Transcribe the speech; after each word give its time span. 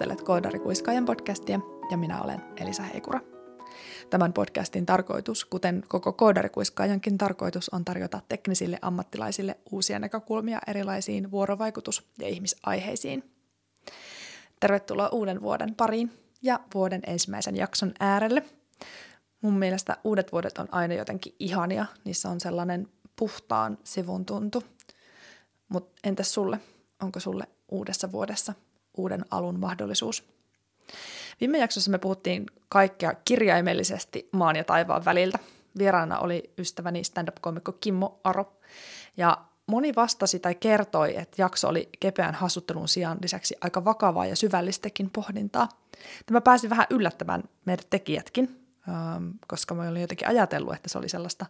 kuuntelet 0.00 0.22
Koodari 0.22 0.60
podcastia 1.06 1.60
ja 1.90 1.96
minä 1.96 2.22
olen 2.22 2.42
Elisa 2.56 2.82
Heikura. 2.82 3.20
Tämän 4.10 4.32
podcastin 4.32 4.86
tarkoitus, 4.86 5.44
kuten 5.44 5.84
koko 5.88 6.12
Koodarikuiskaajankin 6.12 7.18
tarkoitus, 7.18 7.68
on 7.68 7.84
tarjota 7.84 8.20
teknisille 8.28 8.78
ammattilaisille 8.82 9.56
uusia 9.70 9.98
näkökulmia 9.98 10.58
erilaisiin 10.66 11.30
vuorovaikutus- 11.30 12.10
ja 12.18 12.28
ihmisaiheisiin. 12.28 13.30
Tervetuloa 14.60 15.08
uuden 15.08 15.42
vuoden 15.42 15.74
pariin 15.74 16.12
ja 16.42 16.60
vuoden 16.74 17.00
ensimmäisen 17.06 17.56
jakson 17.56 17.92
äärelle. 18.00 18.44
Mun 19.42 19.58
mielestä 19.58 19.96
uudet 20.04 20.32
vuodet 20.32 20.58
on 20.58 20.68
aina 20.72 20.94
jotenkin 20.94 21.34
ihania, 21.38 21.86
niissä 22.04 22.30
on 22.30 22.40
sellainen 22.40 22.88
puhtaan 23.16 23.78
sivun 23.84 24.26
tuntu. 24.26 24.62
Mutta 25.68 26.00
entäs 26.04 26.34
sulle? 26.34 26.60
Onko 27.02 27.20
sulle 27.20 27.44
uudessa 27.68 28.12
vuodessa 28.12 28.54
uuden 28.96 29.24
alun 29.30 29.60
mahdollisuus? 29.60 30.24
Viime 31.40 31.58
jaksossa 31.58 31.90
me 31.90 31.98
puhuttiin 31.98 32.46
kaikkea 32.68 33.14
kirjaimellisesti 33.24 34.28
maan 34.32 34.56
ja 34.56 34.64
taivaan 34.64 35.04
väliltä. 35.04 35.38
Vieraana 35.78 36.18
oli 36.18 36.52
ystäväni 36.58 37.04
stand-up-komikko 37.04 37.72
Kimmo 37.72 38.20
Aro. 38.24 38.52
Ja 39.16 39.38
moni 39.66 39.94
vastasi 39.96 40.38
tai 40.38 40.54
kertoi, 40.54 41.16
että 41.16 41.42
jakso 41.42 41.68
oli 41.68 41.88
kepeän 42.00 42.34
hassuttelun 42.34 42.88
sijaan 42.88 43.18
lisäksi 43.22 43.56
aika 43.60 43.84
vakavaa 43.84 44.26
ja 44.26 44.36
syvällistäkin 44.36 45.10
pohdintaa. 45.10 45.68
Tämä 46.26 46.40
pääsi 46.40 46.70
vähän 46.70 46.86
yllättämään 46.90 47.42
meidät 47.64 47.86
tekijätkin, 47.90 48.66
ähm, 48.88 49.30
koska 49.46 49.74
mä 49.74 49.88
olin 49.88 50.00
jotenkin 50.00 50.28
ajatellut, 50.28 50.74
että 50.74 50.88
se 50.88 50.98
oli 50.98 51.08
sellaista 51.08 51.46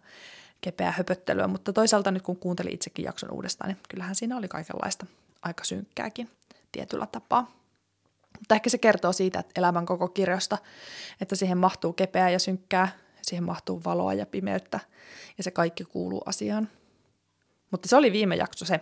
kepeää 0.60 0.94
höpöttelyä, 0.96 1.46
mutta 1.46 1.72
toisaalta 1.72 2.10
nyt 2.10 2.22
kun 2.22 2.36
kuuntelin 2.36 2.74
itsekin 2.74 3.04
jakson 3.04 3.30
uudestaan, 3.32 3.68
niin 3.68 3.78
kyllähän 3.88 4.14
siinä 4.14 4.36
oli 4.36 4.48
kaikenlaista 4.48 5.06
aika 5.42 5.64
synkkääkin 5.64 6.30
tietyllä 6.72 7.06
tapaa. 7.06 7.50
Mutta 8.38 8.54
ehkä 8.54 8.70
se 8.70 8.78
kertoo 8.78 9.12
siitä, 9.12 9.40
että 9.40 9.60
elämän 9.60 9.86
koko 9.86 10.08
kirjasta, 10.08 10.58
että 11.20 11.36
siihen 11.36 11.58
mahtuu 11.58 11.92
kepeää 11.92 12.30
ja 12.30 12.38
synkkää, 12.38 12.88
siihen 13.22 13.44
mahtuu 13.44 13.84
valoa 13.84 14.14
ja 14.14 14.26
pimeyttä, 14.26 14.80
ja 15.38 15.44
se 15.44 15.50
kaikki 15.50 15.84
kuuluu 15.84 16.22
asiaan. 16.26 16.68
Mutta 17.70 17.88
se 17.88 17.96
oli 17.96 18.12
viime 18.12 18.36
jakso 18.36 18.64
se. 18.64 18.80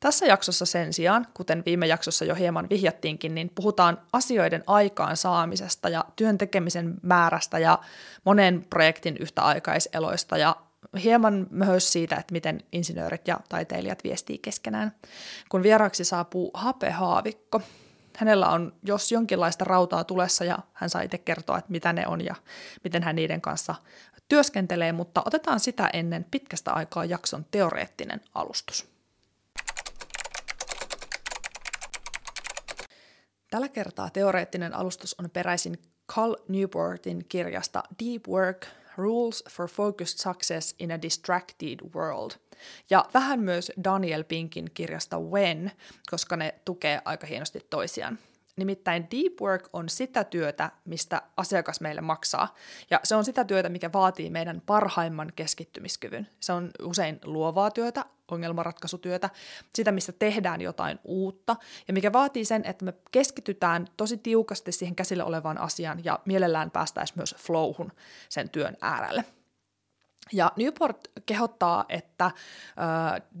Tässä 0.00 0.26
jaksossa 0.26 0.66
sen 0.66 0.92
sijaan, 0.92 1.26
kuten 1.34 1.62
viime 1.66 1.86
jaksossa 1.86 2.24
jo 2.24 2.34
hieman 2.34 2.68
vihjattiinkin, 2.70 3.34
niin 3.34 3.52
puhutaan 3.54 4.02
asioiden 4.12 4.64
aikaan 4.66 5.16
saamisesta 5.16 5.88
ja 5.88 6.04
työn 6.16 6.38
tekemisen 6.38 6.94
määrästä 7.02 7.58
ja 7.58 7.78
monen 8.24 8.66
projektin 8.70 9.16
yhtäaikaiseloista 9.16 10.38
ja 10.38 10.56
hieman 11.02 11.46
myös 11.50 11.92
siitä, 11.92 12.16
että 12.16 12.32
miten 12.32 12.60
insinöörit 12.72 13.28
ja 13.28 13.40
taiteilijat 13.48 14.04
viestii 14.04 14.38
keskenään. 14.38 14.92
Kun 15.48 15.62
vieraaksi 15.62 16.04
saapuu 16.04 16.50
Hape 16.54 16.90
Haavikko, 16.90 17.62
hänellä 18.16 18.48
on 18.48 18.72
jos 18.82 19.12
jonkinlaista 19.12 19.64
rautaa 19.64 20.04
tulessa 20.04 20.44
ja 20.44 20.58
hän 20.72 20.90
saa 20.90 21.02
itse 21.02 21.18
kertoa, 21.18 21.58
että 21.58 21.72
mitä 21.72 21.92
ne 21.92 22.06
on 22.06 22.24
ja 22.24 22.34
miten 22.84 23.02
hän 23.02 23.16
niiden 23.16 23.40
kanssa 23.40 23.74
työskentelee, 24.28 24.92
mutta 24.92 25.22
otetaan 25.26 25.60
sitä 25.60 25.90
ennen 25.92 26.26
pitkästä 26.30 26.72
aikaa 26.72 27.04
jakson 27.04 27.46
teoreettinen 27.50 28.20
alustus. 28.34 28.86
Tällä 33.50 33.68
kertaa 33.68 34.10
teoreettinen 34.10 34.74
alustus 34.74 35.14
on 35.18 35.30
peräisin 35.30 35.78
Cal 36.12 36.36
Newportin 36.48 37.24
kirjasta 37.28 37.82
Deep 38.04 38.28
Work– 38.28 38.66
Rules 38.96 39.44
for 39.50 39.68
Focused 39.68 40.18
Success 40.18 40.74
in 40.78 40.90
a 40.90 41.02
Distracted 41.02 41.78
World. 41.94 42.30
Ja 42.90 43.04
vähän 43.14 43.40
myös 43.40 43.72
Daniel 43.84 44.24
Pinkin 44.24 44.70
kirjasta 44.74 45.20
When, 45.20 45.70
koska 46.10 46.36
ne 46.36 46.54
tukee 46.64 47.02
aika 47.04 47.26
hienosti 47.26 47.66
toisiaan. 47.70 48.18
Nimittäin 48.56 49.06
deep 49.10 49.40
work 49.40 49.68
on 49.72 49.88
sitä 49.88 50.24
työtä, 50.24 50.70
mistä 50.84 51.22
asiakas 51.36 51.80
meille 51.80 52.00
maksaa. 52.00 52.54
Ja 52.90 53.00
se 53.04 53.16
on 53.16 53.24
sitä 53.24 53.44
työtä, 53.44 53.68
mikä 53.68 53.92
vaatii 53.92 54.30
meidän 54.30 54.62
parhaimman 54.66 55.32
keskittymiskyvyn. 55.36 56.28
Se 56.40 56.52
on 56.52 56.70
usein 56.82 57.20
luovaa 57.24 57.70
työtä, 57.70 58.04
ongelmanratkaisutyötä, 58.28 59.30
sitä, 59.74 59.92
missä 59.92 60.12
tehdään 60.12 60.60
jotain 60.60 60.98
uutta, 61.04 61.56
ja 61.88 61.94
mikä 61.94 62.12
vaatii 62.12 62.44
sen, 62.44 62.64
että 62.64 62.84
me 62.84 62.94
keskitytään 63.10 63.86
tosi 63.96 64.16
tiukasti 64.16 64.72
siihen 64.72 64.96
käsillä 64.96 65.24
olevaan 65.24 65.58
asiaan, 65.58 66.04
ja 66.04 66.18
mielellään 66.24 66.70
päästäisiin 66.70 67.18
myös 67.18 67.34
flowhun 67.38 67.92
sen 68.28 68.50
työn 68.50 68.76
äärelle. 68.80 69.24
Ja 70.32 70.52
Newport 70.56 70.98
kehottaa, 71.26 71.84
että 71.88 72.24
äh, 72.24 72.32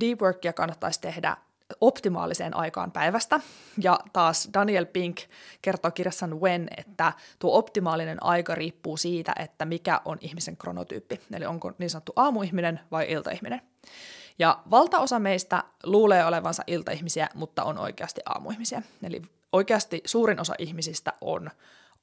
deep 0.00 0.20
workia 0.20 0.52
kannattaisi 0.52 1.00
tehdä 1.00 1.36
optimaaliseen 1.80 2.56
aikaan 2.56 2.92
päivästä. 2.92 3.40
Ja 3.82 4.00
taas 4.12 4.48
Daniel 4.54 4.86
Pink 4.86 5.20
kertoo 5.62 5.90
kirjassaan 5.90 6.40
When, 6.40 6.68
että 6.76 7.12
tuo 7.38 7.58
optimaalinen 7.58 8.22
aika 8.22 8.54
riippuu 8.54 8.96
siitä, 8.96 9.32
että 9.38 9.64
mikä 9.64 10.00
on 10.04 10.18
ihmisen 10.20 10.56
kronotyyppi. 10.56 11.20
Eli 11.32 11.46
onko 11.46 11.72
niin 11.78 11.90
sanottu 11.90 12.12
aamuihminen 12.16 12.80
vai 12.90 13.10
iltaihminen. 13.10 13.62
Ja 14.38 14.58
valtaosa 14.70 15.18
meistä 15.18 15.64
luulee 15.84 16.24
olevansa 16.24 16.62
iltaihmisiä, 16.66 17.28
mutta 17.34 17.64
on 17.64 17.78
oikeasti 17.78 18.20
aamuihmisiä. 18.26 18.82
Eli 19.02 19.22
oikeasti 19.52 20.02
suurin 20.04 20.40
osa 20.40 20.54
ihmisistä 20.58 21.12
on 21.20 21.50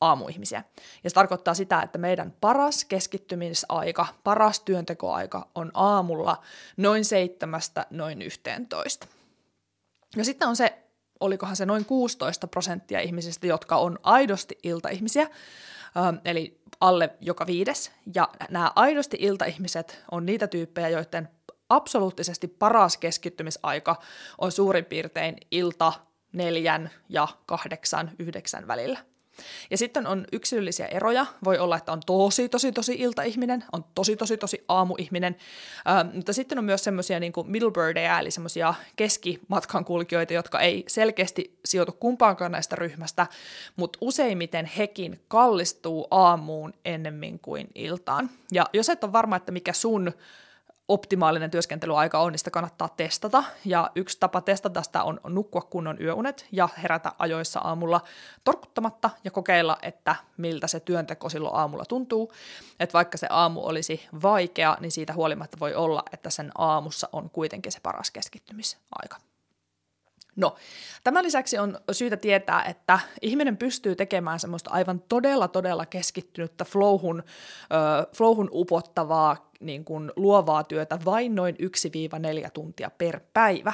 aamuihmisiä. 0.01 0.63
Ja 1.03 1.09
se 1.09 1.13
tarkoittaa 1.13 1.53
sitä, 1.53 1.81
että 1.81 1.97
meidän 1.97 2.33
paras 2.41 2.85
keskittymisaika, 2.85 4.07
paras 4.23 4.59
työntekoaika 4.59 5.47
on 5.55 5.71
aamulla 5.73 6.41
noin 6.77 7.05
seitsemästä 7.05 7.85
noin 7.89 8.21
yhteentoista. 8.21 9.07
Ja 10.15 10.25
sitten 10.25 10.47
on 10.47 10.55
se, 10.55 10.83
olikohan 11.19 11.55
se 11.55 11.65
noin 11.65 11.85
16 11.85 12.47
prosenttia 12.47 12.99
ihmisistä, 12.99 13.47
jotka 13.47 13.77
on 13.77 13.99
aidosti 14.03 14.57
iltaihmisiä, 14.63 15.21
ähm, 15.97 16.15
eli 16.25 16.61
alle 16.81 17.09
joka 17.21 17.47
viides. 17.47 17.91
Ja 18.15 18.29
nämä 18.49 18.71
aidosti 18.75 19.17
iltaihmiset 19.19 20.03
on 20.11 20.25
niitä 20.25 20.47
tyyppejä, 20.47 20.89
joiden 20.89 21.29
absoluuttisesti 21.69 22.47
paras 22.47 22.97
keskittymisaika 22.97 23.95
on 24.37 24.51
suurin 24.51 24.85
piirtein 24.85 25.37
ilta 25.51 25.93
neljän 26.31 26.89
ja 27.09 27.27
kahdeksan, 27.45 28.11
yhdeksän 28.19 28.67
välillä. 28.67 28.99
Ja 29.71 29.77
sitten 29.77 30.07
on 30.07 30.25
yksilöllisiä 30.31 30.85
eroja. 30.85 31.25
Voi 31.43 31.57
olla, 31.57 31.77
että 31.77 31.91
on 31.91 32.01
tosi, 32.05 32.49
tosi, 32.49 32.71
tosi 32.71 32.95
iltaihminen, 32.99 33.63
on 33.71 33.85
tosi, 33.95 34.15
tosi, 34.15 34.37
tosi 34.37 34.63
aamuihminen. 34.67 35.35
Ähm, 35.89 36.15
mutta 36.15 36.33
sitten 36.33 36.57
on 36.57 36.65
myös 36.65 36.83
semmoisia 36.83 37.19
niin 37.19 37.33
middle 37.45 37.71
birdeja, 37.71 38.19
eli 38.19 38.31
semmoisia 38.31 38.73
keskimatkan 38.95 39.85
kulkijoita, 39.85 40.33
jotka 40.33 40.59
ei 40.59 40.83
selkeästi 40.87 41.59
sijoitu 41.65 41.91
kumpaankaan 41.91 42.51
näistä 42.51 42.75
ryhmästä, 42.75 43.27
mutta 43.75 43.97
useimmiten 44.01 44.65
hekin 44.65 45.19
kallistuu 45.27 46.07
aamuun 46.11 46.73
ennemmin 46.85 47.39
kuin 47.39 47.67
iltaan. 47.75 48.29
Ja 48.51 48.65
jos 48.73 48.89
et 48.89 49.03
ole 49.03 49.13
varma, 49.13 49.35
että 49.35 49.51
mikä 49.51 49.73
sun 49.73 50.13
optimaalinen 50.89 51.51
työskentelyaika 51.51 52.19
on, 52.19 52.31
niin 52.31 52.39
sitä 52.39 52.51
kannattaa 52.51 52.89
testata. 52.97 53.43
Ja 53.65 53.91
yksi 53.95 54.17
tapa 54.19 54.41
testata 54.41 54.81
sitä 54.81 55.03
on 55.03 55.19
nukkua 55.27 55.61
kunnon 55.61 56.01
yöunet 56.01 56.47
ja 56.51 56.69
herätä 56.83 57.11
ajoissa 57.19 57.59
aamulla 57.59 58.01
torkuttamatta 58.43 59.09
ja 59.23 59.31
kokeilla, 59.31 59.77
että 59.81 60.15
miltä 60.37 60.67
se 60.67 60.79
työnteko 60.79 61.29
silloin 61.29 61.55
aamulla 61.55 61.85
tuntuu. 61.85 62.33
Että 62.79 62.93
vaikka 62.93 63.17
se 63.17 63.27
aamu 63.29 63.65
olisi 63.65 64.07
vaikea, 64.21 64.77
niin 64.79 64.91
siitä 64.91 65.13
huolimatta 65.13 65.57
voi 65.59 65.75
olla, 65.75 66.03
että 66.13 66.29
sen 66.29 66.51
aamussa 66.57 67.09
on 67.11 67.29
kuitenkin 67.29 67.71
se 67.71 67.79
paras 67.83 68.11
keskittymisaika. 68.11 69.17
No, 70.39 70.55
tämän 71.03 71.23
lisäksi 71.23 71.57
on 71.57 71.77
syytä 71.91 72.17
tietää, 72.17 72.63
että 72.63 72.99
ihminen 73.21 73.57
pystyy 73.57 73.95
tekemään 73.95 74.39
semmoista 74.39 74.71
aivan 74.71 75.01
todella, 75.09 75.47
todella 75.47 75.85
keskittynyttä 75.85 76.65
flowhun, 76.65 77.19
äh, 77.19 78.07
flowhun 78.15 78.49
upottavaa 78.51 79.51
niin 79.59 79.85
kuin 79.85 80.11
luovaa 80.15 80.63
työtä 80.63 80.99
vain 81.05 81.35
noin 81.35 81.55
1-4 82.45 82.49
tuntia 82.53 82.91
per 82.97 83.19
päivä. 83.33 83.73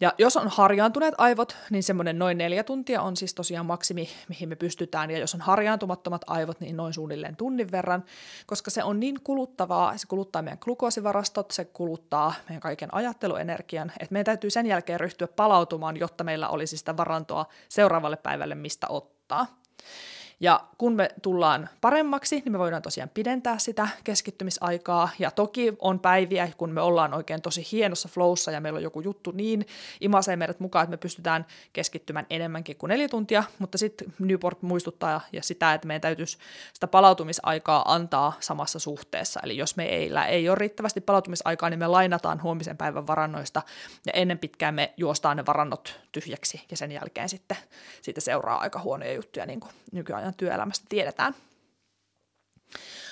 Ja 0.00 0.12
jos 0.18 0.36
on 0.36 0.48
harjaantuneet 0.48 1.14
aivot, 1.18 1.56
niin 1.70 1.82
semmoinen 1.82 2.18
noin 2.18 2.38
neljä 2.38 2.64
tuntia 2.64 3.02
on 3.02 3.16
siis 3.16 3.34
tosiaan 3.34 3.66
maksimi, 3.66 4.08
mihin 4.28 4.48
me 4.48 4.56
pystytään. 4.56 5.10
Ja 5.10 5.18
jos 5.18 5.34
on 5.34 5.40
harjaantumattomat 5.40 6.22
aivot, 6.26 6.60
niin 6.60 6.76
noin 6.76 6.94
suunnilleen 6.94 7.36
tunnin 7.36 7.70
verran, 7.70 8.04
koska 8.46 8.70
se 8.70 8.84
on 8.84 9.00
niin 9.00 9.20
kuluttavaa, 9.24 9.98
se 9.98 10.06
kuluttaa 10.06 10.42
meidän 10.42 10.58
glukoosivarastot, 10.60 11.50
se 11.50 11.64
kuluttaa 11.64 12.34
meidän 12.48 12.60
kaiken 12.60 12.94
ajatteluenergian, 12.94 13.92
että 14.00 14.12
meidän 14.12 14.24
täytyy 14.24 14.50
sen 14.50 14.66
jälkeen 14.66 15.00
ryhtyä 15.00 15.28
palautumaan, 15.28 15.96
jotta 15.96 16.24
meillä 16.24 16.48
olisi 16.48 16.76
sitä 16.76 16.96
varantoa 16.96 17.46
seuraavalle 17.68 18.16
päivälle, 18.16 18.54
mistä 18.54 18.86
ottaa. 18.88 19.46
Ja 20.40 20.60
kun 20.78 20.92
me 20.92 21.08
tullaan 21.22 21.68
paremmaksi, 21.80 22.42
niin 22.44 22.52
me 22.52 22.58
voidaan 22.58 22.82
tosiaan 22.82 23.10
pidentää 23.14 23.58
sitä 23.58 23.88
keskittymisaikaa. 24.04 25.08
Ja 25.18 25.30
toki 25.30 25.74
on 25.78 26.00
päiviä, 26.00 26.48
kun 26.56 26.70
me 26.70 26.80
ollaan 26.80 27.14
oikein 27.14 27.42
tosi 27.42 27.66
hienossa 27.72 28.08
flowssa 28.08 28.50
ja 28.50 28.60
meillä 28.60 28.76
on 28.76 28.82
joku 28.82 29.00
juttu 29.00 29.30
niin 29.30 29.66
imasee 30.00 30.36
meidät 30.36 30.60
mukaan, 30.60 30.82
että 30.82 30.90
me 30.90 30.96
pystytään 30.96 31.46
keskittymään 31.72 32.26
enemmänkin 32.30 32.76
kuin 32.76 32.88
neljä 32.88 33.08
tuntia. 33.08 33.44
Mutta 33.58 33.78
sitten 33.78 34.12
Newport 34.18 34.62
muistuttaa 34.62 35.20
ja 35.32 35.42
sitä, 35.42 35.74
että 35.74 35.86
meidän 35.86 36.00
täytyisi 36.00 36.38
sitä 36.72 36.86
palautumisaikaa 36.86 37.94
antaa 37.94 38.32
samassa 38.40 38.78
suhteessa. 38.78 39.40
Eli 39.42 39.56
jos 39.56 39.76
meillä 39.76 40.26
ei 40.26 40.48
ole 40.48 40.58
riittävästi 40.58 41.00
palautumisaikaa, 41.00 41.70
niin 41.70 41.78
me 41.78 41.86
lainataan 41.86 42.42
huomisen 42.42 42.76
päivän 42.76 43.06
varannoista 43.06 43.62
ja 44.06 44.12
ennen 44.12 44.38
pitkään 44.38 44.74
me 44.74 44.94
juostaan 44.96 45.36
ne 45.36 45.46
varannot 45.46 46.00
tyhjäksi 46.12 46.64
ja 46.70 46.76
sen 46.76 46.92
jälkeen 46.92 47.28
sitten 47.28 47.56
siitä 48.02 48.20
seuraa 48.20 48.58
aika 48.58 48.80
huonoja 48.80 49.12
juttuja, 49.12 49.46
niin 49.46 49.60
kuin 49.60 49.72
nykyajan 49.92 50.25
työelämästä 50.36 50.86
tiedetään. 50.88 51.34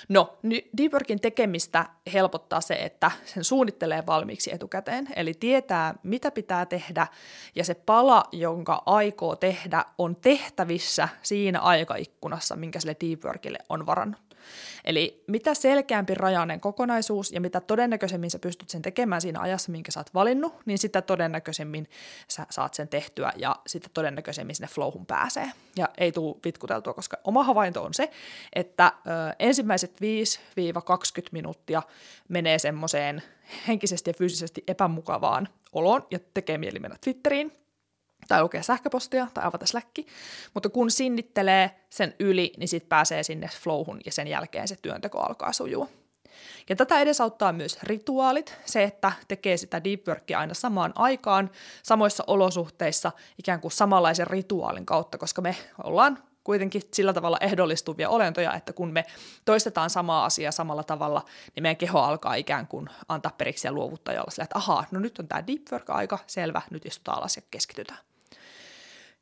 No, 0.09 0.37
deep 0.77 0.93
workin 0.93 1.19
tekemistä 1.19 1.85
helpottaa 2.13 2.61
se, 2.61 2.73
että 2.73 3.11
sen 3.25 3.43
suunnittelee 3.43 4.05
valmiiksi 4.05 4.53
etukäteen, 4.53 5.07
eli 5.15 5.33
tietää, 5.33 5.95
mitä 6.03 6.31
pitää 6.31 6.65
tehdä, 6.65 7.07
ja 7.55 7.63
se 7.63 7.73
pala, 7.73 8.23
jonka 8.31 8.83
aikoo 8.85 9.35
tehdä, 9.35 9.85
on 9.97 10.15
tehtävissä 10.15 11.09
siinä 11.21 11.59
aikaikkunassa, 11.59 12.55
minkä 12.55 12.79
sille 12.79 12.95
deep 13.01 13.23
workille 13.23 13.59
on 13.69 13.85
varannut. 13.85 14.24
Eli 14.85 15.23
mitä 15.27 15.53
selkeämpi 15.53 16.13
rajainen 16.13 16.59
kokonaisuus 16.59 17.31
ja 17.31 17.41
mitä 17.41 17.61
todennäköisemmin 17.61 18.31
sä 18.31 18.39
pystyt 18.39 18.69
sen 18.69 18.81
tekemään 18.81 19.21
siinä 19.21 19.39
ajassa, 19.39 19.71
minkä 19.71 19.91
sä 19.91 19.99
oot 19.99 20.13
valinnut, 20.13 20.55
niin 20.65 20.77
sitä 20.77 21.01
todennäköisemmin 21.01 21.87
sä 22.27 22.45
saat 22.49 22.73
sen 22.73 22.87
tehtyä 22.87 23.33
ja 23.35 23.55
sitten 23.67 23.91
todennäköisemmin 23.93 24.55
sinne 24.55 24.67
flowhun 24.67 25.05
pääsee. 25.05 25.51
Ja 25.77 25.89
ei 25.97 26.11
tule 26.11 26.35
vitkuteltua, 26.45 26.93
koska 26.93 27.17
oma 27.23 27.43
havainto 27.43 27.83
on 27.83 27.93
se, 27.93 28.11
että 28.53 28.91
ö, 28.97 29.09
ensimmäiset 29.39 29.91
5-20 29.91 30.01
minuuttia 31.31 31.81
menee 32.27 32.59
semmoiseen 32.59 33.23
henkisesti 33.67 34.09
ja 34.09 34.13
fyysisesti 34.13 34.63
epämukavaan 34.67 35.47
oloon 35.73 36.07
ja 36.11 36.19
tekee 36.33 36.57
mieli 36.57 36.79
mennä 36.79 36.97
Twitteriin, 37.03 37.64
tai 38.27 38.41
lukea 38.41 38.63
sähköpostia 38.63 39.27
tai 39.33 39.45
avata 39.45 39.65
Slacki, 39.65 40.07
mutta 40.53 40.69
kun 40.69 40.91
sinnittelee 40.91 41.71
sen 41.89 42.15
yli, 42.19 42.53
niin 42.57 42.67
sitten 42.67 42.89
pääsee 42.89 43.23
sinne 43.23 43.49
flowhun 43.63 43.99
ja 44.05 44.11
sen 44.11 44.27
jälkeen 44.27 44.67
se 44.67 44.75
työnteko 44.81 45.19
alkaa 45.19 45.53
sujua. 45.53 45.87
Ja 46.69 46.75
tätä 46.75 46.99
edesauttaa 46.99 47.53
myös 47.53 47.77
rituaalit, 47.83 48.57
se, 48.65 48.83
että 48.83 49.11
tekee 49.27 49.57
sitä 49.57 49.83
deep 49.83 50.07
workia 50.07 50.39
aina 50.39 50.53
samaan 50.53 50.93
aikaan, 50.95 51.51
samoissa 51.83 52.23
olosuhteissa, 52.27 53.11
ikään 53.39 53.61
kuin 53.61 53.71
samanlaisen 53.71 54.27
rituaalin 54.27 54.85
kautta, 54.85 55.17
koska 55.17 55.41
me 55.41 55.55
ollaan 55.83 56.23
kuitenkin 56.43 56.81
sillä 56.93 57.13
tavalla 57.13 57.37
ehdollistuvia 57.41 58.09
olentoja, 58.09 58.53
että 58.53 58.73
kun 58.73 58.93
me 58.93 59.05
toistetaan 59.45 59.89
samaa 59.89 60.25
asiaa 60.25 60.51
samalla 60.51 60.83
tavalla, 60.83 61.25
niin 61.55 61.63
meidän 61.63 61.77
keho 61.77 61.99
alkaa 61.99 62.35
ikään 62.35 62.67
kuin 62.67 62.89
antaa 63.07 63.31
periksi 63.37 63.67
ja 63.67 63.71
luovuttaa 63.71 64.13
jolla 64.13 64.31
sillä, 64.31 64.43
että 64.43 64.57
ahaa, 64.57 64.85
no 64.91 64.99
nyt 64.99 65.19
on 65.19 65.27
tämä 65.27 65.47
deep 65.47 65.61
work-aika, 65.71 66.19
selvä, 66.27 66.61
nyt 66.69 66.85
istutaan 66.85 67.17
alas 67.17 67.35
ja 67.35 67.41
keskitytään. 67.51 67.99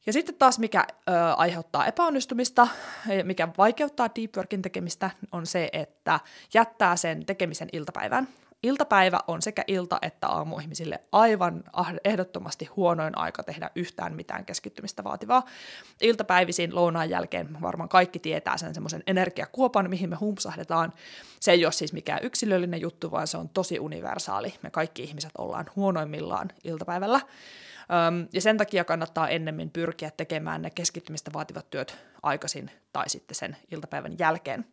Ja 0.06 0.14
sitten 0.14 0.36
taas 0.36 0.60
mikä 0.60 0.88
ö, 0.90 1.12
aiheuttaa 1.38 1.86
epäonnistumista, 1.86 2.68
mikä 3.24 3.48
vaikeuttaa 3.58 4.10
deep 4.16 4.36
workin 4.38 4.62
tekemistä, 4.62 5.10
on 5.32 5.46
se, 5.46 5.70
että 5.74 6.20
jättää 6.54 6.96
sen 6.96 7.26
tekemisen 7.26 7.70
iltapäivään. 7.74 8.28
Iltapäivä 8.64 9.20
on 9.28 9.42
sekä 9.42 9.64
ilta 9.68 9.98
että 10.02 10.28
aamu 10.28 10.60
ihmisille 10.60 11.00
aivan 11.12 11.64
ehdottomasti 12.04 12.66
huonoin 12.66 13.18
aika 13.18 13.44
tehdä 13.44 13.70
yhtään 13.76 14.16
mitään 14.16 14.46
keskittymistä 14.46 15.04
vaativaa. 15.04 15.46
Iltapäivisin 16.02 16.76
lounaan 16.76 17.10
jälkeen 17.10 17.62
varmaan 17.62 17.90
kaikki 17.90 18.20
tietää 18.20 18.58
sen 18.58 18.74
semmoisen 18.74 19.04
energiakuopan, 19.08 19.90
mihin 19.90 20.10
me 20.10 20.16
humpsahdetaan. 20.16 20.94
Se 21.40 21.52
ei 21.52 21.66
ole 21.66 21.72
siis 21.72 21.94
mikään 21.94 22.20
yksilöllinen 22.24 22.82
juttu, 22.82 23.12
vaan 23.12 23.28
se 23.28 23.38
on 23.38 23.50
tosi 23.50 23.80
universaali. 23.80 24.54
Me 24.62 24.70
kaikki 24.70 25.04
ihmiset 25.04 25.32
ollaan 25.38 25.66
huonoimmillaan 25.76 26.50
iltapäivällä. 26.64 27.22
Ja 28.34 28.42
sen 28.42 28.58
takia 28.58 28.84
kannattaa 28.84 29.30
ennemmin 29.30 29.70
pyrkiä 29.70 30.12
tekemään 30.18 30.62
ne 30.62 30.70
keskittymistä 30.70 31.34
vaativat 31.34 31.70
työt 31.70 31.98
aikaisin 32.24 32.72
tai 32.94 33.10
sitten 33.10 33.36
sen 33.36 33.58
iltapäivän 33.72 34.16
jälkeen. 34.20 34.66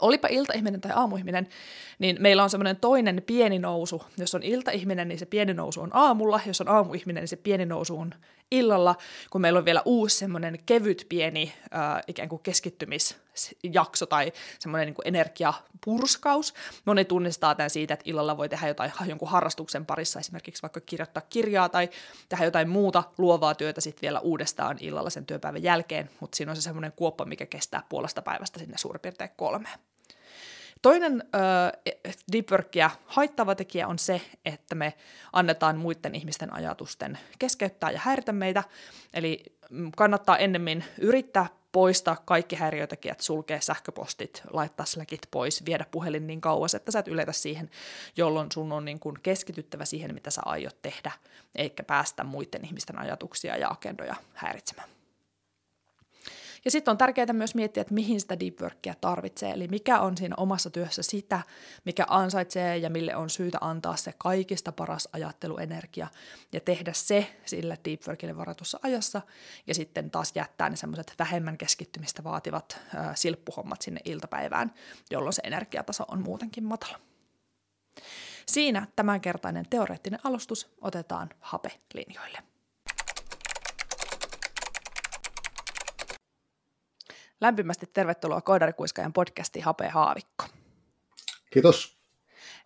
Olipa 0.00 0.28
iltaihminen 0.30 0.80
tai 0.80 0.92
aamuihminen, 0.94 1.48
niin 1.98 2.16
meillä 2.20 2.42
on 2.42 2.50
semmoinen 2.50 2.76
toinen 2.76 3.22
pieni 3.26 3.58
nousu. 3.58 4.02
Jos 4.18 4.34
on 4.34 4.42
iltaihminen, 4.42 5.08
niin 5.08 5.18
se 5.18 5.26
pieni 5.26 5.54
nousu 5.54 5.80
on 5.80 5.90
aamulla. 5.92 6.40
Jos 6.46 6.60
on 6.60 6.68
aamuihminen, 6.68 7.20
niin 7.20 7.28
se 7.28 7.36
pieni 7.36 7.66
nousu 7.66 7.98
on 7.98 8.14
illalla, 8.50 8.96
kun 9.30 9.40
meillä 9.40 9.58
on 9.58 9.64
vielä 9.64 9.82
uusi 9.84 10.16
semmoinen 10.16 10.58
kevyt 10.66 11.06
pieni 11.08 11.52
äh, 11.74 12.02
ikään 12.06 12.28
kuin 12.28 12.42
keskittymisjakso 12.42 14.06
tai 14.06 14.32
semmoinen 14.58 14.86
niin 14.86 14.94
kuin 14.94 15.08
energiapurskaus. 15.08 16.54
Moni 16.84 17.04
tunnistaa 17.04 17.54
tämän 17.54 17.70
siitä, 17.70 17.94
että 17.94 18.10
illalla 18.10 18.36
voi 18.36 18.48
tehdä 18.48 18.68
jotain 18.68 18.92
jonkun 19.06 19.28
harrastuksen 19.28 19.86
parissa, 19.86 20.20
esimerkiksi 20.20 20.62
vaikka 20.62 20.80
kirjoittaa 20.80 21.22
kirjaa 21.30 21.68
tai 21.68 21.90
tehdä 22.28 22.44
jotain 22.44 22.68
muuta 22.68 23.04
luovaa 23.18 23.54
työtä 23.54 23.80
sitten 23.80 24.02
vielä 24.02 24.20
uudestaan 24.20 24.76
illalla 24.80 25.10
sen 25.10 25.26
työpäivän 25.26 25.62
jälkeen, 25.62 26.10
mutta 26.20 26.36
siinä 26.36 26.52
on 26.52 26.56
se 26.56 26.62
semmoinen 26.62 26.92
kuoppa, 26.92 27.24
mikä 27.24 27.46
kestää 27.46 27.82
puolesta 27.88 28.22
päivästä 28.22 28.58
sinne 28.58 28.78
suurin 28.78 29.00
piirtein 29.00 29.30
kolmeen. 29.36 29.78
Toinen 30.82 31.24
äh, 31.34 31.96
deep 32.32 32.50
workia 32.50 32.90
haittava 33.06 33.54
tekijä 33.54 33.88
on 33.88 33.98
se, 33.98 34.20
että 34.44 34.74
me 34.74 34.94
annetaan 35.32 35.76
muiden 35.76 36.14
ihmisten 36.14 36.52
ajatusten 36.52 37.18
keskeyttää 37.38 37.90
ja 37.90 38.00
häiritä 38.02 38.32
meitä. 38.32 38.64
Eli 39.14 39.42
mm, 39.70 39.92
kannattaa 39.96 40.38
ennemmin 40.38 40.84
yrittää 40.98 41.46
poistaa 41.72 42.16
kaikki 42.24 42.56
häiriötekijät, 42.56 43.20
sulkea 43.20 43.60
sähköpostit, 43.60 44.42
laittaa 44.50 44.86
Slackit 44.86 45.28
pois, 45.30 45.64
viedä 45.66 45.86
puhelin 45.90 46.26
niin 46.26 46.40
kauas, 46.40 46.74
että 46.74 46.92
sä 46.92 46.98
et 46.98 47.08
yletä 47.08 47.32
siihen, 47.32 47.70
jolloin 48.16 48.52
sun 48.52 48.72
on 48.72 48.84
niin 48.84 49.00
kuin 49.00 49.16
keskityttävä 49.22 49.84
siihen, 49.84 50.14
mitä 50.14 50.30
sä 50.30 50.40
aiot 50.44 50.82
tehdä, 50.82 51.12
eikä 51.54 51.82
päästä 51.82 52.24
muiden 52.24 52.64
ihmisten 52.64 52.98
ajatuksia 52.98 53.56
ja 53.56 53.68
agendoja 53.68 54.14
häiritsemään. 54.34 54.97
Ja 56.64 56.70
sitten 56.70 56.92
on 56.92 56.98
tärkeää 56.98 57.32
myös 57.32 57.54
miettiä, 57.54 57.80
että 57.80 57.94
mihin 57.94 58.20
sitä 58.20 58.40
deep 58.40 58.60
workia 58.60 58.94
tarvitsee, 59.00 59.50
eli 59.50 59.68
mikä 59.68 60.00
on 60.00 60.16
siinä 60.16 60.34
omassa 60.36 60.70
työssä 60.70 61.02
sitä, 61.02 61.40
mikä 61.84 62.06
ansaitsee 62.08 62.76
ja 62.76 62.90
mille 62.90 63.16
on 63.16 63.30
syytä 63.30 63.58
antaa 63.60 63.96
se 63.96 64.14
kaikista 64.18 64.72
paras 64.72 65.08
ajatteluenergia 65.12 66.08
ja 66.52 66.60
tehdä 66.60 66.92
se 66.92 67.36
sille 67.44 67.78
deep 67.84 68.00
workille 68.06 68.36
varatussa 68.36 68.80
ajassa 68.82 69.22
ja 69.66 69.74
sitten 69.74 70.10
taas 70.10 70.32
jättää 70.34 70.70
ne 70.70 70.76
semmoiset 70.76 71.14
vähemmän 71.18 71.58
keskittymistä 71.58 72.24
vaativat 72.24 72.80
äh, 72.94 73.10
silppuhommat 73.14 73.82
sinne 73.82 74.00
iltapäivään, 74.04 74.74
jolloin 75.10 75.32
se 75.32 75.42
energiataso 75.44 76.04
on 76.08 76.22
muutenkin 76.22 76.64
matala. 76.64 77.00
Siinä 78.46 78.86
tämänkertainen 78.96 79.66
teoreettinen 79.70 80.20
alustus 80.24 80.70
otetaan 80.80 81.28
hape-linjoille. 81.40 82.38
Lämpimästi 87.40 87.86
tervetuloa 87.92 88.40
Koodarikuiskajan 88.40 89.12
podcastiin 89.12 89.64
Hape 89.64 89.88
Haavikko. 89.88 90.44
Kiitos. 91.50 91.98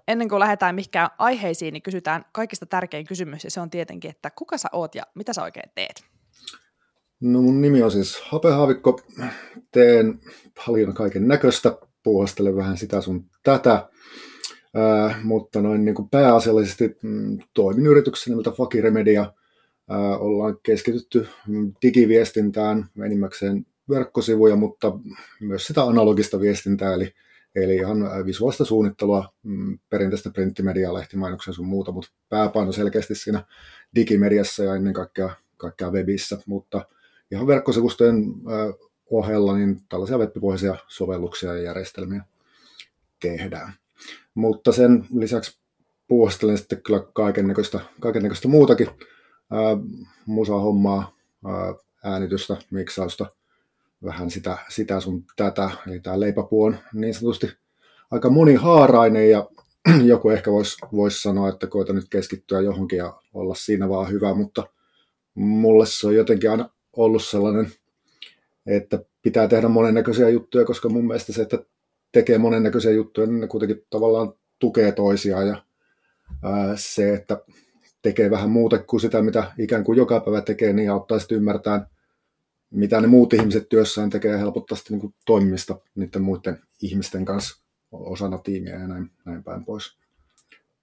Ennen 0.08 0.28
kuin 0.28 0.40
lähdetään 0.40 0.74
mihinkään 0.74 1.10
aiheisiin, 1.18 1.72
niin 1.72 1.82
kysytään 1.82 2.24
kaikista 2.32 2.66
tärkein 2.66 3.06
kysymys, 3.06 3.44
ja 3.44 3.50
se 3.50 3.60
on 3.60 3.70
tietenkin, 3.70 4.10
että 4.10 4.30
kuka 4.30 4.58
sä 4.58 4.68
oot 4.72 4.94
ja 4.94 5.02
mitä 5.14 5.32
sä 5.32 5.42
oikein 5.42 5.70
teet? 5.74 6.04
No 7.20 7.42
mun 7.42 7.60
nimi 7.60 7.82
on 7.82 7.90
siis 7.90 8.22
Hape 8.22 8.50
Haavikko. 8.50 9.00
Teen 9.72 10.20
paljon 10.66 10.94
kaiken 10.94 11.28
näköistä, 11.28 11.78
puuhastelen 12.02 12.56
vähän 12.56 12.76
sitä 12.76 13.00
sun 13.00 13.30
tätä, 13.42 13.88
äh, 14.78 15.24
mutta 15.24 15.62
noin 15.62 15.84
niin 15.84 15.94
kuin 15.94 16.08
pääasiallisesti 16.08 16.96
mm, 17.02 17.38
toimin 17.54 17.86
yrityksessä 17.86 18.30
nimeltä 18.30 18.50
Fakiremedia. 18.50 19.22
Äh, 19.22 20.22
ollaan 20.22 20.56
keskitytty 20.62 21.28
digiviestintään, 21.82 22.88
enimmäkseen 23.04 23.66
verkkosivuja, 23.88 24.56
mutta 24.56 24.92
myös 25.40 25.66
sitä 25.66 25.82
analogista 25.82 26.40
viestintää, 26.40 26.94
eli, 26.94 27.14
eli 27.54 27.76
ihan 27.76 27.98
visuaalista 28.26 28.64
suunnittelua, 28.64 29.34
mm, 29.42 29.78
perinteistä 29.90 30.30
printtimediaa, 30.30 30.94
lehtimainoksia 30.94 31.52
sun 31.52 31.66
muuta, 31.66 31.92
mutta 31.92 32.10
pääpaino 32.28 32.72
selkeästi 32.72 33.14
siinä 33.14 33.44
digimediassa 33.94 34.64
ja 34.64 34.74
ennen 34.74 34.92
kaikkea, 34.92 35.30
kaikkea 35.56 35.90
webissä, 35.90 36.38
mutta 36.46 36.86
ihan 37.30 37.46
verkkosivustojen 37.46 38.24
ohella 39.10 39.56
niin 39.56 39.80
tällaisia 39.88 40.18
web 40.18 40.32
sovelluksia 40.88 41.54
ja 41.54 41.62
järjestelmiä 41.62 42.24
tehdään. 43.20 43.72
Mutta 44.34 44.72
sen 44.72 45.06
lisäksi 45.14 45.60
puostelen 46.08 46.58
sitten 46.58 46.82
kyllä 46.82 47.00
kaikennäköistä, 47.12 47.80
kaikennäköistä 48.00 48.48
muutakin, 48.48 48.88
musa-hommaa, 50.26 51.16
ää, 51.44 51.74
äänitystä, 52.04 52.56
miksausta– 52.70 53.26
vähän 54.04 54.30
sitä, 54.30 54.58
sitä 54.68 55.00
sun 55.00 55.24
tätä. 55.36 55.70
Eli 55.86 56.00
tämä 56.00 56.20
leipäpuu 56.20 56.64
on 56.64 56.76
niin 56.94 57.14
sanotusti 57.14 57.50
aika 58.10 58.30
monihaarainen 58.30 59.30
ja 59.30 59.48
joku 60.04 60.30
ehkä 60.30 60.52
voisi 60.52 60.76
vois 60.92 61.22
sanoa, 61.22 61.48
että 61.48 61.66
koita 61.66 61.92
nyt 61.92 62.08
keskittyä 62.10 62.60
johonkin 62.60 62.96
ja 62.96 63.20
olla 63.34 63.54
siinä 63.54 63.88
vaan 63.88 64.10
hyvä, 64.10 64.34
mutta 64.34 64.66
mulle 65.34 65.86
se 65.86 66.06
on 66.06 66.14
jotenkin 66.14 66.50
aina 66.50 66.70
ollut 66.96 67.24
sellainen, 67.24 67.72
että 68.66 69.04
pitää 69.22 69.48
tehdä 69.48 69.68
monennäköisiä 69.68 70.28
juttuja, 70.28 70.64
koska 70.64 70.88
mun 70.88 71.06
mielestä 71.06 71.32
se, 71.32 71.42
että 71.42 71.58
tekee 72.12 72.38
monennäköisiä 72.38 72.90
juttuja, 72.90 73.26
niin 73.26 73.40
ne 73.40 73.48
kuitenkin 73.48 73.86
tavallaan 73.90 74.32
tukee 74.58 74.92
toisiaan 74.92 75.48
ja 75.48 75.62
ää, 76.42 76.76
se, 76.76 77.14
että 77.14 77.40
tekee 78.02 78.30
vähän 78.30 78.50
muuta 78.50 78.78
kuin 78.78 79.00
sitä, 79.00 79.22
mitä 79.22 79.52
ikään 79.58 79.84
kuin 79.84 79.98
joka 79.98 80.20
päivä 80.20 80.40
tekee, 80.40 80.72
niin 80.72 80.90
auttaa 80.90 81.18
sitten 81.18 81.36
ymmärtämään, 81.36 81.86
mitä 82.72 83.00
ne 83.00 83.06
muut 83.06 83.32
ihmiset 83.32 83.68
työssään 83.68 84.10
tekee 84.10 84.32
ja 84.32 84.38
helpottaa 84.38 84.76
sitten 84.76 84.98
niin 84.98 85.14
toimimista 85.26 85.78
niiden 85.94 86.22
muiden 86.22 86.62
ihmisten 86.82 87.24
kanssa 87.24 87.62
osana 87.92 88.38
tiimiä 88.38 88.78
ja 88.78 88.88
näin, 88.88 89.10
näin 89.24 89.44
päin 89.44 89.64
pois. 89.64 89.98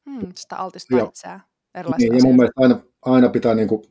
Hmm, 0.06 0.32
sitä 0.36 0.56
altistaa 0.56 1.00
itseään 1.00 1.42
niin, 1.98 2.16
ja 2.16 2.24
mun 2.24 2.36
mielestä 2.36 2.62
aina, 2.62 2.80
aina 3.02 3.30
pitää 3.30 3.56
niin 3.56 3.68
kuin 3.68 3.84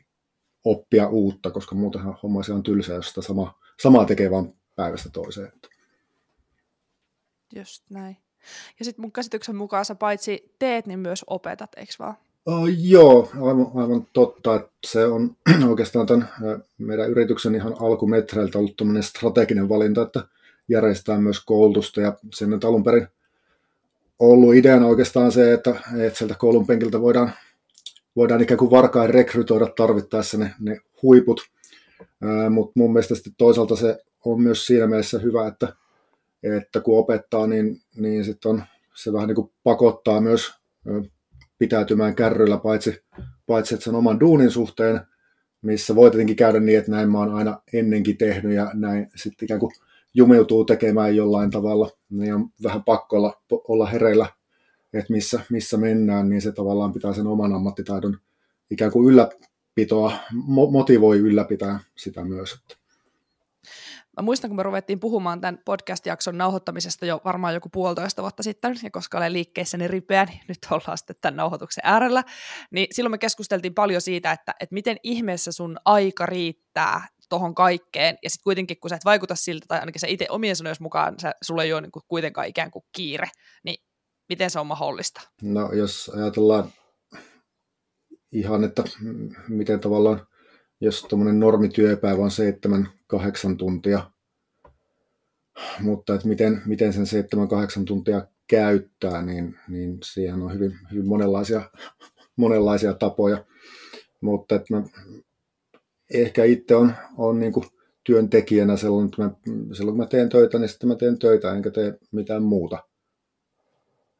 oppia 0.64 1.08
uutta, 1.08 1.50
koska 1.50 1.74
muutenhan 1.74 2.18
homma 2.22 2.40
on 2.54 2.62
tylsä, 2.62 2.92
jos 2.92 3.08
sitä 3.08 3.22
sama, 3.22 3.60
samaa 3.82 4.04
tekee 4.04 4.30
vain 4.30 4.54
päivästä 4.76 5.10
toiseen. 5.10 5.52
Just 7.54 7.84
näin. 7.90 8.16
Ja 8.78 8.84
sitten 8.84 9.02
mun 9.02 9.12
käsityksen 9.12 9.56
mukaan 9.56 9.84
sä 9.84 9.94
paitsi 9.94 10.54
teet, 10.58 10.86
niin 10.86 10.98
myös 10.98 11.24
opetat, 11.26 11.70
eikö 11.76 11.92
vaan? 11.98 12.14
Uh, 12.48 12.68
joo, 12.78 13.30
aivan, 13.34 13.66
aivan 13.74 14.06
totta. 14.12 14.54
Että 14.54 14.70
se 14.86 15.06
on 15.06 15.36
oikeastaan 15.70 16.06
tämän 16.06 16.28
meidän 16.78 17.10
yrityksen 17.10 17.54
ihan 17.54 17.74
alkumetreiltä 17.80 18.58
ollut 18.58 18.76
strateginen 19.00 19.68
valinta, 19.68 20.02
että 20.02 20.24
järjestetään 20.68 21.22
myös 21.22 21.44
koulutusta. 21.44 22.00
Ja 22.00 22.16
sen 22.34 22.50
nyt 22.50 22.64
alun 22.64 22.84
perin 22.84 23.08
ollut 24.18 24.54
ideana 24.54 24.86
oikeastaan 24.86 25.32
se, 25.32 25.52
että, 25.52 25.70
että 25.98 26.18
sieltä 26.18 26.34
koulun 26.38 26.66
penkiltä 26.66 27.00
voidaan, 27.00 27.32
voidaan 28.16 28.40
ikään 28.40 28.58
kuin 28.58 28.70
varkain 28.70 29.10
rekrytoida 29.10 29.66
tarvittaessa 29.66 30.38
ne, 30.38 30.54
ne 30.60 30.80
huiput. 31.02 31.40
Mutta 32.50 32.72
mun 32.74 32.92
mielestä 32.92 33.14
sitten 33.14 33.34
toisaalta 33.38 33.76
se 33.76 34.04
on 34.24 34.42
myös 34.42 34.66
siinä 34.66 34.86
mielessä 34.86 35.18
hyvä, 35.18 35.46
että, 35.46 35.72
että 36.42 36.80
kun 36.80 36.98
opettaa, 36.98 37.46
niin, 37.46 37.80
niin 37.96 38.24
sitten 38.24 38.50
on, 38.50 38.62
se 38.94 39.12
vähän 39.12 39.28
niin 39.28 39.36
kuin 39.36 39.50
pakottaa 39.64 40.20
myös 40.20 40.52
pitäytymään 41.58 42.14
kärryillä, 42.14 42.58
paitsi, 42.58 43.02
paitsi 43.46 43.76
sen 43.80 43.94
oman 43.94 44.20
duunin 44.20 44.50
suhteen, 44.50 45.00
missä 45.62 45.94
voi 45.94 46.10
tietenkin 46.10 46.36
käydä 46.36 46.60
niin, 46.60 46.78
että 46.78 46.90
näin 46.90 47.10
mä 47.10 47.18
oon 47.18 47.34
aina 47.34 47.62
ennenkin 47.72 48.16
tehnyt 48.16 48.52
ja 48.52 48.70
näin 48.74 49.10
sitten 49.16 49.46
ikään 49.46 49.60
kuin 49.60 49.72
jumeutuu 50.14 50.64
tekemään 50.64 51.16
jollain 51.16 51.50
tavalla, 51.50 51.90
niin 52.10 52.34
on 52.34 52.48
vähän 52.62 52.82
pakko 52.84 53.16
olla, 53.16 53.42
olla 53.68 53.86
hereillä, 53.86 54.26
että 54.92 55.12
missä, 55.12 55.40
missä 55.50 55.76
mennään, 55.76 56.28
niin 56.28 56.42
se 56.42 56.52
tavallaan 56.52 56.92
pitää 56.92 57.12
sen 57.12 57.26
oman 57.26 57.52
ammattitaidon 57.52 58.18
ikään 58.70 58.92
kuin 58.92 59.08
ylläpitoa, 59.08 60.12
motivoi 60.70 61.18
ylläpitää 61.18 61.80
sitä 61.96 62.24
myös. 62.24 62.52
Että 62.52 62.77
Mä 64.18 64.22
muistan, 64.22 64.50
kun 64.50 64.56
me 64.56 64.62
ruvettiin 64.62 65.00
puhumaan 65.00 65.40
tämän 65.40 65.58
podcast-jakson 65.64 66.38
nauhoittamisesta 66.38 67.06
jo 67.06 67.20
varmaan 67.24 67.54
joku 67.54 67.68
puolitoista 67.68 68.22
vuotta 68.22 68.42
sitten, 68.42 68.76
ja 68.82 68.90
koska 68.90 69.18
olen 69.18 69.32
liikkeessäni 69.32 69.88
ripeä, 69.88 70.24
niin 70.24 70.40
nyt 70.48 70.58
ollaan 70.70 70.98
sitten 70.98 71.16
tämän 71.20 71.36
nauhoituksen 71.36 71.82
äärellä, 71.84 72.24
niin 72.70 72.86
silloin 72.92 73.10
me 73.10 73.18
keskusteltiin 73.18 73.74
paljon 73.74 74.00
siitä, 74.00 74.32
että, 74.32 74.54
että 74.60 74.74
miten 74.74 74.96
ihmeessä 75.02 75.52
sun 75.52 75.76
aika 75.84 76.26
riittää 76.26 77.08
tuohon 77.28 77.54
kaikkeen, 77.54 78.18
ja 78.22 78.30
sitten 78.30 78.44
kuitenkin, 78.44 78.80
kun 78.80 78.90
sä 78.90 78.96
et 78.96 79.04
vaikuta 79.04 79.34
siltä, 79.34 79.66
tai 79.68 79.78
ainakin 79.78 80.00
sä 80.00 80.06
itse 80.06 80.26
omien 80.30 80.56
sanojen 80.56 80.76
mukaan, 80.80 81.14
sä, 81.20 81.34
sulla 81.42 81.62
ei 81.62 81.72
ole 81.72 81.80
niin 81.80 81.92
kuin 81.92 82.02
kuitenkaan 82.08 82.46
ikään 82.46 82.70
kuin 82.70 82.84
kiire, 82.92 83.28
niin 83.64 83.84
miten 84.28 84.50
se 84.50 84.60
on 84.60 84.66
mahdollista? 84.66 85.20
No 85.42 85.72
jos 85.72 86.10
ajatellaan 86.14 86.72
ihan, 88.32 88.64
että 88.64 88.82
miten 89.48 89.80
tavallaan 89.80 90.26
jos 90.80 91.02
tuommoinen 91.02 91.40
normityöpäivä 91.40 92.22
on 92.22 92.30
seitsemän, 92.30 92.97
kahdeksan 93.08 93.56
tuntia, 93.56 94.10
mutta 95.80 96.14
että 96.14 96.28
miten, 96.28 96.62
miten 96.66 96.92
sen 96.92 97.06
seitsemän, 97.06 97.48
kahdeksan 97.48 97.84
tuntia 97.84 98.26
käyttää, 98.48 99.22
niin, 99.22 99.58
niin 99.68 99.98
siihen 100.04 100.42
on 100.42 100.54
hyvin, 100.54 100.78
hyvin 100.92 101.08
monenlaisia, 101.08 101.70
monenlaisia 102.36 102.94
tapoja. 102.94 103.44
Mutta 104.20 104.54
että 104.54 104.74
mä 104.74 104.82
ehkä 106.14 106.44
itse 106.44 106.74
on, 106.74 106.92
on 107.16 107.38
niin 107.38 107.52
kuin 107.52 107.66
työntekijänä 108.04 108.76
sellainen, 108.76 109.08
että 109.08 109.22
mä, 109.22 109.30
silloin 109.74 109.96
kun 109.96 110.04
mä 110.04 110.06
teen 110.06 110.28
töitä, 110.28 110.58
niin 110.58 110.68
sitten 110.68 110.88
mä 110.88 110.96
teen 110.96 111.18
töitä 111.18 111.52
enkä 111.52 111.70
tee 111.70 111.98
mitään 112.12 112.42
muuta. 112.42 112.84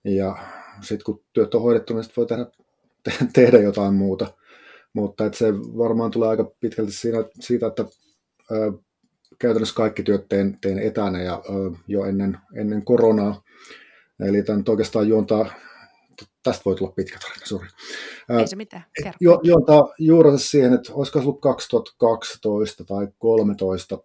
Ja 0.05 0.37
sitten 0.81 1.05
kun 1.05 1.25
työt 1.33 1.55
on 1.55 1.63
hoidettu, 1.63 1.95
niin 1.95 2.05
voi 2.17 2.27
tehdä, 2.27 2.47
tehdä 3.35 3.59
jotain 3.59 3.95
muuta. 3.95 4.35
Mutta 4.93 5.27
että 5.27 5.39
se 5.39 5.55
varmaan 5.55 6.11
tulee 6.11 6.29
aika 6.29 6.53
pitkälti 6.61 6.93
siinä, 6.93 7.19
siitä, 7.41 7.67
että 7.67 7.85
käytännössä 9.39 9.75
kaikki 9.75 10.03
työt 10.03 10.29
teen, 10.29 10.59
teen 10.61 10.79
etänä 10.79 11.23
ja 11.23 11.43
jo 11.87 12.05
ennen, 12.05 12.39
ennen 12.55 12.85
koronaa. 12.85 13.43
Eli 14.21 14.43
tämän 14.43 14.65
oikeastaan 14.69 15.09
juontaa, 15.09 15.51
tästä 16.43 16.63
voi 16.65 16.75
tulla 16.75 16.93
pitkä 16.93 17.19
tarina, 17.19 17.47
sori. 17.47 17.69
Ei 18.39 18.49
se 18.49 18.57
mitään, 18.57 18.85
kerro. 18.97 19.13
Ju, 19.21 19.41
juontaa 19.43 19.95
juurensa 19.99 20.49
siihen, 20.49 20.73
että 20.73 20.93
olisiko 20.93 21.19
ollut 21.19 21.41
2012 21.41 22.85
tai 22.85 23.07
2013. 23.07 23.99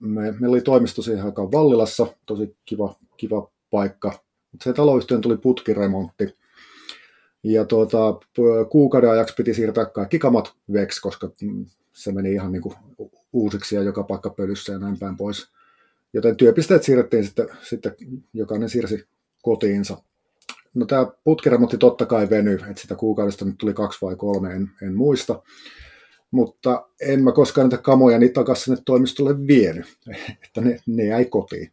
Me, 0.00 0.22
meillä 0.22 0.48
oli 0.48 0.60
toimisto 0.60 1.02
siihen 1.02 1.24
aikaan 1.24 1.52
Vallilassa, 1.52 2.06
tosi 2.26 2.56
kiva, 2.64 2.96
kiva 3.16 3.50
paikka. 3.70 4.12
Se 4.64 4.72
taloyhtiön 4.72 5.20
tuli 5.20 5.36
putkiremontti 5.36 6.36
ja 7.44 7.64
tuota, 7.64 7.98
kuukauden 8.70 9.10
ajaksi 9.10 9.34
piti 9.34 9.54
siirtää 9.54 9.84
kaikki 9.84 10.18
kamat 10.18 10.54
veksi, 10.72 11.00
koska 11.00 11.30
se 11.94 12.12
meni 12.12 12.32
ihan 12.32 12.52
niin 12.52 12.62
kuin 12.62 12.74
uusiksi 13.32 13.76
ja 13.76 13.82
joka 13.82 14.02
paikka 14.02 14.30
pölyssä 14.30 14.72
ja 14.72 14.78
näin 14.78 14.98
päin 14.98 15.16
pois. 15.16 15.48
Joten 16.12 16.36
työpisteet 16.36 16.82
siirrettiin 16.82 17.24
sitten, 17.24 17.48
sitten 17.62 17.96
jokainen 18.32 18.68
siirsi 18.68 19.04
kotiinsa. 19.42 20.02
No 20.74 20.86
tämä 20.86 21.06
putkiremontti 21.24 21.78
totta 21.78 22.06
kai 22.06 22.30
venyi, 22.30 22.54
että 22.54 22.82
sitä 22.82 22.94
kuukaudesta 22.94 23.44
nyt 23.44 23.58
tuli 23.58 23.74
kaksi 23.74 23.98
vai 24.02 24.16
kolme, 24.16 24.52
en, 24.52 24.70
en 24.82 24.94
muista. 24.94 25.42
Mutta 26.30 26.88
en 27.00 27.24
mä 27.24 27.32
koskaan 27.32 27.68
niitä 27.68 27.82
kamoja 27.82 28.18
niitä 28.18 28.34
takaisin 28.34 28.64
sinne 28.64 28.82
toimistolle 28.86 29.46
vienyt, 29.46 29.86
että 30.44 30.60
ne, 30.60 30.80
ne 30.86 31.04
jäi 31.04 31.24
kotiin. 31.24 31.72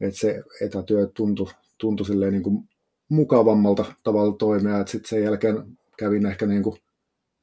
Että 0.00 0.20
se 0.20 0.42
etätyö 0.60 1.06
tuntui, 1.06 1.50
tuntui 1.78 2.06
silleen 2.06 2.32
niin 2.32 2.42
kuin 2.42 2.68
mukavammalta 3.08 3.84
tavalla 4.02 4.36
toimia, 4.36 4.80
että 4.80 4.90
sitten 4.90 5.08
sen 5.08 5.22
jälkeen 5.22 5.78
kävin 5.98 6.26
ehkä 6.26 6.46
niin 6.46 6.62
kuin 6.62 6.76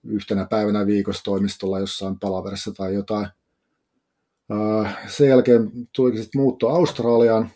yhtenä 0.03 0.45
päivänä 0.45 0.85
viikossa 0.85 1.23
toimistolla 1.23 1.79
jossain 1.79 2.19
palaverissa 2.19 2.71
tai 2.71 2.93
jotain. 2.93 3.27
Sen 5.07 5.27
jälkeen 5.27 5.71
tulikin 5.95 6.23
sitten 6.23 6.41
muutto 6.41 6.69
Australiaan. 6.69 7.49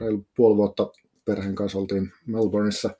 Reilu 0.00 0.26
puoli 0.36 0.56
vuotta 0.56 0.90
perheen 1.24 1.54
kanssa 1.54 1.78
oltiin 1.78 2.12
Melbourneissa. 2.26 2.90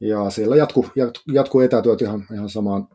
Ja 0.00 0.30
siellä 0.30 0.56
jatku, 0.56 0.86
jatku 1.32 1.60
etätyöt 1.60 2.02
ihan, 2.02 2.26
ihan 2.34 2.48
samaan 2.48 2.88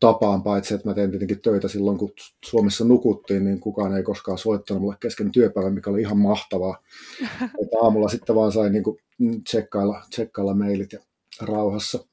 tapaan, 0.00 0.42
paitsi 0.42 0.74
että 0.74 0.88
mä 0.88 0.94
tein 0.94 1.10
tietenkin 1.10 1.40
töitä 1.40 1.68
silloin, 1.68 1.98
kun 1.98 2.12
Suomessa 2.44 2.84
nukuttiin, 2.84 3.44
niin 3.44 3.60
kukaan 3.60 3.96
ei 3.96 4.02
koskaan 4.02 4.38
soittanut 4.38 4.82
mulle 4.82 4.96
kesken 5.00 5.32
työpäivän, 5.32 5.74
mikä 5.74 5.90
oli 5.90 6.00
ihan 6.00 6.18
mahtavaa. 6.18 6.82
Että 7.62 7.76
aamulla 7.82 8.08
sitten 8.08 8.36
vaan 8.36 8.52
sain 8.52 8.72
niin 8.72 8.84
kuin 8.84 8.98
tsekkailla, 9.44 10.02
tsekkailla 10.10 10.54
mailit 10.54 10.92
ja 10.92 10.98
rauhassa. 11.40 12.04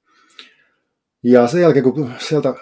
Ja 1.27 1.47
sen 1.47 1.61
jälkeen, 1.61 1.83
kun 1.83 2.11
sieltä 2.19 2.53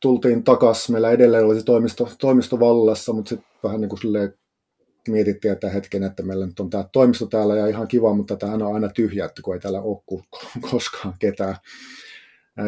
tultiin 0.00 0.44
takaisin, 0.44 0.92
meillä 0.92 1.10
edelleen 1.10 1.44
oli 1.44 1.58
se 1.58 1.64
toimisto, 1.64 2.08
toimisto 2.20 2.60
vallassa, 2.60 3.12
mutta 3.12 3.28
sitten 3.28 3.48
vähän 3.64 3.80
niin 3.80 3.88
kuin 3.88 4.32
mietittiin, 5.08 5.52
että 5.52 5.68
hetken, 5.70 6.02
että 6.02 6.22
meillä 6.22 6.46
nyt 6.46 6.60
on 6.60 6.70
tämä 6.70 6.84
toimisto 6.92 7.26
täällä 7.26 7.56
ja 7.56 7.66
ihan 7.66 7.88
kiva, 7.88 8.14
mutta 8.14 8.36
tämä 8.36 8.52
on 8.52 8.74
aina 8.74 8.88
tyhjä, 8.88 9.24
että 9.24 9.42
kun 9.42 9.54
ei 9.54 9.60
täällä 9.60 9.82
ole 9.82 10.22
koskaan 10.70 11.14
ketään 11.18 11.56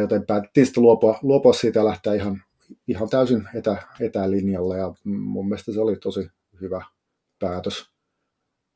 joten 0.01 0.27
päätettiin 0.27 0.67
sitten 0.67 0.83
luopua, 0.83 1.19
luopua 1.23 1.53
siitä 1.53 1.79
ja 1.79 1.85
lähteä 1.85 2.15
ihan, 2.15 2.43
ihan 2.89 3.09
täysin 3.09 3.49
etä, 3.55 3.83
etälinjalle 4.01 4.79
ja 4.79 4.95
mun 5.05 5.49
mielestä 5.49 5.73
se 5.73 5.81
oli 5.81 5.97
tosi 5.97 6.29
hyvä 6.61 6.85
päätös. 7.39 7.91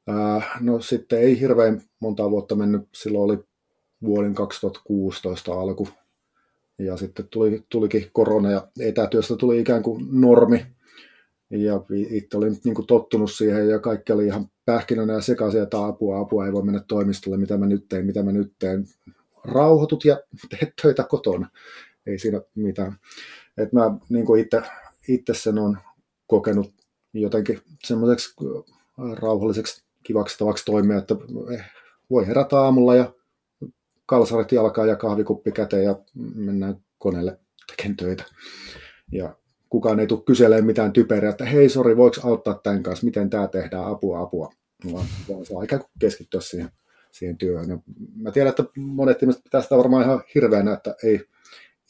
Ää, 0.07 0.43
no 0.61 0.81
sitten 0.81 1.21
ei 1.21 1.41
hirveän 1.41 1.81
monta 2.01 2.31
vuotta 2.31 2.55
mennyt, 2.55 2.89
silloin 2.95 3.31
oli 3.31 3.45
vuoden 4.03 4.35
2016 4.35 5.53
alku 5.53 5.89
ja 6.79 6.97
sitten 6.97 7.29
tuli, 7.29 7.65
tulikin 7.69 8.11
korona 8.13 8.51
ja 8.51 8.69
etätyöstä 8.81 9.37
tuli 9.37 9.61
ikään 9.61 9.83
kuin 9.83 10.07
normi 10.11 10.67
ja 11.51 11.81
itse 11.91 12.37
olin 12.37 12.57
niin 12.65 12.75
kuin 12.75 12.87
tottunut 12.87 13.33
siihen 13.33 13.69
ja 13.69 13.79
kaikki 13.79 14.13
oli 14.13 14.27
ihan 14.27 14.51
pähkinänä 14.65 15.13
ja 15.13 15.21
sekaisin, 15.21 15.63
että 15.63 15.87
apua, 15.87 16.21
apua 16.21 16.47
ei 16.47 16.53
voi 16.53 16.63
mennä 16.63 16.81
toimistolle, 16.89 17.39
mitä 17.39 17.57
mä 17.57 17.67
nyt 17.67 17.89
teen, 17.89 18.07
mitä 18.07 18.23
mä 18.23 18.33
nyt 18.33 18.53
teen 18.59 18.87
rauhoitut 19.45 20.05
ja 20.05 20.21
teet 20.51 20.73
töitä 20.83 21.05
kotona. 21.05 21.51
Ei 22.07 22.19
siinä 22.19 22.41
mitään. 22.55 22.97
Et 23.57 23.73
mä 23.73 23.99
niin 24.09 24.39
itse, 24.39 24.63
itse 25.09 25.35
sen 25.35 25.59
on 25.59 25.79
kokenut 26.27 26.73
jotenkin 27.13 27.61
semmoiseksi 27.85 28.35
rauhalliseksi, 29.13 29.83
kivaksi 30.03 30.39
tavaksi 30.39 30.65
toimia, 30.65 30.99
että 30.99 31.15
voi 32.11 32.27
herätä 32.27 32.61
aamulla 32.61 32.95
ja 32.95 33.13
kalsarit 34.09 34.53
jalkaa 34.53 34.87
ja 34.87 34.97
kahvikuppi 34.97 35.53
käteen 35.53 35.85
ja 35.85 35.99
mennään 36.35 36.77
koneelle 36.99 37.39
tekemään 37.67 37.97
töitä. 37.97 38.25
Ja 39.13 39.37
kukaan 39.69 40.01
ei 40.01 40.07
tule 40.07 40.23
kyselemään 40.27 40.67
mitään 40.67 40.93
typeriä, 40.93 41.31
että 41.31 41.45
hei, 41.45 41.69
sori, 41.69 41.97
voiko 41.97 42.17
auttaa 42.23 42.61
tämän 42.63 42.83
kanssa, 42.83 43.05
miten 43.07 43.31
tämä 43.31 43.49
tehdään, 43.49 43.85
apua, 43.85 44.21
apua. 44.21 44.53
Vaan 44.93 45.07
saa 45.45 45.63
ikään 45.63 45.81
kuin 45.81 45.91
keskittyä 46.01 46.41
siihen, 46.41 46.69
siihen 47.11 47.39
työhön. 47.39 47.69
Ja 47.69 47.79
mä 48.17 48.31
tiedän, 48.31 48.51
että 48.51 48.65
monet 48.77 49.23
ihmiset 49.23 49.45
pitää 49.45 49.63
sitä 49.63 49.77
varmaan 49.77 50.05
ihan 50.05 50.23
hirveänä, 50.35 50.73
että 50.73 50.95
ei, 51.05 51.21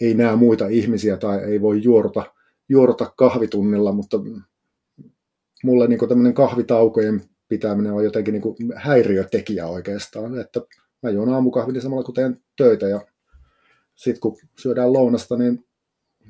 ei 0.00 0.14
näe 0.14 0.36
muita 0.36 0.66
ihmisiä 0.66 1.16
tai 1.16 1.38
ei 1.38 1.60
voi 1.60 1.82
juoruta, 1.82 2.22
juoruta 2.68 3.12
kahvitunnilla, 3.16 3.92
mutta 3.92 4.16
mulle 5.64 5.88
niin 5.88 6.08
tämmöinen 6.08 6.34
kahvitaukojen 6.34 7.22
pitäminen 7.48 7.92
on 7.92 8.04
jotenkin 8.04 8.32
niin 8.32 8.72
häiriötekijä 8.76 9.66
oikeastaan, 9.66 10.40
että 10.40 10.60
mä 11.02 11.10
juon 11.10 11.28
aamukahvin 11.28 11.82
samalla 11.82 12.02
kun 12.02 12.14
teen 12.14 12.42
töitä 12.56 12.88
ja 12.88 13.00
sitten 13.94 14.20
kun 14.20 14.36
syödään 14.58 14.92
lounasta, 14.92 15.36
niin 15.36 15.68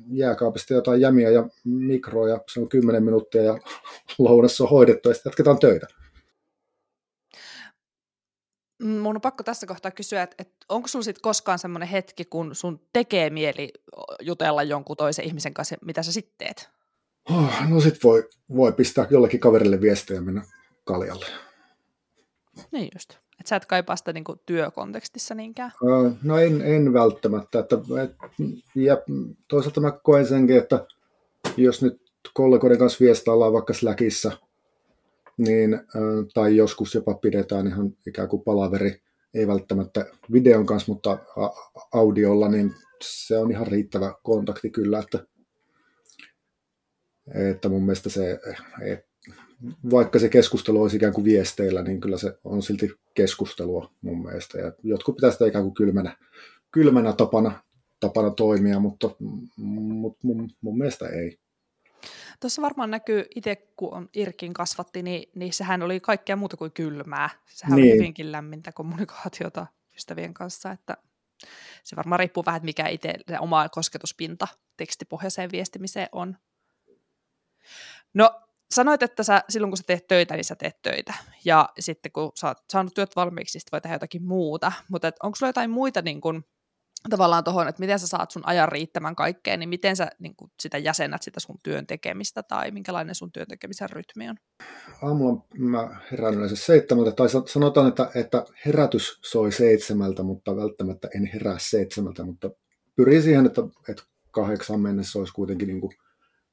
jääkaapista 0.07 0.73
jotain 0.73 1.01
jämiä 1.01 1.29
ja 1.29 1.49
mikroja, 1.63 2.41
se 2.53 2.59
on 2.59 2.69
10 2.69 3.03
minuuttia 3.03 3.43
ja 3.43 3.57
lounassa 4.17 4.63
on 4.63 4.69
hoidettu 4.69 5.09
ja 5.09 5.13
sitten 5.13 5.29
jatketaan 5.29 5.59
töitä. 5.59 5.87
Mun 8.83 9.15
on 9.15 9.21
pakko 9.21 9.43
tässä 9.43 9.67
kohtaa 9.67 9.91
kysyä, 9.91 10.23
että, 10.23 10.35
että 10.39 10.65
onko 10.69 10.87
sulla 10.87 11.03
sitten 11.03 11.21
koskaan 11.21 11.59
semmoinen 11.59 11.89
hetki, 11.89 12.25
kun 12.25 12.55
sun 12.55 12.87
tekee 12.93 13.29
mieli 13.29 13.73
jutella 14.21 14.63
jonkun 14.63 14.97
toisen 14.97 15.25
ihmisen 15.25 15.53
kanssa, 15.53 15.75
mitä 15.85 16.03
sä 16.03 16.11
sitten 16.11 16.35
teet? 16.37 16.69
Oh, 17.29 17.69
no 17.69 17.81
sit 17.81 18.03
voi, 18.03 18.29
voi 18.55 18.71
pistää 18.71 19.07
jollekin 19.09 19.39
kaverille 19.39 19.81
viestiä 19.81 20.15
ja 20.15 20.21
mennä 20.21 20.41
kaljalle. 20.83 21.25
Niin 22.71 22.89
just. 22.95 23.28
Että 23.39 23.49
sä 23.49 23.55
et 23.55 23.65
kaipaa 23.65 23.95
sitä 23.95 24.13
niin 24.13 24.23
kuin 24.23 24.39
työkontekstissa 24.45 25.35
niinkään? 25.35 25.71
No 26.23 26.37
en, 26.37 26.61
en 26.61 26.93
välttämättä. 26.93 27.59
Että, 27.59 27.75
et, 28.03 28.15
ja 28.75 28.97
toisaalta 29.47 29.81
mä 29.81 29.91
koen 29.91 30.27
senkin, 30.27 30.57
että 30.57 30.85
jos 31.57 31.81
nyt 31.81 32.01
kollegoiden 32.33 32.77
kanssa 32.77 33.05
viestaillaan 33.05 33.53
vaikka 33.53 33.73
Slackissa, 33.73 34.31
niin, 35.37 35.81
tai 36.33 36.55
joskus 36.55 36.95
jopa 36.95 37.13
pidetään 37.13 37.67
ihan 37.67 37.97
ikään 38.07 38.27
kuin 38.27 38.43
palaveri, 38.43 39.01
ei 39.33 39.47
välttämättä 39.47 40.05
videon 40.31 40.65
kanssa, 40.65 40.91
mutta 40.91 41.17
audiolla, 41.93 42.49
niin 42.49 42.75
se 43.03 43.37
on 43.37 43.51
ihan 43.51 43.67
riittävä 43.67 44.13
kontakti 44.23 44.69
kyllä, 44.69 44.99
että, 44.99 45.25
että 47.49 47.69
mun 47.69 47.83
mielestä 47.83 48.09
se, 48.09 48.39
että 48.85 49.08
vaikka 49.91 50.19
se 50.19 50.29
keskustelu 50.29 50.81
olisi 50.81 50.97
ikään 50.97 51.13
kuin 51.13 51.25
viesteillä, 51.25 51.81
niin 51.81 52.01
kyllä 52.01 52.17
se 52.17 52.37
on 52.43 52.63
silti 52.63 52.91
keskustelua 53.13 53.91
mun 54.01 54.23
mielestä. 54.23 54.57
Ja 54.57 54.73
jotkut 54.83 55.15
pitää 55.15 55.31
sitä 55.31 55.45
ikään 55.45 55.63
kuin 55.63 55.73
kylmänä, 55.73 56.17
kylmänä 56.71 57.13
tapana, 57.13 57.63
tapana 57.99 58.29
toimia, 58.29 58.79
mutta, 58.79 59.09
mutta 59.57 60.27
mun, 60.27 60.51
mun 60.61 60.77
mielestä 60.77 61.07
ei. 61.07 61.39
Tuossa 62.39 62.61
varmaan 62.61 62.91
näkyy 62.91 63.25
itse, 63.35 63.55
kun 63.55 63.93
on 63.93 64.09
Irkin 64.13 64.53
kasvatti, 64.53 65.03
niin, 65.03 65.29
niin 65.35 65.53
sehän 65.53 65.83
oli 65.83 65.99
kaikkea 65.99 66.35
muuta 66.35 66.57
kuin 66.57 66.71
kylmää. 66.71 67.29
Sehän 67.45 67.75
niin. 67.75 67.91
oli 67.91 67.97
hyvinkin 67.97 68.31
lämmintä 68.31 68.71
kommunikaatiota 68.71 69.67
ystävien 69.97 70.33
kanssa, 70.33 70.71
että 70.71 70.97
se 71.83 71.95
varmaan 71.95 72.19
riippuu 72.19 72.43
vähän, 72.45 72.61
mikä 72.63 72.87
itse 72.87 73.13
se 73.27 73.39
oma 73.39 73.69
kosketuspinta 73.69 74.47
tekstipohjaiseen 74.77 75.51
viestimiseen 75.51 76.09
on. 76.11 76.37
No, 78.13 78.41
sanoit, 78.71 79.03
että 79.03 79.23
sä, 79.23 79.43
silloin 79.49 79.71
kun 79.71 79.77
sä 79.77 79.83
teet 79.87 80.07
töitä, 80.07 80.35
niin 80.35 80.45
sä 80.45 80.55
teet 80.55 80.81
töitä. 80.81 81.13
Ja 81.45 81.69
sitten 81.79 82.11
kun 82.11 82.31
sä 82.35 82.47
oot 82.47 82.57
saanut 82.71 82.93
työt 82.93 83.15
valmiiksi, 83.15 83.57
niin 83.57 83.63
voi 83.71 83.81
tehdä 83.81 83.95
jotakin 83.95 84.23
muuta. 84.23 84.71
Mutta 84.89 85.11
onko 85.23 85.35
sulla 85.35 85.49
jotain 85.49 85.69
muita 85.69 86.01
niin 86.01 86.21
kun, 86.21 86.43
tavallaan 87.09 87.43
tuohon, 87.43 87.67
että 87.67 87.79
miten 87.79 87.99
sä 87.99 88.07
saat 88.07 88.31
sun 88.31 88.47
ajan 88.47 88.69
riittämään 88.69 89.15
kaikkeen, 89.15 89.59
niin 89.59 89.69
miten 89.69 89.95
sä 89.95 90.07
niin 90.19 90.35
kun, 90.35 90.51
sitä 90.59 90.77
jäsenät 90.77 91.23
sitä 91.23 91.39
sun 91.39 91.59
työn 91.63 91.87
tekemistä 91.87 92.43
tai 92.43 92.71
minkälainen 92.71 93.15
sun 93.15 93.31
työn 93.31 93.47
tekemisen 93.47 93.89
rytmi 93.89 94.29
on? 94.29 94.35
Aamulla 95.01 95.45
mä 95.57 95.99
herään 96.11 96.33
yleensä 96.33 96.55
seitsemältä, 96.55 97.11
tai 97.11 97.27
sanotaan, 97.45 97.87
että, 97.87 98.11
että 98.15 98.45
herätys 98.65 99.19
soi 99.25 99.51
seitsemältä, 99.51 100.23
mutta 100.23 100.55
välttämättä 100.55 101.07
en 101.15 101.25
herää 101.33 101.57
seitsemältä, 101.59 102.23
mutta 102.23 102.49
pyrin 102.95 103.23
siihen, 103.23 103.45
että, 103.45 103.61
että 103.89 104.03
kahdeksan 104.31 104.79
mennessä 104.79 105.19
olisi 105.19 105.33
kuitenkin 105.33 105.67
niin 105.67 105.81
kuin 105.81 105.93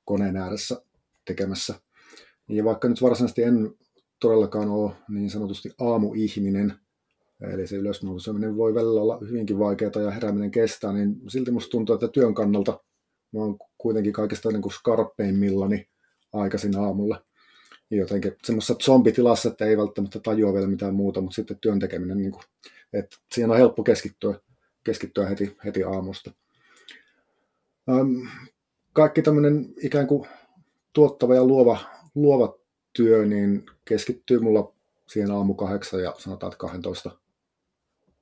koneen 0.04 0.37
ääressä 0.37 0.82
tekemässä 1.25 1.75
ja 2.49 2.65
vaikka 2.65 2.88
nyt 2.88 3.03
varsinaisesti 3.03 3.43
en 3.43 3.75
todellakaan 4.21 4.69
ole 4.69 4.93
niin 5.09 5.31
sanotusti 5.31 5.71
aamuihminen, 5.81 6.75
eli 7.41 7.67
se 7.67 7.76
ylösnouseminen 7.76 8.57
voi 8.57 8.75
välillä 8.75 9.00
olla 9.00 9.19
hyvinkin 9.29 9.59
vaikeaa 9.59 10.03
ja 10.05 10.11
herääminen 10.11 10.51
kestää, 10.51 10.92
niin 10.92 11.20
silti 11.29 11.51
musta 11.51 11.70
tuntuu, 11.70 11.94
että 11.94 12.09
työn 12.09 12.35
kannalta 12.35 12.81
mä 13.33 13.40
oon 13.40 13.59
kuitenkin 13.79 14.12
kaikista 14.12 14.51
niin 14.51 14.62
kuin 14.62 14.73
skarpeimmillani 14.73 15.88
aikaisin 16.33 16.79
aamulla. 16.79 17.23
Jotenkin 17.90 18.37
semmoisessa 18.44 18.75
zombitilassa, 18.75 19.49
että 19.49 19.64
ei 19.64 19.77
välttämättä 19.77 20.20
tajua 20.20 20.53
vielä 20.53 20.66
mitään 20.66 20.94
muuta, 20.94 21.20
mutta 21.20 21.35
sitten 21.35 21.59
työn 21.61 21.79
tekeminen, 21.79 22.16
niin 22.16 22.33
kuin, 22.33 22.42
että 22.92 23.16
siihen 23.33 23.51
on 23.51 23.57
helppo 23.57 23.83
keskittyä, 23.83 24.40
keskittyä 24.85 25.29
heti, 25.29 25.57
heti 25.64 25.85
aamusta. 25.85 26.31
kaikki 28.92 29.23
tämmöinen 29.23 29.75
ikään 29.83 30.07
kuin 30.07 30.29
tuottava 30.92 31.35
ja 31.35 31.44
luova 31.44 31.79
luova 32.16 32.59
työ 32.92 33.26
niin 33.26 33.66
keskittyy 33.85 34.38
mulla 34.38 34.72
siihen 35.09 35.31
aamu 35.31 35.55
kahdeksan 35.55 36.02
ja 36.02 36.14
sanotaan, 36.18 36.52
että 36.52 36.59
12 36.59 37.11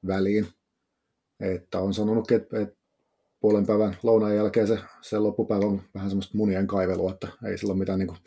väliin. 0.06 0.46
Että 1.40 1.78
on 1.78 1.94
sanonut, 1.94 2.30
että, 2.30 2.60
että 2.60 2.76
puolen 3.40 3.66
päivän 3.66 3.96
lounaan 4.02 4.36
jälkeen 4.36 4.66
se, 4.66 4.78
se 5.02 5.18
loppupäivä 5.18 5.66
on 5.66 5.82
vähän 5.94 6.10
semmoista 6.10 6.36
munien 6.36 6.66
kaivelua, 6.66 7.10
että 7.12 7.28
ei 7.44 7.58
sillä 7.58 7.72
ole 7.72 7.78
mitään 7.78 7.98
niin 7.98 8.08
kuin, 8.08 8.18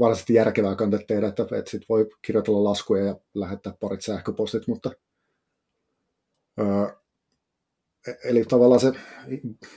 varsinaisesti 0.00 0.34
järkevää 0.34 0.74
kannata 0.74 1.04
tehdä, 1.06 1.28
että, 1.28 1.42
että 1.42 1.70
sit 1.70 1.82
voi 1.88 2.08
kirjoitella 2.22 2.64
laskuja 2.64 3.04
ja 3.04 3.16
lähettää 3.34 3.74
parit 3.80 4.00
sähköpostit, 4.00 4.66
mutta 4.66 4.90
öö, 6.60 6.86
eli 8.24 8.44
tavallaan 8.44 8.80
se 8.80 8.92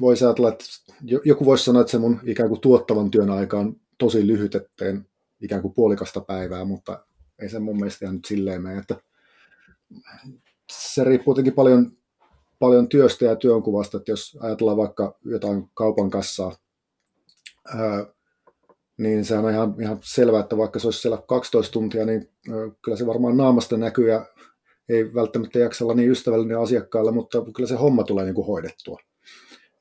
voisi 0.01 0.25
ajatella, 0.25 0.49
että 0.49 0.65
joku 1.25 1.45
voisi 1.45 1.63
sanoa, 1.63 1.81
että 1.81 1.91
se 1.91 1.97
mun 1.97 2.19
ikään 2.23 2.49
kuin 2.49 2.61
tuottavan 2.61 3.11
työn 3.11 3.29
aika 3.29 3.59
on 3.59 3.75
tosi 4.01 4.27
lyhyt, 4.27 4.55
etteen 4.55 5.05
ikään 5.41 5.61
kuin 5.61 5.73
puolikasta 5.73 6.21
päivää, 6.21 6.65
mutta 6.65 7.05
ei 7.41 7.49
se 7.49 7.59
mun 7.59 7.75
mielestä 7.75 8.05
ihan 8.05 8.15
nyt 8.15 8.25
silleen 8.25 8.61
mene, 8.61 8.77
että 8.77 8.95
se 10.71 11.03
riippuu 11.03 11.31
jotenkin 11.31 11.53
paljon, 11.53 11.91
paljon 12.59 12.89
työstä 12.89 13.25
ja 13.25 13.35
työnkuvasta, 13.35 13.97
että 13.97 14.11
jos 14.11 14.37
ajatellaan 14.41 14.77
vaikka 14.77 15.17
jotain 15.25 15.69
kaupan 15.73 16.09
kassaa, 16.09 16.55
ää, 17.75 18.05
niin 18.97 19.25
se 19.25 19.37
on 19.37 19.51
ihan, 19.51 19.75
ihan 19.81 19.99
selvää, 20.03 20.41
että 20.41 20.57
vaikka 20.57 20.79
se 20.79 20.87
olisi 20.87 21.01
siellä 21.01 21.23
12 21.27 21.73
tuntia, 21.73 22.05
niin 22.05 22.29
kyllä 22.81 22.97
se 22.97 23.07
varmaan 23.07 23.37
naamasta 23.37 23.77
näkyy 23.77 24.09
ja 24.09 24.25
ei 24.89 25.13
välttämättä 25.13 25.59
jaksa 25.59 25.85
olla 25.85 25.93
niin 25.93 26.11
ystävällinen 26.11 26.59
asiakkaalle, 26.59 27.11
mutta 27.11 27.37
kyllä 27.55 27.67
se 27.67 27.75
homma 27.75 28.03
tulee 28.03 28.25
niin 28.25 28.35
kuin 28.35 28.47
hoidettua. 28.47 28.99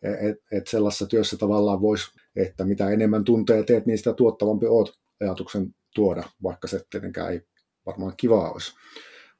Et, 0.03 0.37
et 0.53 0.67
sellaisessa 0.67 1.07
työssä 1.07 1.37
tavallaan 1.37 1.81
voisi 1.81 2.11
että 2.37 2.65
mitä 2.65 2.91
enemmän 2.91 3.25
tunteja 3.25 3.65
teet, 3.65 3.87
niin 3.87 3.99
sitä 3.99 4.13
tuottavampi 4.13 4.67
oot 4.67 4.99
ajatuksen 5.21 5.75
tuoda, 5.95 6.23
vaikka 6.43 6.69
se 6.69 6.81
tietenkään 6.91 7.33
ei 7.33 7.41
varmaan 7.87 8.15
kivaa 8.17 8.53
olisi. 8.53 8.73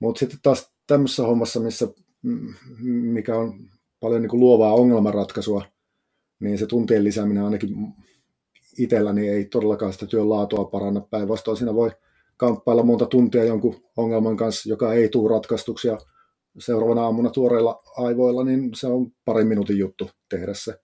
Mutta 0.01 0.19
sitten 0.19 0.39
taas 0.43 0.73
tämmöisessä 0.87 1.23
hommassa, 1.23 1.61
missä, 1.61 1.89
mm, 2.23 2.55
mikä 2.89 3.37
on 3.37 3.71
paljon 4.01 4.23
niin 4.23 4.31
kuin 4.31 4.41
luovaa 4.41 4.75
ongelmanratkaisua, 4.75 5.65
niin 6.41 6.59
se 6.59 6.67
tuntien 6.67 7.05
lisääminen 7.05 7.45
ainakin 7.45 7.75
itselläni 8.79 9.29
ei 9.29 9.45
todellakaan 9.45 9.93
sitä 9.93 10.07
työn 10.07 10.31
laatua 10.31 10.65
paranna. 10.65 11.01
Päinvastoin 11.01 11.57
siinä 11.57 11.75
voi 11.75 11.91
kamppailla 12.37 12.83
monta 12.83 13.07
tuntia 13.07 13.45
jonkun 13.45 13.83
ongelman 13.97 14.37
kanssa, 14.37 14.69
joka 14.69 14.93
ei 14.93 15.09
tule 15.09 15.31
ratkaistuksi 15.31 15.89
ja 15.89 15.99
seuraavana 16.59 17.03
aamuna 17.03 17.31
tuoreilla 17.31 17.83
aivoilla, 17.97 18.45
niin 18.45 18.71
se 18.75 18.87
on 18.87 19.13
parin 19.25 19.47
minuutin 19.47 19.79
juttu 19.79 20.11
tehdä 20.29 20.55
se. 20.55 20.81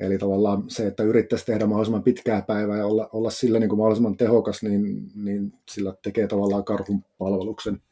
Eli 0.00 0.18
tavallaan 0.18 0.70
se, 0.70 0.86
että 0.86 1.02
yrittäisi 1.02 1.46
tehdä 1.46 1.66
mahdollisimman 1.66 2.02
pitkää 2.02 2.42
päivää 2.42 2.78
ja 2.78 2.86
olla, 2.86 3.08
olla 3.12 3.30
sillä 3.30 3.58
niin 3.58 3.68
kuin 3.68 3.78
mahdollisimman 3.78 4.16
tehokas, 4.16 4.62
niin, 4.62 5.08
niin 5.14 5.52
sillä 5.70 5.94
tekee 6.02 6.26
tavallaan 6.26 6.64
karhun 6.64 7.04
palveluksen 7.18 7.82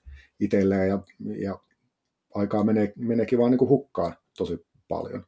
itselleen 0.41 0.89
ja, 0.89 0.99
ja 1.39 1.59
aikaa 2.35 2.65
menee, 2.65 2.93
meneekin 2.97 3.39
vaan 3.39 3.51
niin 3.51 3.59
kuin 3.59 3.69
hukkaan 3.69 4.15
tosi 4.37 4.67
paljon. 4.89 5.27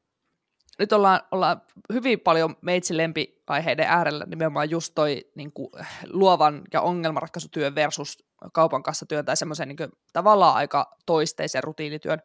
Nyt 0.78 0.92
ollaan, 0.92 1.20
ollaan 1.30 1.62
hyvin 1.92 2.20
paljon 2.20 2.56
meitsi 2.60 2.96
lempiaiheiden 2.96 3.86
äärellä 3.88 4.24
nimenomaan 4.28 4.70
just 4.70 4.92
toi 4.94 5.24
niin 5.34 5.52
kuin, 5.52 5.70
luovan 6.08 6.62
ja 6.72 6.80
ongelmanratkaisutyön 6.80 7.74
versus 7.74 8.25
kaupan 8.52 8.82
kanssa 8.82 9.06
työn 9.06 9.24
tai 9.24 9.36
semmoisen 9.36 9.68
niin 9.68 9.90
tavallaan 10.12 10.56
aika 10.56 10.96
toisteisen 11.06 11.64
rutiinityön 11.64 12.18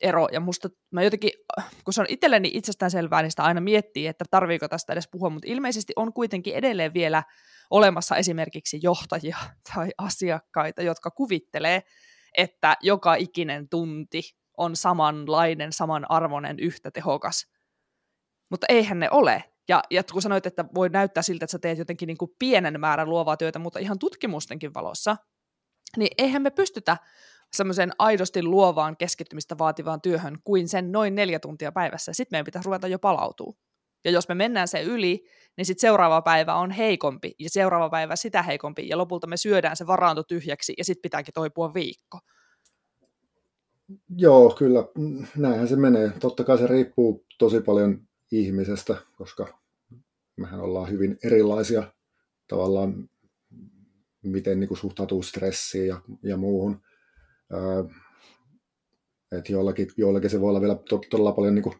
ero, 0.00 0.28
ja 0.32 0.40
musta 0.40 0.68
mä 0.90 1.02
jotenkin, 1.02 1.30
kun 1.84 1.94
se 1.94 2.00
on 2.00 2.06
itselleni 2.08 2.50
itsestäänselvää, 2.54 3.22
niin 3.22 3.30
sitä 3.30 3.44
aina 3.44 3.60
miettii, 3.60 4.06
että 4.06 4.24
tarviiko 4.30 4.68
tästä 4.68 4.92
edes 4.92 5.08
puhua, 5.12 5.30
mutta 5.30 5.48
ilmeisesti 5.50 5.92
on 5.96 6.12
kuitenkin 6.12 6.54
edelleen 6.54 6.94
vielä 6.94 7.22
olemassa 7.70 8.16
esimerkiksi 8.16 8.80
johtajia 8.82 9.36
tai 9.74 9.88
asiakkaita, 9.98 10.82
jotka 10.82 11.10
kuvittelee, 11.10 11.82
että 12.36 12.76
joka 12.82 13.14
ikinen 13.14 13.68
tunti 13.68 14.22
on 14.56 14.76
samanlainen, 14.76 15.72
samanarvoinen, 15.72 16.58
yhtä 16.60 16.90
tehokas. 16.90 17.46
Mutta 18.50 18.66
eihän 18.68 18.98
ne 18.98 19.08
ole. 19.10 19.44
Ja, 19.68 19.82
ja 19.90 20.02
kun 20.12 20.22
sanoit, 20.22 20.46
että 20.46 20.64
voi 20.74 20.88
näyttää 20.88 21.22
siltä, 21.22 21.44
että 21.44 21.52
sä 21.52 21.58
teet 21.58 21.78
jotenkin 21.78 22.06
niin 22.06 22.18
kuin 22.18 22.30
pienen 22.38 22.80
määrän 22.80 23.10
luovaa 23.10 23.36
työtä, 23.36 23.58
mutta 23.58 23.78
ihan 23.78 23.98
tutkimustenkin 23.98 24.74
valossa, 24.74 25.16
niin 25.96 26.10
eihän 26.18 26.42
me 26.42 26.50
pystytä 26.50 26.96
semmoiseen 27.52 27.92
aidosti 27.98 28.42
luovaan 28.42 28.96
keskittymistä 28.96 29.58
vaativaan 29.58 30.00
työhön 30.00 30.38
kuin 30.44 30.68
sen 30.68 30.92
noin 30.92 31.14
neljä 31.14 31.38
tuntia 31.38 31.72
päivässä. 31.72 32.12
Sitten 32.12 32.36
meidän 32.36 32.44
pitäisi 32.44 32.66
ruveta 32.66 32.86
jo 32.86 32.98
palautua. 32.98 33.56
Ja 34.04 34.10
jos 34.10 34.28
me 34.28 34.34
mennään 34.34 34.68
se 34.68 34.82
yli, 34.82 35.24
niin 35.56 35.66
sitten 35.66 35.80
seuraava 35.80 36.22
päivä 36.22 36.54
on 36.54 36.70
heikompi 36.70 37.34
ja 37.38 37.50
seuraava 37.50 37.90
päivä 37.90 38.16
sitä 38.16 38.42
heikompi 38.42 38.88
ja 38.88 38.98
lopulta 38.98 39.26
me 39.26 39.36
syödään 39.36 39.76
se 39.76 39.86
varaanto 39.86 40.22
tyhjäksi 40.22 40.74
ja 40.78 40.84
sitten 40.84 41.02
pitääkin 41.02 41.34
toipua 41.34 41.74
viikko. 41.74 42.18
Joo, 44.16 44.54
kyllä. 44.58 44.84
Näinhän 45.36 45.68
se 45.68 45.76
menee. 45.76 46.12
Totta 46.20 46.44
kai 46.44 46.58
se 46.58 46.66
riippuu 46.66 47.24
tosi 47.38 47.60
paljon 47.60 48.00
ihmisestä, 48.32 48.96
koska 49.16 49.58
mehän 50.36 50.60
ollaan 50.60 50.90
hyvin 50.90 51.18
erilaisia 51.24 51.82
tavallaan, 52.48 53.08
miten 54.28 54.60
niin 54.60 54.68
kuin 54.68 54.78
suhtautuu 54.78 55.22
stressiin 55.22 55.86
ja, 55.86 56.00
ja 56.22 56.36
muuhun. 56.36 56.80
että 59.32 59.52
joillakin, 59.52 59.88
joillakin 59.96 60.30
se 60.30 60.40
voi 60.40 60.48
olla 60.48 60.60
vielä 60.60 60.78
todella 61.10 61.32
paljon 61.32 61.54
niin 61.54 61.62
kuin 61.62 61.76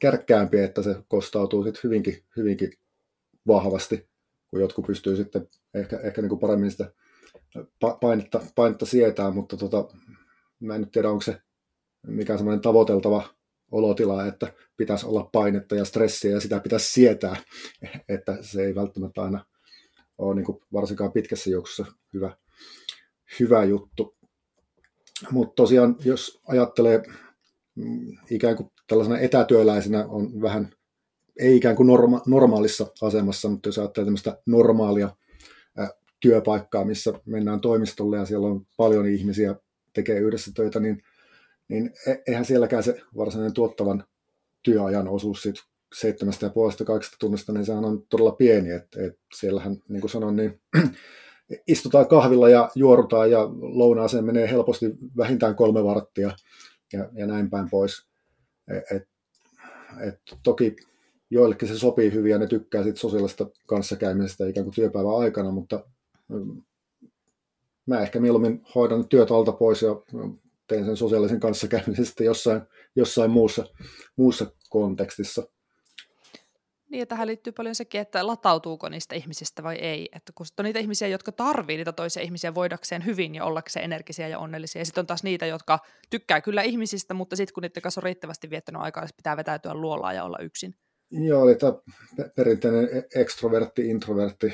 kärkkäämpi, 0.00 0.58
että 0.58 0.82
se 0.82 0.96
kostautuu 1.08 1.64
sit 1.64 1.84
hyvinkin, 1.84 2.24
hyvinkin 2.36 2.72
vahvasti, 3.46 4.08
kun 4.50 4.60
jotkut 4.60 4.86
pystyy 4.86 5.16
sitten 5.16 5.48
ehkä, 5.74 6.00
ehkä 6.02 6.22
niin 6.22 6.28
kuin 6.28 6.38
paremmin 6.38 6.70
sitä 6.70 6.92
painetta, 8.00 8.40
painetta 8.54 8.86
sietää, 8.86 9.30
mutta 9.30 9.56
tota, 9.56 9.88
mä 10.60 10.74
en 10.74 10.80
nyt 10.80 10.90
tiedä, 10.90 11.10
onko 11.10 11.22
se 11.22 11.40
mikään 12.06 12.38
semmoinen 12.38 12.60
tavoiteltava 12.60 13.34
olotila, 13.70 14.26
että 14.26 14.52
pitäisi 14.76 15.06
olla 15.06 15.28
painetta 15.32 15.74
ja 15.74 15.84
stressiä 15.84 16.30
ja 16.30 16.40
sitä 16.40 16.60
pitäisi 16.60 16.92
sietää, 16.92 17.36
että 18.08 18.38
se 18.40 18.64
ei 18.64 18.74
välttämättä 18.74 19.22
aina 19.22 19.44
ole 20.18 20.34
niin 20.34 20.44
kuin 20.44 20.60
varsinkaan 20.72 21.12
pitkässä 21.12 21.50
juoksussa 21.50 21.86
hyvä, 22.14 22.36
hyvä 23.40 23.64
juttu. 23.64 24.16
Mutta 25.30 25.54
tosiaan, 25.54 25.96
jos 26.04 26.40
ajattelee 26.48 27.02
mm, 27.74 28.16
ikään 28.30 28.56
kuin 28.56 28.70
tällaisena 28.86 29.18
etätyöläisenä 29.18 30.06
on 30.06 30.42
vähän, 30.42 30.72
ei 31.38 31.56
ikään 31.56 31.76
kuin 31.76 31.86
norma- 31.86 32.22
normaalissa 32.26 32.86
asemassa, 33.02 33.48
mutta 33.48 33.68
jos 33.68 33.78
ajattelee 33.78 34.06
tämmöistä 34.06 34.38
normaalia 34.46 35.16
ä, 35.78 35.88
työpaikkaa, 36.20 36.84
missä 36.84 37.12
mennään 37.26 37.60
toimistolle 37.60 38.16
ja 38.16 38.24
siellä 38.24 38.46
on 38.46 38.66
paljon 38.76 39.06
ihmisiä 39.06 39.54
tekee 39.92 40.18
yhdessä 40.18 40.50
töitä, 40.54 40.80
niin, 40.80 41.02
niin 41.68 41.90
e-, 42.06 42.22
eihän 42.26 42.44
sielläkään 42.44 42.82
se 42.82 43.00
varsinainen 43.16 43.54
tuottavan 43.54 44.04
työajan 44.62 45.08
osuus 45.08 45.42
sit 45.42 45.56
7,5-8 45.94 47.16
tunnista, 47.20 47.52
niin 47.52 47.66
sehän 47.66 47.84
on 47.84 48.06
todella 48.08 48.32
pieni. 48.32 48.70
Et, 48.70 48.96
et 48.96 49.18
siellähän, 49.34 49.76
niin 49.88 50.00
kuin 50.00 50.10
sanoin, 50.10 50.36
niin 50.36 50.60
istutaan 51.66 52.08
kahvilla 52.08 52.48
ja 52.48 52.70
juorutaan 52.74 53.30
ja 53.30 53.48
lounaaseen 53.60 54.24
menee 54.24 54.50
helposti 54.50 54.86
vähintään 55.16 55.54
kolme 55.54 55.84
varttia 55.84 56.30
ja, 56.92 57.08
ja 57.12 57.26
näin 57.26 57.50
päin 57.50 57.70
pois. 57.70 58.06
Et, 58.68 58.96
et, 58.96 59.08
et 60.00 60.20
toki 60.42 60.76
joillekin 61.30 61.68
se 61.68 61.78
sopii 61.78 62.12
hyvin 62.12 62.30
ja 62.30 62.38
ne 62.38 62.46
tykkää 62.46 62.82
sit 62.82 62.96
sosiaalista 62.96 63.46
kanssakäymisestä 63.66 64.46
ikään 64.46 64.64
kuin 64.64 64.74
työpäivän 64.74 65.16
aikana, 65.16 65.50
mutta 65.50 65.84
mm, 66.28 66.62
mä 67.86 68.00
ehkä 68.00 68.20
mieluummin 68.20 68.62
hoidan 68.74 69.08
työt 69.08 69.30
alta 69.30 69.52
pois 69.52 69.82
ja 69.82 70.02
mm, 70.12 70.38
teen 70.66 70.84
sen 70.84 70.96
sosiaalisen 70.96 71.40
kanssakäymisestä 71.40 72.24
jossain, 72.24 72.62
jossain 72.96 73.30
muussa, 73.30 73.66
muussa 74.16 74.46
kontekstissa. 74.68 75.48
Niin, 76.90 76.98
ja 76.98 77.06
tähän 77.06 77.26
liittyy 77.26 77.52
paljon 77.52 77.74
sekin, 77.74 78.00
että 78.00 78.26
latautuuko 78.26 78.88
niistä 78.88 79.14
ihmisistä 79.14 79.62
vai 79.62 79.76
ei. 79.76 80.08
Että 80.12 80.32
kun 80.34 80.46
on 80.58 80.64
niitä 80.64 80.78
ihmisiä, 80.78 81.08
jotka 81.08 81.32
tarvii 81.32 81.76
niitä 81.76 81.92
toisia 81.92 82.22
ihmisiä 82.22 82.54
voidakseen 82.54 83.04
hyvin 83.04 83.34
ja 83.34 83.44
ollakseen 83.44 83.84
energisiä 83.84 84.28
ja 84.28 84.38
onnellisia. 84.38 84.80
Ja 84.80 84.86
sitten 84.86 85.02
on 85.02 85.06
taas 85.06 85.22
niitä, 85.22 85.46
jotka 85.46 85.78
tykkää 86.10 86.40
kyllä 86.40 86.62
ihmisistä, 86.62 87.14
mutta 87.14 87.36
sitten 87.36 87.54
kun 87.54 87.62
niiden 87.62 87.82
kanssa 87.82 88.00
on 88.00 88.02
riittävästi 88.02 88.50
viettänyt 88.50 88.82
aikaa, 88.82 89.04
niin 89.04 89.16
pitää 89.16 89.36
vetäytyä 89.36 89.74
luolaa 89.74 90.12
ja 90.12 90.24
olla 90.24 90.38
yksin. 90.38 90.74
Joo, 91.10 91.48
eli 91.48 91.54
tämä 91.54 91.72
perinteinen 92.36 92.88
e- 92.92 93.20
ekstrovertti-introvertti 93.20 94.52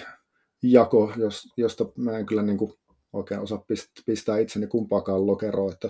jako, 0.62 1.12
josta 1.56 1.84
mä 1.96 2.18
en 2.18 2.26
kyllä 2.26 2.42
niin 2.42 2.58
kuin 2.58 2.72
oikein 3.12 3.40
osaa 3.40 3.64
pistää 4.06 4.38
itseni 4.38 4.66
kumpaakaan 4.66 5.26
lokeroon, 5.26 5.72
että 5.72 5.88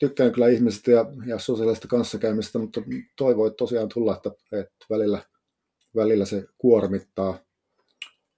tykkään 0.00 0.32
kyllä 0.32 0.48
ihmisistä 0.48 0.90
ja, 0.90 1.06
ja 1.26 1.38
sosiaalista 1.38 1.88
kanssakäymistä, 1.88 2.58
mutta 2.58 2.82
toivoit 3.16 3.56
tosiaan 3.56 3.88
tulla, 3.88 4.16
että, 4.16 4.30
että 4.52 4.86
välillä 4.90 5.22
välillä 5.96 6.24
se 6.24 6.44
kuormittaa, 6.58 7.38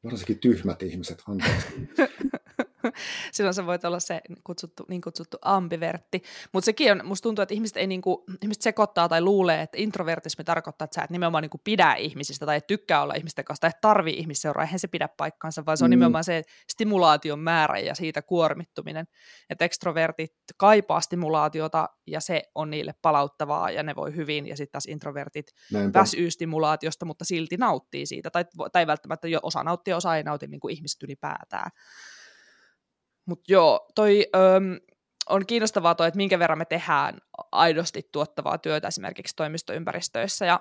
varsinkin 0.05 0.39
tyhmät 0.39 0.83
ihmiset, 0.83 1.23
anteeksi. 1.29 1.69
Silloin 3.33 3.55
se 3.55 3.67
voit 3.67 3.85
olla 3.85 4.01
se 4.01 4.21
kutsuttu, 4.45 4.85
niin 4.89 5.01
kutsuttu 5.01 5.37
ambivertti. 5.43 6.23
Mutta 6.53 6.65
sekin 6.65 6.93
on, 6.93 7.01
musta 7.05 7.23
tuntuu, 7.23 7.43
että 7.43 7.55
ihmiset, 7.55 7.77
ei 7.77 7.87
niinku, 7.87 8.25
ihmiset 8.43 8.63
sekoittaa 8.63 9.09
tai 9.09 9.21
luulee, 9.21 9.63
että 9.63 9.79
introvertismi 9.81 10.45
tarkoittaa, 10.45 10.85
että 10.85 10.95
sä 10.95 11.03
et 11.03 11.11
nimenomaan 11.11 11.43
niinku 11.43 11.61
pidä 11.65 11.95
ihmisistä 11.95 12.47
tai 12.47 12.57
et 12.57 12.67
tykkää 12.67 13.03
olla 13.03 13.15
ihmisten 13.15 13.45
kanssa 13.45 13.61
tai 13.61 13.71
et 13.71 13.81
tarvii 13.81 14.19
ihmisseuraa. 14.19 14.65
Eihän 14.65 14.79
se 14.79 14.89
pidä 14.89 15.09
paikkaansa, 15.17 15.67
vaan 15.67 15.77
se 15.77 15.85
on 15.85 15.89
mm. 15.89 15.91
nimenomaan 15.91 16.25
se 16.25 16.43
stimulaation 16.71 17.39
määrä 17.39 17.79
ja 17.79 17.95
siitä 17.95 18.23
kuormittuminen. 18.23 19.07
Että 19.51 19.65
ekstrovertit 19.65 20.33
kaipaa 20.57 21.01
stimulaatiota 21.01 21.89
ja 22.07 22.21
se 22.21 22.43
on 22.55 22.71
niille 22.71 22.95
palauttavaa 23.03 23.71
ja 23.71 23.83
ne 23.83 23.97
voi 23.97 24.15
hyvin. 24.17 24.47
Ja 24.47 24.57
sitten 24.57 24.73
taas 24.73 24.87
introvertit 24.87 25.47
Näinpä. 25.73 26.01
väsyy 26.01 26.31
stimulaatiosta, 26.31 27.07
mutta 27.07 27.25
silti 27.25 27.57
nauttii 27.57 28.07
siitä. 28.07 28.31
Tai, 28.31 28.45
tai 28.73 28.87
välttämättä 28.87 29.29
jo 29.29 29.41
osa 29.43 29.63
nauttii 29.63 29.95
osa 29.95 30.17
ei 30.17 30.23
nauti 30.23 30.47
niin 30.47 30.61
kuin 30.61 30.75
ihmiset 30.75 31.03
ylipäätään. 31.03 31.71
Mutta 33.27 33.53
joo, 33.53 33.87
toi 33.95 34.27
öm, 34.37 34.81
on 35.29 35.47
kiinnostavaa 35.47 35.95
toi, 35.95 36.09
että 36.09 36.17
minkä 36.17 36.39
verran 36.39 36.59
me 36.59 36.65
tehdään 36.65 37.19
aidosti 37.53 38.09
tuottavaa 38.13 38.59
työtä 38.59 38.89
esimerkiksi 38.89 39.37
toimistoympäristöissä. 39.37 40.47
Ja 40.47 40.61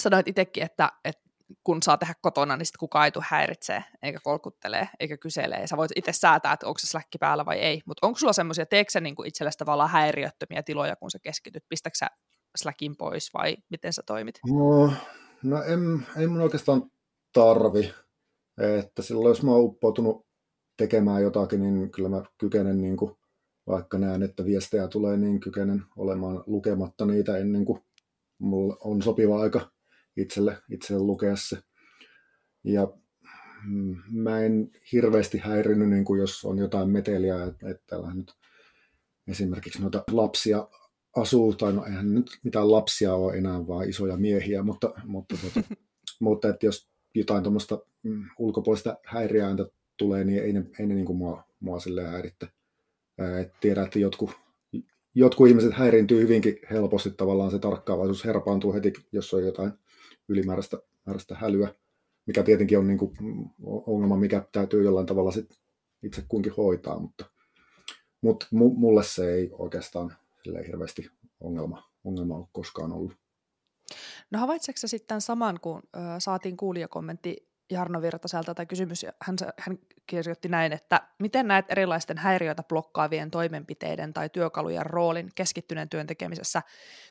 sanoit 0.00 0.28
itsekin, 0.28 0.62
että, 0.62 0.92
että 1.04 1.26
kun 1.64 1.82
saa 1.82 1.98
tehdä 1.98 2.14
kotona, 2.22 2.56
niin 2.56 2.66
sitten 2.66 2.78
kukaan 2.78 3.04
ei 3.04 3.10
tule 3.10 3.24
häiritsee, 3.28 3.84
eikä 4.02 4.18
kolkuttelee, 4.22 4.88
eikä 5.00 5.16
kyselee. 5.16 5.60
Ja 5.60 5.68
sä 5.68 5.76
voit 5.76 5.90
itse 5.96 6.12
säätää, 6.12 6.52
että 6.52 6.66
onko 6.66 6.78
se 6.78 6.86
släkki 6.86 7.18
päällä 7.18 7.46
vai 7.46 7.58
ei. 7.58 7.82
Mutta 7.86 8.06
onko 8.06 8.18
sulla 8.18 8.32
semmoisia, 8.32 8.66
teekö 8.66 8.90
sä 8.90 9.00
niinku 9.00 9.22
itsellesi 9.22 9.58
tavallaan 9.58 9.90
häiriöttömiä 9.90 10.62
tiloja, 10.62 10.96
kun 10.96 11.10
sä 11.10 11.18
keskityt? 11.22 11.64
Pistätkö 11.68 11.98
sä 11.98 12.06
släkin 12.56 12.96
pois 12.96 13.34
vai 13.34 13.56
miten 13.70 13.92
sä 13.92 14.02
toimit? 14.06 14.38
No, 14.46 14.92
no 15.42 15.62
en, 15.62 16.06
ei 16.16 16.26
mun 16.26 16.40
oikeastaan 16.40 16.90
tarvi. 17.32 17.94
Että 18.78 19.02
silloin 19.02 19.30
jos 19.30 19.42
mä 19.42 19.50
oon 19.50 19.64
uppoutunut 19.64 20.25
tekemään 20.76 21.22
jotakin, 21.22 21.62
niin 21.62 21.90
kyllä 21.90 22.08
mä 22.08 22.22
kykenen, 22.38 22.80
niin 22.80 22.96
kuin, 22.96 23.16
vaikka 23.66 23.98
näen, 23.98 24.22
että 24.22 24.44
viestejä 24.44 24.88
tulee, 24.88 25.16
niin 25.16 25.40
kykenen 25.40 25.82
olemaan 25.96 26.44
lukematta 26.46 27.06
niitä 27.06 27.38
ennen 27.38 27.64
kuin 27.64 27.82
mulla 28.38 28.76
on 28.80 29.02
sopiva 29.02 29.40
aika 29.40 29.70
itselle, 30.16 30.58
itselle 30.70 31.02
lukea 31.02 31.36
se. 31.36 31.58
Ja 32.64 32.92
mm, 33.66 33.96
mä 34.10 34.40
en 34.40 34.70
hirveästi 34.92 35.38
häirinyt, 35.38 35.88
niin 35.88 36.04
kuin 36.04 36.20
jos 36.20 36.44
on 36.44 36.58
jotain 36.58 36.90
meteliä, 36.90 37.44
että, 37.44 37.68
että 37.70 37.96
nyt 38.14 38.32
esimerkiksi 39.28 39.82
noita 39.82 40.04
lapsia 40.10 40.68
asuu, 41.16 41.52
tai 41.52 41.72
no 41.72 41.84
eihän 41.84 42.14
nyt 42.14 42.38
mitään 42.42 42.70
lapsia 42.70 43.14
ole 43.14 43.36
enää, 43.36 43.66
vaan 43.66 43.88
isoja 43.88 44.16
miehiä, 44.16 44.62
mutta, 44.62 44.90
mutta, 45.04 45.34
tuota, 45.40 45.68
mutta 46.20 46.48
että 46.48 46.66
jos 46.66 46.88
jotain 47.14 47.42
tuommoista 47.42 47.78
mm, 48.02 48.24
ulkopuolista 48.38 48.96
häiriöäntä 49.06 49.66
tulee, 49.96 50.24
niin 50.24 50.42
ei 50.42 50.52
ne, 50.52 50.64
ei 50.78 50.86
ne 50.86 50.94
niin 50.94 51.06
kuin 51.06 51.18
mua, 51.18 51.44
mua 51.60 51.80
silleen 51.80 52.10
häiritse. 52.10 52.46
Et 53.40 53.52
tiedä, 53.60 53.82
että 53.82 53.98
jotkut, 53.98 54.30
jotkut 55.14 55.48
ihmiset 55.48 55.74
häiriintyy 55.74 56.22
hyvinkin 56.22 56.58
helposti 56.70 57.10
tavallaan 57.10 57.50
se 57.50 57.58
tarkkaavaisuus 57.58 58.24
herpaantuu 58.24 58.74
heti, 58.74 58.92
jos 59.12 59.34
on 59.34 59.44
jotain 59.44 59.72
ylimääräistä 60.28 60.78
määräistä 61.06 61.34
hälyä, 61.34 61.74
mikä 62.26 62.42
tietenkin 62.42 62.78
on 62.78 62.86
niin 62.86 62.98
kuin 62.98 63.12
ongelma, 63.86 64.16
mikä 64.16 64.46
täytyy 64.52 64.84
jollain 64.84 65.06
tavalla 65.06 65.30
sit 65.30 65.58
itse 66.02 66.24
kunkin 66.28 66.52
hoitaa, 66.56 66.98
mutta, 66.98 67.24
mutta 68.20 68.46
mulle 68.52 69.02
se 69.02 69.34
ei 69.34 69.50
oikeastaan 69.52 70.16
hirveästi 70.66 71.10
ongelma, 71.40 71.90
ongelma 72.04 72.36
ole 72.36 72.46
koskaan 72.52 72.92
ollut. 72.92 73.12
No 74.30 74.38
havaitseeko 74.38 74.78
sitten 74.86 75.20
saman, 75.20 75.60
kun 75.60 75.82
saatiin 76.18 76.56
kuulijakommentti 76.56 77.48
Jarno 77.70 78.02
Virtaselta 78.02 78.54
tai 78.54 78.66
kysymys, 78.66 79.06
hän, 79.22 79.36
hän 79.58 79.78
kirjoitti 80.06 80.48
näin, 80.48 80.72
että 80.72 81.00
miten 81.18 81.48
näet 81.48 81.64
erilaisten 81.68 82.18
häiriöitä 82.18 82.62
blokkaavien 82.62 83.30
toimenpiteiden 83.30 84.12
tai 84.12 84.28
työkalujen 84.28 84.86
roolin 84.86 85.30
keskittyneen 85.34 85.88
työn 85.88 86.06
tekemisessä? 86.06 86.62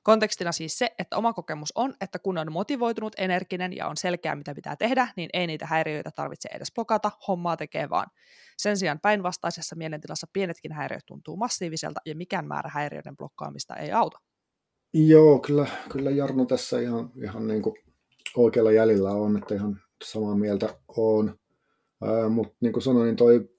Kontekstina 0.03 0.51
siis 0.51 0.77
se, 0.77 0.95
että 0.99 1.17
oma 1.17 1.33
kokemus 1.33 1.71
on, 1.75 1.93
että 2.01 2.19
kun 2.19 2.37
on 2.37 2.51
motivoitunut, 2.51 3.13
energinen 3.17 3.75
ja 3.75 3.87
on 3.87 3.97
selkeä, 3.97 4.35
mitä 4.35 4.55
pitää 4.55 4.75
tehdä, 4.75 5.07
niin 5.15 5.29
ei 5.33 5.47
niitä 5.47 5.65
häiriöitä 5.65 6.11
tarvitse 6.15 6.49
edes 6.53 6.71
blokata, 6.75 7.11
hommaa 7.27 7.57
tekee 7.57 7.89
vaan. 7.89 8.07
Sen 8.57 8.77
sijaan 8.77 8.99
päinvastaisessa 8.99 9.75
mielentilassa 9.75 10.27
pienetkin 10.33 10.71
häiriöt 10.71 11.05
tuntuu 11.05 11.37
massiiviselta 11.37 11.99
ja 12.05 12.15
mikään 12.15 12.47
määrä 12.47 12.69
häiriöiden 12.73 13.17
blokkaamista 13.17 13.75
ei 13.75 13.91
auta. 13.91 14.19
Joo, 14.93 15.39
kyllä, 15.39 15.67
kyllä 15.91 16.11
Jarno 16.11 16.45
tässä 16.45 16.79
ihan, 16.79 17.11
ihan 17.23 17.47
niin 17.47 17.61
kuin 17.61 17.75
oikealla 18.35 18.71
jäljellä 18.71 19.11
on, 19.11 19.37
että 19.37 19.55
ihan 19.55 19.84
samaa 20.03 20.36
mieltä 20.36 20.77
on. 20.88 21.39
Mutta 22.29 22.55
niin 22.62 22.73
kuin 22.73 22.84
sanoin, 22.84 23.05
niin 23.05 23.15
toi, 23.15 23.49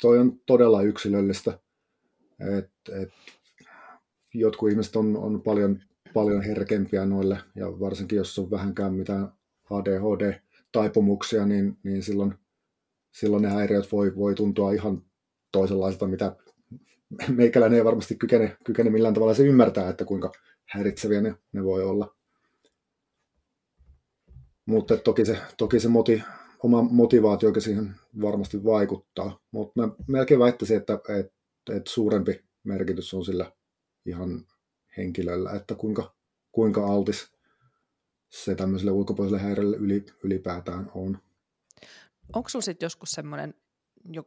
toi 0.00 0.18
on 0.18 0.40
todella 0.46 0.82
yksilöllistä. 0.82 1.58
Et, 2.58 2.70
et, 3.02 3.08
jotkut 4.34 4.70
ihmiset 4.70 4.96
on, 4.96 5.16
on 5.16 5.42
paljon, 5.42 5.80
paljon 6.14 6.42
herkempiä 6.42 7.06
noille, 7.06 7.38
ja 7.54 7.80
varsinkin 7.80 8.16
jos 8.16 8.38
on 8.38 8.50
vähänkään 8.50 8.94
mitään 8.94 9.32
ADHD-taipumuksia, 9.70 11.46
niin, 11.46 11.78
niin 11.82 12.02
silloin, 12.02 12.34
silloin 13.12 13.42
ne 13.42 13.48
häiriöt 13.48 13.92
voi, 13.92 14.16
voi 14.16 14.34
tuntua 14.34 14.72
ihan 14.72 15.02
toisenlaiselta, 15.52 16.06
mitä 16.06 16.36
meikäläinen 17.36 17.78
ei 17.78 17.84
varmasti 17.84 18.16
kykene, 18.16 18.56
kykene 18.64 18.90
millään 18.90 19.14
tavalla 19.14 19.34
se 19.34 19.42
ymmärtää, 19.42 19.88
että 19.88 20.04
kuinka 20.04 20.32
häiritseviä 20.64 21.20
ne, 21.20 21.34
ne 21.52 21.64
voi 21.64 21.82
olla. 21.82 22.16
Mutta 24.66 24.96
toki 24.96 25.24
se, 25.24 25.38
toki 25.56 25.80
se 25.80 25.88
moti, 25.88 26.22
oma 26.62 26.82
motivaatio 26.82 27.60
siihen 27.60 27.94
varmasti 28.22 28.64
vaikuttaa, 28.64 29.38
mutta 29.50 29.82
mä 29.82 29.88
melkein 30.06 30.40
väittäisin, 30.40 30.76
että, 30.76 30.98
että, 31.18 31.32
että 31.76 31.90
suurempi 31.90 32.44
merkitys 32.64 33.14
on 33.14 33.24
sillä 33.24 33.52
ihan 34.06 34.46
henkilöllä, 34.96 35.52
että 35.52 35.74
kuinka, 35.74 36.14
kuinka 36.52 36.86
altis 36.86 37.32
se 38.28 38.54
tämmöiselle 38.54 38.92
ulkopuoliselle 38.92 39.42
häiriölle 39.42 39.76
yli, 39.76 40.06
ylipäätään 40.22 40.90
on. 40.94 41.18
Onko 42.34 42.48
sinulla 42.48 42.64
sitten 42.64 42.86
joskus 42.86 43.10
semmoinen, 43.10 43.54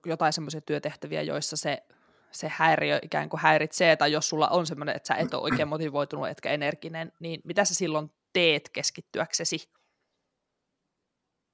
jotain 0.06 0.34
semmoisia 0.34 0.62
työtehtäviä, 0.62 1.21
joissa 1.21 1.58
se, 1.58 1.84
se 2.32 2.52
häiriö 2.56 3.00
ikään 3.02 3.30
kuin 3.30 3.39
häiritsee, 3.39 3.95
tai 3.95 4.12
jos 4.12 4.30
sulla 4.30 4.47
on 4.47 4.65
semmoinen, 4.65 4.95
että 4.95 5.08
sä 5.08 5.15
et 5.15 5.34
ole 5.34 5.43
oikein 5.43 5.67
motivoitunut 5.67 6.28
etkä 6.28 6.52
energinen, 6.52 7.12
niin 7.19 7.41
mitä 7.43 7.65
sä 7.65 7.73
silloin 7.73 8.12
teet 8.34 8.69
keskittyäksesi? 8.69 9.69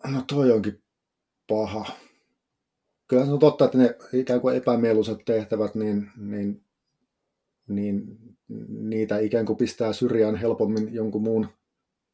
No 0.08 0.24
toi 0.28 0.52
onkin 0.52 0.84
paha. 1.48 1.86
Kyllä 3.08 3.26
se 3.26 3.32
on 3.32 3.40
totta, 3.40 3.66
että 3.66 3.78
ne 3.78 3.96
ikään 4.14 4.42
kuin 4.42 4.56
epämieluiset 4.56 5.18
tehtävät, 5.26 5.76
niin, 5.76 6.12
niin, 6.18 6.64
niin 7.68 8.18
niitä 8.68 9.20
ikään 9.20 9.46
kuin 9.46 9.58
pistää 9.58 9.94
syrjään 9.94 10.36
helpommin 10.36 10.94
jonkun 10.94 11.24
muun 11.24 11.48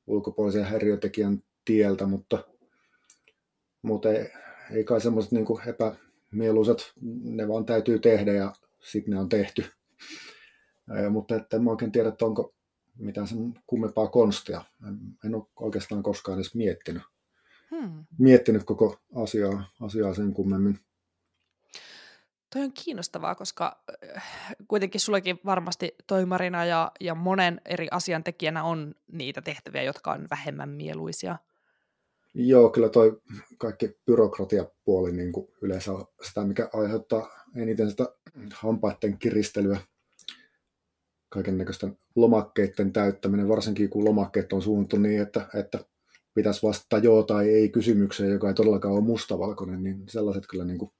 ulkopuolisen 0.07 0.63
häiriötekijän 0.63 1.43
tieltä, 1.65 2.05
mutta, 2.05 2.43
mutta 3.81 4.09
ei, 4.09 4.31
ei 4.71 4.83
kai 4.83 5.01
semmoiset 5.01 5.31
niin 5.31 5.45
epämieluiset, 5.67 6.93
ne 7.23 7.47
vaan 7.47 7.65
täytyy 7.65 7.99
tehdä 7.99 8.33
ja 8.33 8.53
sitten 8.79 9.13
ne 9.13 9.19
on 9.19 9.29
tehty. 9.29 9.65
Ja, 11.03 11.09
mutta 11.09 11.35
että 11.35 11.57
en 11.57 11.63
mä 11.63 11.69
oikein 11.69 11.91
tiedä, 11.91 12.09
että 12.09 12.25
onko 12.25 12.53
mitään 12.97 13.27
sen 13.27 13.53
kummempaa 13.67 14.07
konstia. 14.07 14.63
En, 14.87 14.97
en 15.25 15.35
ole 15.35 15.43
oikeastaan 15.55 16.03
koskaan 16.03 16.37
edes 16.37 16.55
miettinyt 16.55 17.03
hmm. 17.71 18.05
miettinyt 18.17 18.63
koko 18.63 18.99
asiaa, 19.15 19.63
asiaa 19.81 20.13
sen 20.13 20.33
kummemmin. 20.33 20.79
Toi 22.53 22.61
on 22.61 22.71
kiinnostavaa, 22.73 23.35
koska 23.35 23.83
äh, 24.17 24.23
kuitenkin 24.67 25.01
sullekin 25.01 25.39
varmasti 25.45 25.95
toimarina 26.07 26.65
ja, 26.65 26.91
ja 26.99 27.15
monen 27.15 27.61
eri 27.65 27.87
asian 27.91 28.23
tekijänä 28.23 28.63
on 28.63 28.95
niitä 29.11 29.41
tehtäviä, 29.41 29.83
jotka 29.83 30.11
on 30.11 30.27
vähemmän 30.29 30.69
mieluisia. 30.69 31.37
Joo, 32.33 32.69
kyllä 32.69 32.89
toi 32.89 33.21
kaikki 33.57 33.97
byrokratiapuoli 34.05 35.11
niin 35.11 35.31
kuin 35.31 35.47
yleensä 35.61 35.91
on 35.91 36.05
sitä, 36.27 36.43
mikä 36.43 36.69
aiheuttaa 36.73 37.29
eniten 37.55 37.89
sitä 37.89 38.05
hampaiden 38.53 39.17
kiristelyä, 39.17 39.79
kaiken 41.29 41.57
näköisten 41.57 41.97
lomakkeiden 42.15 42.93
täyttäminen, 42.93 43.47
varsinkin 43.47 43.89
kun 43.89 44.05
lomakkeet 44.05 44.53
on 44.53 44.61
suunnattu 44.61 44.97
niin, 44.97 45.21
että, 45.21 45.47
että 45.53 45.79
pitäisi 46.39 46.63
vastata 46.63 46.97
joo 46.97 47.23
tai 47.23 47.49
ei 47.49 47.69
kysymykseen, 47.69 48.31
joka 48.31 48.47
ei 48.47 48.53
todellakaan 48.53 48.93
ole 48.93 49.01
mustavalkoinen, 49.01 49.83
niin 49.83 50.03
sellaiset 50.09 50.43
kyllä 50.49 50.65
niin 50.65 50.79
kuin 50.79 50.91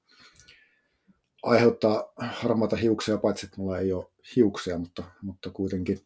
aiheuttaa 1.44 2.14
harmaata 2.18 2.76
hiuksia, 2.76 3.18
paitsi 3.18 3.46
että 3.46 3.58
mulla 3.62 3.78
ei 3.78 3.94
ole 3.94 4.06
hiuksia, 4.36 4.78
mutta, 4.78 5.04
mutta 5.22 5.50
kuitenkin. 5.50 6.00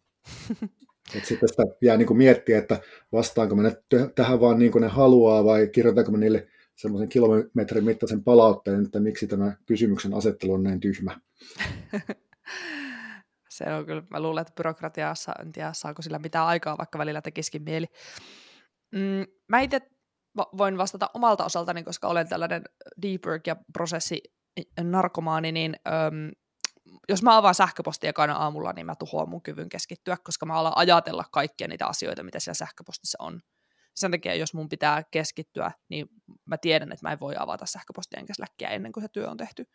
Et 1.15 1.25
sitten 1.25 1.49
sitä 1.49 1.63
jää 1.81 1.97
niin 1.97 2.07
kuin 2.07 2.17
miettiä, 2.17 2.57
että 2.57 2.79
vastaanko 3.11 3.55
mä 3.55 3.71
tähän 4.15 4.39
vaan 4.39 4.59
niin 4.59 4.71
kuin 4.71 4.81
ne 4.81 4.87
haluaa 4.87 5.43
vai 5.43 5.67
kirjoitanko 5.67 6.11
mä 6.11 6.17
niille 6.17 6.47
semmoisen 6.75 7.09
kilometrin 7.09 7.85
mittaisen 7.85 8.23
palautteen, 8.23 8.85
että 8.85 8.99
miksi 8.99 9.27
tämä 9.27 9.55
kysymyksen 9.65 10.13
asettelu 10.13 10.53
on 10.53 10.63
näin 10.63 10.79
tyhmä. 10.79 11.19
Se 13.49 13.73
on 13.73 13.85
kyllä, 13.85 14.03
mä 14.09 14.19
luulen, 14.19 14.41
että 14.41 14.53
byrokratiassa, 14.55 15.33
en 15.41 15.51
tiedä 15.51 15.73
saako 15.73 16.01
sillä 16.01 16.19
mitään 16.19 16.45
aikaa, 16.45 16.77
vaikka 16.77 16.99
välillä 16.99 17.21
tekisikin 17.21 17.63
mieli. 17.63 17.87
Mm, 18.93 19.25
mä 19.49 19.59
itse 19.59 19.81
voin 20.37 20.77
vastata 20.77 21.09
omalta 21.13 21.45
osaltani, 21.45 21.83
koska 21.83 22.07
olen 22.07 22.29
tällainen 22.29 22.63
deep 23.01 23.25
work 23.25 23.47
ja 23.47 23.55
prosessi 23.73 24.21
narkomaani, 24.81 25.51
niin 25.51 25.75
öm, 25.87 26.31
jos 27.09 27.23
mä 27.23 27.37
avaan 27.37 27.55
sähköpostia 27.55 28.09
ekana 28.09 28.33
aamulla, 28.33 28.73
niin 28.73 28.85
mä 28.85 28.95
tuhoan 28.95 29.29
mun 29.29 29.41
kyvyn 29.41 29.69
keskittyä, 29.69 30.17
koska 30.23 30.45
mä 30.45 30.53
alan 30.53 30.73
ajatella 30.75 31.23
kaikkia 31.31 31.67
niitä 31.67 31.87
asioita, 31.87 32.23
mitä 32.23 32.39
siellä 32.39 32.57
sähköpostissa 32.57 33.17
on. 33.21 33.39
Sen 33.95 34.11
takia, 34.11 34.35
jos 34.35 34.53
mun 34.53 34.69
pitää 34.69 35.03
keskittyä, 35.11 35.71
niin 35.89 36.07
mä 36.45 36.57
tiedän, 36.57 36.91
että 36.91 37.07
mä 37.07 37.11
en 37.11 37.19
voi 37.19 37.35
avata 37.39 37.65
sähköpostia 37.65 38.19
enkä 38.19 38.69
ennen 38.69 38.91
kuin 38.91 39.03
se 39.03 39.07
työ 39.13 39.29
on 39.29 39.37
tehty. 39.37 39.65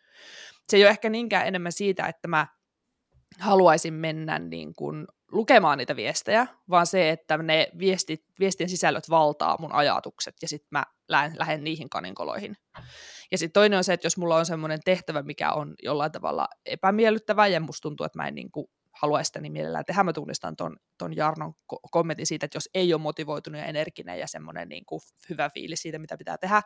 Se 0.68 0.76
ei 0.76 0.82
ole 0.82 0.90
ehkä 0.90 1.08
niinkään 1.08 1.46
enemmän 1.46 1.72
siitä, 1.72 2.06
että 2.06 2.28
mä 2.28 2.46
haluaisin 3.38 3.94
mennä 3.94 4.38
niin 4.38 4.74
kuin 4.74 5.06
lukemaan 5.32 5.78
niitä 5.78 5.96
viestejä, 5.96 6.46
vaan 6.70 6.86
se, 6.86 7.10
että 7.10 7.38
ne 7.38 7.68
viestit, 7.78 8.24
viestien 8.40 8.70
sisällöt 8.70 9.10
valtaa 9.10 9.56
mun 9.60 9.72
ajatukset 9.72 10.34
ja 10.42 10.48
sitten 10.48 10.68
mä 10.70 10.84
lähden, 11.08 11.38
lähden 11.38 11.64
niihin 11.64 11.90
kaninkoloihin. 11.90 12.56
Ja 13.30 13.38
sitten 13.38 13.52
toinen 13.52 13.76
on 13.76 13.84
se, 13.84 13.92
että 13.92 14.06
jos 14.06 14.16
mulla 14.16 14.36
on 14.36 14.46
semmoinen 14.46 14.80
tehtävä, 14.84 15.22
mikä 15.22 15.52
on 15.52 15.74
jollain 15.82 16.12
tavalla 16.12 16.48
epämiellyttävä 16.66 17.46
ja 17.46 17.60
musta 17.60 17.82
tuntuu, 17.82 18.06
että 18.06 18.18
mä 18.18 18.28
en 18.28 18.34
niin 18.34 18.50
kuin 18.50 18.66
haluaisi 19.02 19.28
sitä 19.28 19.40
niin 19.40 19.52
mielellään 19.52 19.84
tehdä, 19.84 20.04
mä 20.04 20.12
tunnistan 20.12 20.56
ton, 20.56 20.76
ton 20.98 21.16
Jarnon 21.16 21.54
kommentin 21.90 22.26
siitä, 22.26 22.46
että 22.46 22.56
jos 22.56 22.68
ei 22.74 22.94
ole 22.94 23.02
motivoitunut 23.02 23.60
ja 23.60 23.66
energinen 23.66 24.18
ja 24.18 24.26
semmoinen 24.26 24.68
niin 24.68 24.84
kuin 24.86 25.00
hyvä 25.30 25.50
fiilis 25.54 25.82
siitä, 25.82 25.98
mitä 25.98 26.16
pitää 26.16 26.38
tehdä, 26.38 26.62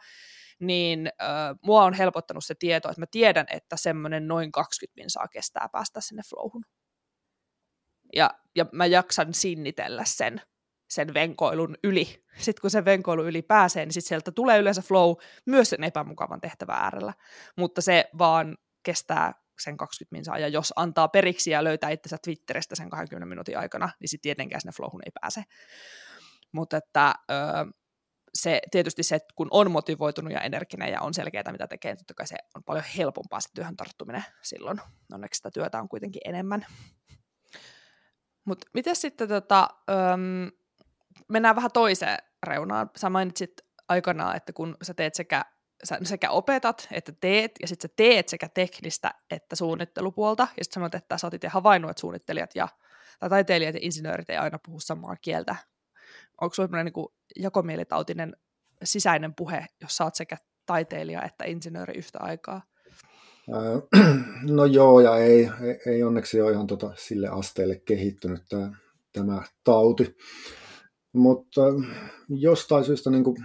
niin 0.63 1.07
äh, 1.23 1.57
mua 1.63 1.85
on 1.85 1.95
helpottanut 1.95 2.45
se 2.45 2.55
tieto, 2.55 2.89
että 2.89 3.01
mä 3.01 3.07
tiedän, 3.11 3.47
että 3.51 3.77
semmoinen 3.77 4.29
noin 4.29 4.53
20 4.53 5.01
minsaa 5.01 5.29
kestää 5.29 5.69
päästä 5.73 6.01
sinne 6.01 6.23
flowhun. 6.29 6.65
Ja, 8.17 8.31
ja 8.57 8.67
mä 8.73 8.87
jaksan 8.87 9.35
sinnitellä 9.35 10.03
sen, 10.07 10.41
sen 10.91 11.15
venkoilun 11.15 11.77
yli. 11.85 12.25
Sitten 12.39 12.61
kun 12.61 12.71
se 12.71 12.85
venkoilu 12.85 13.25
yli 13.25 13.43
pääsee, 13.43 13.85
niin 13.85 13.93
sitten 13.93 14.09
sieltä 14.09 14.33
tulee 14.33 14.59
yleensä 14.59 14.83
flow 14.83 15.15
myös 15.47 15.71
sen 15.71 15.85
epämukavan 15.85 16.41
tehtävän 16.41 16.79
äärellä. 16.79 17.13
Mutta 17.57 17.81
se 17.81 18.05
vaan 18.19 18.57
kestää 18.83 19.33
sen 19.61 19.77
20 19.77 20.17
minsaa, 20.17 20.39
ja 20.39 20.49
jos 20.49 20.73
antaa 20.77 21.09
periksi 21.09 21.51
ja 21.51 21.65
löytää 21.65 21.91
itsensä 21.91 22.17
Twitteristä 22.25 22.75
sen 22.75 22.91
20 22.91 23.27
minuutin 23.27 23.59
aikana, 23.59 23.91
niin 24.01 24.09
sitten 24.09 24.23
tietenkään 24.23 24.61
sinne 24.61 24.73
flowhun 24.73 25.03
ei 25.05 25.13
pääse. 25.21 25.43
Mutta 26.53 26.77
että 26.77 27.15
öö, 27.31 27.37
se, 28.35 28.61
tietysti 28.71 29.03
se, 29.03 29.15
että 29.15 29.35
kun 29.37 29.49
on 29.51 29.71
motivoitunut 29.71 30.33
ja 30.33 30.41
energinen 30.41 30.93
ja 30.93 31.01
on 31.01 31.15
selkeää, 31.15 31.53
mitä 31.53 31.67
tekee, 31.67 31.91
niin 31.91 31.99
totta 31.99 32.15
kai 32.15 32.27
se 32.27 32.37
on 32.55 32.65
paljon 32.65 32.85
helpompaa 32.97 33.41
se 33.41 33.49
työhön 33.55 33.77
tarttuminen 33.77 34.25
silloin. 34.43 34.81
Onneksi 35.13 35.39
sitä 35.39 35.51
työtä 35.51 35.81
on 35.81 35.89
kuitenkin 35.89 36.23
enemmän. 36.25 36.67
Mutta 38.45 38.67
miten 38.75 38.97
sitten, 38.97 39.29
tota, 39.29 39.69
öm, 39.91 40.51
mennään 41.29 41.57
vähän 41.57 41.71
toiseen 41.73 42.19
reunaan. 42.43 42.91
Sä 42.97 43.11
mainitsit 43.11 43.53
aikanaan, 43.89 44.37
että 44.37 44.53
kun 44.53 44.77
sä 44.83 44.95
teet 44.95 45.15
sekä 45.15 45.45
sä 45.85 45.99
sekä 46.03 46.31
opetat 46.31 46.89
että 46.93 47.13
teet, 47.13 47.53
ja 47.61 47.69
sitten 47.69 47.91
sä 47.91 47.95
teet 47.97 48.29
sekä 48.29 48.49
teknistä 48.49 49.15
että 49.31 49.57
suunnittelupuolta, 49.57 50.43
ja 50.43 50.65
sitten 50.65 50.75
sanot, 50.75 50.95
että 50.95 51.19
sä 51.19 51.27
oot 51.27 51.35
itse 51.35 51.49
havainnut, 51.49 51.91
että 51.91 52.01
suunnittelijat 52.01 52.51
ja, 52.55 52.69
tai 53.21 53.31
taiteilijat 53.31 53.75
ja 53.75 53.81
insinöörit 53.83 54.31
ei 54.31 54.37
aina 54.37 54.59
puhu 54.67 54.81
samaa 54.81 55.17
kieltä. 55.17 55.57
Onko 56.43 56.55
sulla 56.55 56.83
niin 56.83 57.07
jakomielitautinen 57.37 58.37
sisäinen 58.85 59.35
puhe, 59.35 59.67
jos 59.81 59.97
sä 59.97 60.05
oot 60.05 60.15
sekä 60.15 60.37
taiteilija 60.67 61.25
että 61.25 61.45
insinööri 61.45 61.99
yhtä 61.99 62.19
aikaa? 62.21 62.63
No 64.51 64.65
joo 64.65 65.01
ja 65.01 65.17
ei, 65.17 65.51
ei, 65.87 66.03
onneksi 66.03 66.41
ole 66.41 66.53
ihan 66.53 66.67
tota 66.67 66.93
sille 66.97 67.29
asteelle 67.29 67.77
kehittynyt 67.77 68.43
tämä, 68.49 68.73
tämä 69.13 69.43
tauti. 69.65 70.17
Mutta 71.13 71.61
jostain 72.29 72.85
syystä 72.85 73.11
niin 73.11 73.25
kuin, 73.25 73.37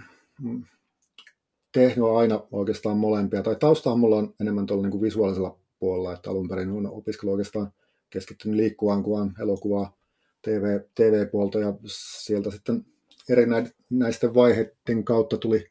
tehnyt 1.72 2.06
aina 2.16 2.40
oikeastaan 2.52 2.96
molempia. 2.96 3.42
Tai 3.42 3.56
taustahan 3.56 3.98
mulla 3.98 4.16
on 4.16 4.34
enemmän 4.40 4.66
tuolla 4.66 4.82
niin 4.82 4.90
kuin 4.90 5.02
visuaalisella 5.02 5.58
puolella, 5.78 6.12
että 6.12 6.30
alun 6.30 6.48
perin 6.48 6.70
on 6.70 6.86
opiskellut 6.86 7.32
oikeastaan 7.32 7.72
keskittynyt 8.10 8.56
liikkuvaan 8.56 9.02
kuvaan, 9.02 9.34
elokuvaa, 9.40 9.97
TV, 10.42 10.80
TV-puolta 10.94 11.58
ja 11.58 11.74
sieltä 11.86 12.50
sitten 12.50 12.86
eri 13.28 13.46
näisten 13.90 14.34
vaiheiden 14.34 15.04
kautta 15.04 15.36
tuli 15.36 15.66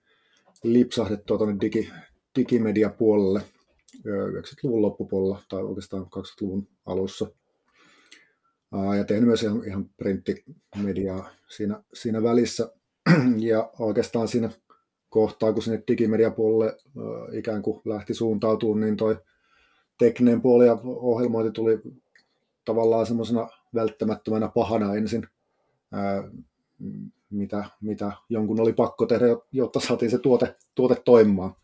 lipsahdettua 0.64 1.38
tuonne 1.38 1.58
digi, 1.62 1.90
digimedia-puolelle 2.36 3.42
90-luvun 4.06 4.82
loppupuolella 4.82 5.42
tai 5.50 5.64
oikeastaan 5.64 6.04
20-luvun 6.04 6.68
alussa. 6.86 7.28
Ja 8.98 9.04
tehnyt 9.04 9.28
myös 9.28 9.44
ihan, 9.44 9.64
ihan 9.66 9.90
printtimediaa 9.98 11.30
siinä, 11.50 11.84
siinä 11.94 12.24
välissä. 12.24 12.72
ja 13.38 13.72
oikeastaan 13.80 14.28
siinä 14.28 14.50
kohtaa, 15.10 15.54
kun 15.54 15.64
sinne 15.64 15.84
digimediapuolelle 15.88 16.78
ikään 17.32 17.62
kuin 17.62 17.82
lähti 17.86 18.14
suuntautumaan, 18.14 18.80
niin 18.80 18.98
toi 18.98 19.18
tekninen 19.98 20.42
puoli 20.42 20.66
ja 20.66 20.80
ohjelmointi 20.86 21.52
tuli 21.52 21.80
tavallaan 22.66 23.06
semmoisena 23.06 23.50
välttämättömänä 23.76 24.48
pahana 24.48 24.96
ensin, 24.96 25.28
mitä, 27.30 27.66
mitä 27.82 28.12
jonkun 28.30 28.60
oli 28.62 28.74
pakko 28.74 29.06
tehdä, 29.06 29.26
jotta 29.52 29.80
saatiin 29.80 30.12
se 30.12 30.18
tuote, 30.18 30.56
tuote 30.76 31.02
toimimaan. 31.06 31.56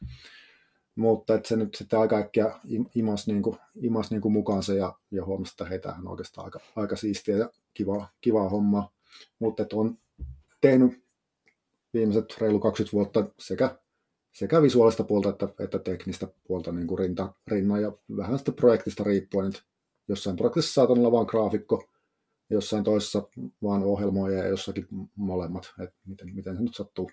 Mutta 0.96 1.36
että 1.36 1.50
se 1.50 1.56
nyt 1.56 1.76
sitten 1.76 2.00
aika 2.00 2.18
äkkiä 2.18 2.60
imas, 2.96 3.28
niin 3.28 3.42
kuin, 3.42 3.58
imas 3.82 4.12
niin 4.12 4.22
kuin 4.22 4.32
mukaansa 4.32 4.74
ja, 4.74 4.94
ja 5.12 5.26
huomasi, 5.26 5.54
että 5.54 5.66
hei, 5.66 5.80
tämähän 5.80 6.06
on 6.06 6.12
oikeastaan 6.12 6.46
aika, 6.46 6.60
aika 6.76 6.96
siistiä 6.96 7.38
ja 7.38 7.50
kivaa, 7.74 8.10
kivaa 8.22 8.50
hommaa. 8.50 8.92
Mutta 9.40 9.64
että 9.64 9.76
on 9.76 9.98
tehnyt 10.62 11.04
viimeiset 11.94 12.38
reilu 12.42 12.60
20 12.60 12.94
vuotta 12.94 13.26
sekä, 13.40 13.78
sekä 14.32 14.62
visuaalista 14.62 15.04
puolta 15.04 15.30
että, 15.30 15.50
että 15.60 15.80
teknistä 15.80 16.28
puolta 16.48 16.72
niin 16.72 16.88
kuin 16.88 17.00
rinta, 17.00 17.34
rinnan 17.48 17.82
ja 17.82 17.92
vähän 18.18 18.40
sitä 18.40 18.52
projektista 18.52 19.04
riippuen, 19.04 19.48
että 19.48 19.62
jossain 20.08 20.36
projektissa 20.36 20.74
saatan 20.74 20.98
olla 20.98 21.12
vain 21.12 21.28
graafikko, 21.30 21.90
jossain 22.50 22.84
toisessa 22.84 23.28
vaan 23.64 23.84
ohjelmoija 23.84 24.38
ja 24.38 24.48
jossakin 24.48 24.88
molemmat, 25.16 25.74
että 25.84 25.96
miten, 26.06 26.36
miten 26.36 26.56
se 26.56 26.62
nyt 26.62 26.76
sattuu, 26.76 27.12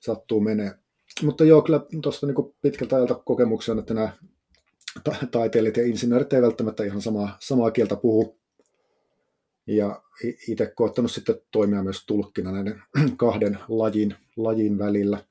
sattuu 0.00 0.40
menee. 0.40 0.74
Mutta 1.22 1.44
joo, 1.44 1.62
kyllä 1.62 1.80
tuosta 2.02 2.26
niin 2.26 2.54
pitkältä 2.62 2.96
ajalta 2.96 3.14
kokemuksia 3.14 3.72
on, 3.72 3.78
että 3.78 3.94
nämä 3.94 4.12
taiteilijat 5.30 5.76
ja 5.76 5.86
insinöörit 5.86 6.32
ei 6.32 6.42
välttämättä 6.42 6.84
ihan 6.84 7.02
samaa, 7.02 7.36
samaa 7.40 7.70
kieltä 7.70 7.96
puhu. 7.96 8.38
Ja 9.66 10.02
itse 10.48 10.66
koettanut 10.66 11.10
sitten 11.10 11.40
toimia 11.50 11.82
myös 11.82 12.06
tulkkina 12.06 12.52
näiden 12.52 12.82
kahden 13.16 13.58
lajin, 13.68 14.14
lajin 14.36 14.78
välillä. 14.78 15.24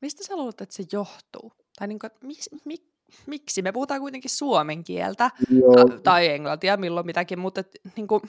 Mistä 0.00 0.24
sä 0.24 0.36
luulet, 0.36 0.60
että 0.60 0.74
se 0.74 0.84
johtuu? 0.92 1.52
Tai 1.78 1.88
niin 1.88 1.98
kuin, 1.98 2.10
mis, 2.22 2.50
mik, 2.64 2.84
miksi? 3.26 3.62
Me 3.62 3.72
puhutaan 3.72 4.00
kuitenkin 4.00 4.30
suomen 4.30 4.84
kieltä 4.84 5.30
Joo. 5.50 5.88
tai 6.02 6.28
englantia, 6.28 6.76
milloin 6.76 7.06
mitäkin, 7.06 7.38
mutta 7.38 7.60
et, 7.60 7.70
niin 7.96 8.06
kuin, 8.06 8.22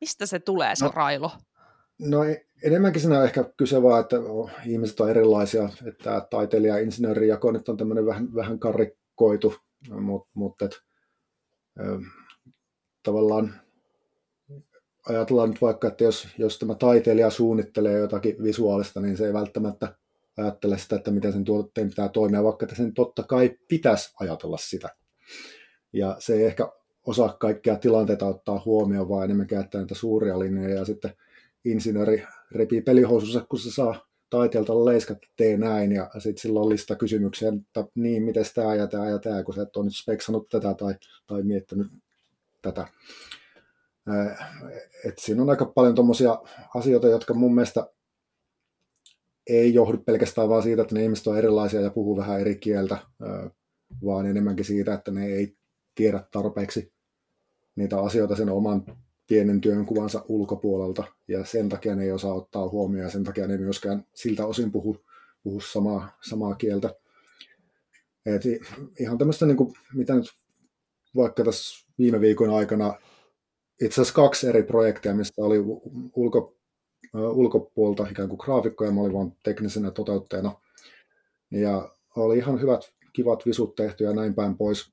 mistä 0.00 0.26
se 0.26 0.38
tulee 0.38 0.76
se 0.76 0.84
no, 0.84 0.92
railo? 0.94 1.30
No 1.98 2.24
e, 2.24 2.46
enemmänkin 2.62 3.00
siinä 3.00 3.18
on 3.18 3.24
ehkä 3.24 3.44
kyse 3.56 3.82
vaan, 3.82 4.00
että 4.00 4.16
ihmiset 4.66 5.00
on 5.00 5.10
erilaisia, 5.10 5.68
että 5.86 6.26
taiteilija- 6.30 6.76
ja 6.76 6.82
insinöörijako 6.82 7.52
nyt 7.52 7.68
on 7.68 7.76
tämmöinen 7.76 8.06
vähän, 8.06 8.34
vähän 8.34 8.58
karrikoitu, 8.58 9.54
mutta 9.90 10.30
mut, 10.34 10.62
et, 10.62 10.80
tavallaan 13.02 13.60
ajatellaan 15.08 15.50
nyt 15.50 15.62
vaikka, 15.62 15.88
että 15.88 16.04
jos, 16.04 16.28
jos 16.38 16.58
tämä 16.58 16.74
taiteilija 16.74 17.30
suunnittelee 17.30 17.98
jotakin 17.98 18.42
visuaalista, 18.42 19.00
niin 19.00 19.16
se 19.16 19.26
ei 19.26 19.32
välttämättä 19.32 19.94
ajattele 20.40 20.78
sitä, 20.78 20.96
että 20.96 21.10
miten 21.10 21.32
sen 21.32 21.44
tuotteen 21.44 21.88
pitää 21.88 22.08
toimia, 22.08 22.44
vaikka 22.44 22.64
että 22.64 22.76
sen 22.76 22.94
totta 22.94 23.22
kai 23.22 23.58
pitäisi 23.68 24.14
ajatella 24.20 24.56
sitä. 24.56 24.88
Ja 25.92 26.16
se 26.18 26.34
ei 26.34 26.44
ehkä 26.44 26.68
osaa 27.06 27.36
kaikkia 27.40 27.76
tilanteita 27.76 28.26
ottaa 28.26 28.62
huomioon, 28.64 29.08
vaan 29.08 29.24
enemmän 29.24 29.46
käyttää 29.46 29.80
näitä 29.80 29.94
suuria 29.94 30.38
linjoja 30.38 30.74
ja 30.74 30.84
sitten 30.84 31.14
insinööri 31.64 32.26
repii 32.52 32.80
pelihousunsa, 32.80 33.46
kun 33.48 33.58
se 33.58 33.70
saa 33.70 34.06
taiteelta 34.30 34.84
leiskat, 34.84 35.18
tee 35.36 35.56
näin, 35.56 35.92
ja 35.92 36.10
sitten 36.18 36.42
sillä 36.42 36.60
on 36.60 36.68
lista 36.68 36.96
kysymyksiä, 36.96 37.48
että 37.48 37.84
niin, 37.94 38.22
miten 38.22 38.44
tämä 38.54 38.74
ja 38.74 38.86
tämä 38.86 39.10
ja 39.10 39.18
tämä, 39.18 39.42
kun 39.42 39.54
sä 39.54 39.62
et 39.62 39.76
ole 39.76 39.84
nyt 39.84 39.96
speksannut 39.96 40.48
tätä 40.48 40.74
tai, 40.74 40.94
tai 41.26 41.42
miettinyt 41.42 41.86
tätä. 42.62 42.86
Et 45.04 45.18
siinä 45.18 45.42
on 45.42 45.50
aika 45.50 45.66
paljon 45.66 45.94
tuommoisia 45.94 46.38
asioita, 46.74 47.08
jotka 47.08 47.34
mun 47.34 47.54
mielestä 47.54 47.86
ei 49.50 49.74
johdu 49.74 49.98
pelkästään 49.98 50.48
vaan 50.48 50.62
siitä, 50.62 50.82
että 50.82 50.94
ne 50.94 51.02
ihmiset 51.02 51.26
on 51.26 51.38
erilaisia 51.38 51.80
ja 51.80 51.90
puhuu 51.90 52.16
vähän 52.16 52.40
eri 52.40 52.56
kieltä, 52.56 52.98
vaan 54.04 54.26
enemmänkin 54.26 54.64
siitä, 54.64 54.94
että 54.94 55.10
ne 55.10 55.26
ei 55.26 55.56
tiedä 55.94 56.24
tarpeeksi 56.30 56.92
niitä 57.76 58.00
asioita 58.00 58.36
sen 58.36 58.48
oman 58.48 58.84
pienen 59.26 59.60
työnkuvansa 59.60 60.24
ulkopuolelta, 60.28 61.04
ja 61.28 61.44
sen 61.44 61.68
takia 61.68 61.96
ne 61.96 62.04
ei 62.04 62.12
osaa 62.12 62.34
ottaa 62.34 62.68
huomioon, 62.68 63.04
ja 63.04 63.10
sen 63.10 63.24
takia 63.24 63.46
ne 63.46 63.54
ei 63.54 63.58
myöskään 63.58 64.04
siltä 64.14 64.46
osin 64.46 64.72
puhu, 64.72 64.96
puhu 65.42 65.60
samaa, 65.60 66.18
samaa 66.28 66.54
kieltä. 66.54 66.94
Et 68.26 68.42
ihan 69.00 69.18
tämmöistä, 69.18 69.46
niin 69.46 69.56
kuin, 69.56 69.74
mitä 69.94 70.14
nyt 70.14 70.26
vaikka 71.16 71.44
tässä 71.44 71.86
viime 71.98 72.20
viikon 72.20 72.50
aikana, 72.50 72.94
itse 73.82 73.94
asiassa 74.00 74.14
kaksi 74.14 74.48
eri 74.48 74.62
projektia, 74.62 75.14
mistä 75.14 75.42
oli 75.42 75.58
ulko, 76.14 76.56
ulkopuolta 77.14 78.06
ikään 78.10 78.28
kuin 78.28 78.38
graafikkoja, 78.44 78.90
mä 78.90 79.00
olin 79.00 79.12
vaan 79.12 79.32
teknisenä 79.42 79.90
toteuttajana. 79.90 80.52
Ja 81.50 81.90
oli 82.16 82.38
ihan 82.38 82.60
hyvät, 82.60 82.92
kivat 83.12 83.46
visut 83.46 83.74
tehty 83.74 84.04
ja 84.04 84.12
näin 84.12 84.34
päin 84.34 84.56
pois. 84.56 84.92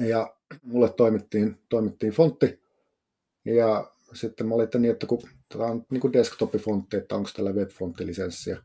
Ja 0.00 0.34
mulle 0.62 0.92
toimittiin, 0.92 1.58
toimittiin 1.68 2.12
fontti. 2.12 2.62
Ja 3.44 3.92
sitten 4.14 4.48
mä 4.48 4.54
olin, 4.54 4.68
niin, 4.78 4.92
että 4.92 5.06
kun 5.06 5.22
tämä 5.48 5.64
on 5.64 5.86
niin 5.90 6.00
kuin 6.00 6.12
desktop-fontti, 6.12 6.96
että 6.96 7.16
onko 7.16 7.30
tällä 7.36 7.52
web-fonttilisenssiä. 7.52 8.62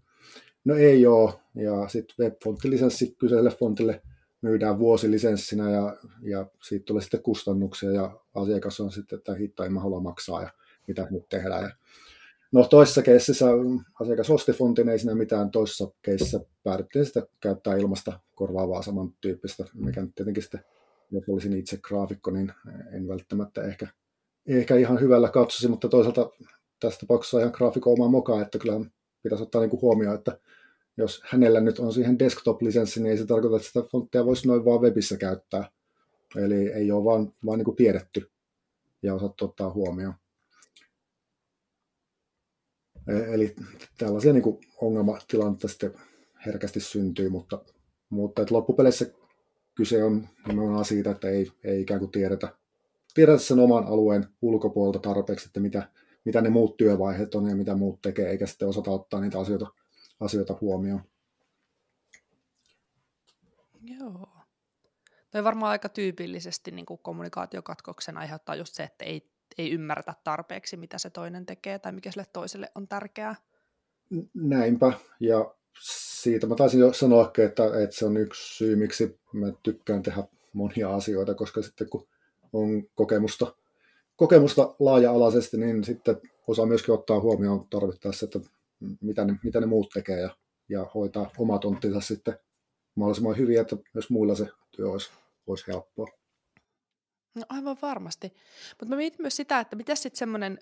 No 0.66 0.76
ei 0.76 1.08
ole. 1.08 1.34
Ja 1.56 1.88
sitten 1.88 2.16
web-fonttilisenssi 2.26 3.16
kyseiselle 3.20 3.52
fontille 3.52 4.02
myydään 4.42 4.80
vuosilisenssinä 4.80 5.72
ja, 5.72 5.98
ja 6.22 6.46
siitä 6.63 6.86
tulee 6.86 7.02
sitten 7.02 7.24
kustannuksia 7.24 7.92
ja 7.92 8.20
asiakas 8.36 8.80
on 8.80 8.92
sitten, 8.92 9.18
että 9.18 9.36
hitto, 9.36 9.63
en 9.63 9.74
mä 9.74 9.80
halua 9.80 10.00
maksaa 10.00 10.42
ja 10.42 10.50
mitä 10.88 11.08
nyt 11.12 11.30
tehdään. 11.30 11.63
Ja 11.63 11.70
No 12.54 12.63
toisessa 12.63 13.02
keississä 13.02 13.46
asiakas 14.00 14.30
osti 14.30 14.52
fontin, 14.52 14.89
ei 14.89 15.00
siinä 15.00 15.16
mitään. 15.16 15.52
Toisessa 15.52 15.92
keississä 16.02 16.39
päädyttiin 16.63 17.06
sitä 17.06 17.28
käyttää 17.39 17.76
ilmasta 17.76 18.20
korvaavaa 18.36 18.82
samantyyppistä, 18.82 19.66
mikä 19.74 20.02
nyt 20.02 20.16
tietenkin 20.16 20.44
sitten, 20.44 20.66
jos 21.12 21.24
olisin 21.30 21.54
itse 21.54 21.78
graafikko, 21.78 22.32
niin 22.32 22.54
en 22.92 23.08
välttämättä 23.08 23.63
ehkä, 23.63 23.88
ehkä 24.48 24.76
ihan 24.76 25.00
hyvällä 25.00 25.30
katsoisi, 25.30 25.68
mutta 25.68 25.89
toisaalta 25.89 26.30
tässä 26.80 27.00
tapauksessa 27.00 27.39
ihan 27.39 27.52
graafikko 27.56 27.94
oma 27.94 28.08
moka, 28.08 28.42
että 28.42 28.60
kyllä 28.60 28.86
pitäisi 29.24 29.44
ottaa 29.44 29.62
niin 29.62 29.82
huomioon, 29.82 30.16
että 30.16 30.39
jos 30.98 31.22
hänellä 31.26 31.62
nyt 31.62 31.80
on 31.80 31.94
siihen 31.94 32.20
desktop-lisenssi, 32.20 33.00
niin 33.00 33.12
ei 33.12 33.18
se 33.18 33.26
tarkoita, 33.26 33.56
että 33.56 33.68
sitä 33.68 33.82
fonttia 33.92 34.26
voisi 34.26 34.48
noin 34.48 34.66
vaan 34.66 34.82
webissä 34.82 35.18
käyttää. 35.18 35.70
Eli 36.36 36.72
ei 36.72 36.92
ole 36.92 37.04
vaan, 37.04 37.34
vaan 37.46 37.58
niin 37.58 37.66
kuin 37.66 37.78
tiedetty 37.78 38.32
ja 39.04 39.13
osattu 39.13 39.46
ottaa 39.46 39.74
huomioon. 39.74 40.13
E, 43.08 43.34
eli 43.34 43.56
tällaisia 43.98 44.34
niin 44.34 44.60
ongelmatilanteita 44.82 45.68
sitten 45.68 45.94
herkästi 46.46 46.80
syntyy, 46.80 47.30
mutta, 47.30 47.66
mutta 48.10 48.42
että 48.42 48.56
loppupeleissä 48.56 49.06
kyse 49.76 50.04
on 50.04 50.28
nimenomaan 50.48 50.86
siitä, 50.86 51.12
että 51.12 51.30
ei, 51.30 51.52
ei 51.63 51.82
ikään 51.82 52.00
kuin 52.00 52.12
tiedetä, 52.12 52.58
tiedetä 53.13 53.38
sen 53.38 53.60
oman 53.60 53.84
alueen 53.84 54.28
ulkopuolelta 54.42 55.00
tarpeeksi, 55.00 55.48
että 55.48 55.60
mitä, 55.60 55.89
mitä 56.26 56.42
ne 56.42 56.50
muut 56.50 56.78
työvaiheet 56.78 57.36
on 57.36 57.50
ja 57.50 57.56
mitä 57.56 57.76
muut 57.76 58.02
tekee, 58.02 58.30
eikä 58.30 58.46
sitten 58.46 58.68
osata 58.68 58.92
ottaa 58.92 59.20
niitä 59.20 59.39
asioita, 59.39 59.68
asioita 60.20 60.58
huomioon. 60.62 61.02
Joo. 63.82 64.28
Toi 65.32 65.44
varmaan 65.44 65.72
aika 65.72 65.89
tyypillisesti 65.89 66.72
niin 66.72 66.86
kuin 66.86 67.00
kommunikaatiokatkoksen 67.04 68.18
aiheuttaa 68.18 68.56
just 68.56 68.74
se, 68.74 68.84
että 68.84 69.06
ei 69.06 69.33
ei 69.58 69.72
ymmärretä 69.72 70.13
tarpeeksi, 70.24 70.78
mitä 70.78 70.98
se 70.98 71.10
toinen 71.10 71.46
tekee 71.46 71.80
tai 71.80 71.92
mikä 71.92 72.12
sille 72.12 72.26
toiselle 72.34 72.72
on 72.76 72.88
tärkeää. 72.88 73.36
Näinpä, 74.34 74.94
ja 75.20 75.56
siitä 75.80 76.48
mä 76.48 76.56
taisin 76.56 76.80
jo 76.80 76.94
sanoa, 76.94 77.32
että, 77.38 77.63
että 77.84 77.96
se 77.96 78.06
on 78.06 78.18
yksi 78.18 78.58
syy, 78.58 78.76
miksi 78.76 79.20
mä 79.34 79.48
tykkään 79.63 80.04
tehdä 80.04 80.24
monia 80.54 80.96
asioita, 80.96 81.36
koska 81.36 81.62
sitten 81.62 81.89
kun 81.89 82.08
on 82.54 82.84
kokemusta, 82.96 83.56
kokemusta 84.16 84.76
laaja-alaisesti, 84.80 85.58
niin 85.58 85.84
sitten 85.84 86.18
osaa 86.48 86.66
myöskin 86.66 86.94
ottaa 86.94 87.20
huomioon 87.20 87.68
tarvittaessa, 87.70 88.26
että 88.26 88.39
mitä 89.02 89.26
ne, 89.26 89.36
mitä 89.44 89.60
ne 89.60 89.66
muut 89.66 89.89
tekee 89.94 90.20
ja, 90.22 90.38
ja 90.70 90.86
hoitaa 90.96 91.32
omat 91.38 91.62
tonttinsa 91.62 92.02
sitten 92.02 92.39
mahdollisimman 92.96 93.38
hyvin, 93.38 93.60
että 93.60 93.78
myös 93.94 94.10
muilla 94.10 94.36
se 94.36 94.48
työ 94.72 94.92
olisi, 94.92 95.12
olisi 95.48 95.68
helppoa. 95.68 96.23
No 97.36 97.43
aivan 97.50 97.78
varmasti. 97.82 98.34
Mutta 98.69 98.86
mä 98.86 98.96
mietin 98.96 99.22
myös 99.22 99.36
sitä, 99.36 99.60
että 99.60 99.76
mitä 99.76 99.96
sitten 99.96 100.17
semmoinen 100.17 100.60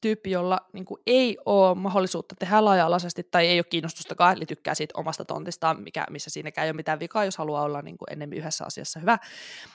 tyyppi, 0.00 0.30
jolla 0.30 0.60
niinku, 0.72 0.98
ei 1.06 1.38
ole 1.46 1.74
mahdollisuutta 1.74 2.34
tehdä 2.38 2.64
laaja-alaisesti 2.64 3.22
tai 3.30 3.46
ei 3.46 3.58
ole 3.58 3.64
kiinnostustakaan, 3.64 4.36
eli 4.36 4.46
tykkää 4.46 4.74
siitä 4.74 4.98
omasta 4.98 5.24
tontistaan, 5.24 5.82
mikä, 5.82 6.06
missä 6.10 6.30
siinäkään 6.30 6.64
ei 6.64 6.70
ole 6.70 6.76
mitään 6.76 7.00
vikaa, 7.00 7.24
jos 7.24 7.38
haluaa 7.38 7.62
olla 7.62 7.82
niinku, 7.82 8.04
enemmän 8.10 8.38
yhdessä 8.38 8.64
asiassa 8.64 9.00
hyvä, 9.00 9.18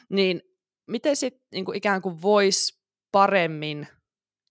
niin 0.09 0.41
miten 0.87 1.15
sitten 1.15 1.41
niinku, 1.51 1.71
ikään 1.75 2.01
kuin 2.01 2.21
voisi 2.21 2.79
paremmin 3.11 3.87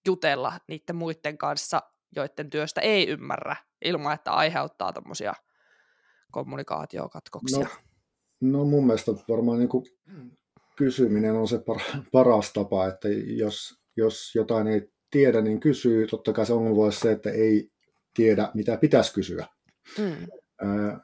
jutella 0.07 0.53
niiden 0.69 0.97
muiden 0.97 1.39
kanssa, 1.39 1.83
joiden 2.17 2.51
työstä 2.51 2.81
ei 2.81 3.09
ymmärrä, 3.09 3.57
ilman 3.85 4.15
että 4.15 4.33
aiheuttaa 4.33 4.93
tämmöisiä 4.93 5.33
kommunikaatiokatkoksia? 6.33 7.69
No, 8.41 8.59
no 8.59 8.65
mun 8.65 8.87
mielestä 8.87 9.13
varmaan 9.29 9.59
niin 9.59 9.69
kuin 9.69 9.85
kysyminen 10.79 11.35
on 11.35 11.49
se 11.49 11.61
paras 12.13 12.53
tapa, 12.53 12.87
että 12.87 13.09
jos, 13.27 13.79
jos 13.97 14.35
jotain 14.35 14.67
ei 14.67 14.91
tiedä, 15.11 15.41
niin 15.41 15.61
kysyy. 15.61 16.07
Totta 16.07 16.33
kai 16.33 16.47
se 16.47 16.53
ongelma 16.53 16.77
voi 16.77 16.93
se, 16.93 17.13
että 17.13 17.31
ei 17.31 17.71
tiedä, 18.15 18.51
mitä 18.55 18.77
pitäisi 18.77 19.15
kysyä. 19.15 19.47
Mm. 19.99 20.27
Ää, 20.63 21.01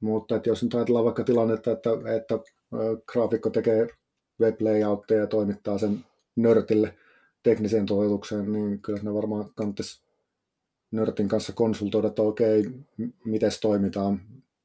mutta 0.00 0.36
että 0.36 0.48
jos 0.48 0.62
nyt 0.62 0.74
ajatellaan 0.74 1.04
vaikka 1.04 1.24
tilannetta, 1.24 1.72
että, 1.72 1.90
että 2.16 2.38
graafikko 3.12 3.50
tekee 3.50 3.86
web 4.40 4.60
layoutteja 4.60 5.20
ja 5.20 5.26
toimittaa 5.26 5.78
sen 5.78 6.04
nörtille 6.36 6.94
tekniseen 7.42 7.86
toteutukseen, 7.86 8.52
niin 8.52 8.80
kyllä 8.80 9.00
ne 9.02 9.14
varmaan 9.14 9.54
kannattaisi 9.54 10.02
nörtin 10.90 11.28
kanssa 11.28 11.52
konsultoida, 11.52 12.08
että 12.08 12.22
okei, 12.22 12.64
miten 13.24 13.50
toimitaan, 13.60 14.20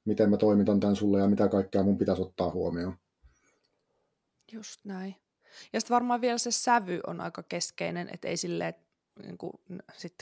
miten 0.06 0.30
mä 0.30 0.38
toimitan 0.38 0.80
tämän 0.80 0.96
sulle 0.96 1.20
ja 1.20 1.28
mitä 1.28 1.48
kaikkea 1.48 1.84
mun 1.84 1.98
pitäisi 1.98 2.22
ottaa 2.22 2.52
huomioon. 2.52 2.94
Just 4.52 4.86
näin. 4.86 5.16
Ja 5.74 5.80
sitten 5.80 5.96
varmaan 5.96 6.22
vielä 6.22 6.38
se 6.38 6.52
sävy 6.52 7.00
on 7.08 7.22
aika 7.22 7.44
keskeinen, 7.44 8.10
että 8.14 8.28
ei 8.28 8.38
silleen, 8.38 8.74
niin 9.24 9.38
kuin, 9.38 9.54
sit 9.94 10.14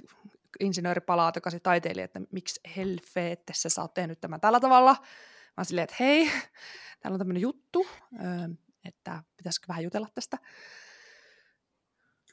insinööri 0.60 1.02
palaa 1.02 1.32
takaisin 1.32 1.62
taiteilija, 1.62 2.06
että 2.06 2.22
miksi 2.32 2.62
helveetessä 2.76 3.70
sä 3.70 3.82
oot 3.82 3.94
tehnyt 3.94 4.22
tämän 4.22 4.42
tällä 4.42 4.60
tavalla. 4.60 4.96
Mä 5.58 5.64
silleen, 5.64 5.84
että 5.84 5.96
hei, 6.00 6.32
täällä 7.00 7.16
on 7.16 7.20
tämmöinen 7.20 7.42
juttu, 7.42 7.88
että 8.86 9.24
pitäisikö 9.38 9.66
vähän 9.68 9.84
jutella 9.84 10.08
tästä. 10.16 10.38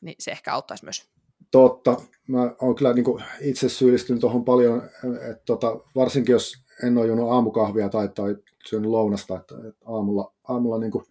Niin 0.00 0.16
se 0.18 0.30
ehkä 0.30 0.52
auttaisi 0.52 0.84
myös. 0.84 1.10
Totta. 1.50 2.00
Mä 2.28 2.54
oon 2.60 2.74
kyllä 2.74 2.92
niin 2.92 3.04
itse 3.40 3.68
syyllistynyt 3.68 4.20
tuohon 4.20 4.44
paljon, 4.44 4.82
että 5.30 5.42
tota, 5.44 5.76
varsinkin 5.94 6.32
jos 6.32 6.64
en 6.82 6.98
ole 6.98 7.06
juonut 7.06 7.30
aamukahvia 7.30 7.88
tai, 7.88 8.08
tai 8.08 8.36
syönyt 8.66 8.90
lounasta, 8.90 9.36
että, 9.36 9.54
että 9.68 9.84
aamulla, 9.86 10.34
aamulla 10.48 10.78
niin 10.78 10.92
kuin 10.92 11.04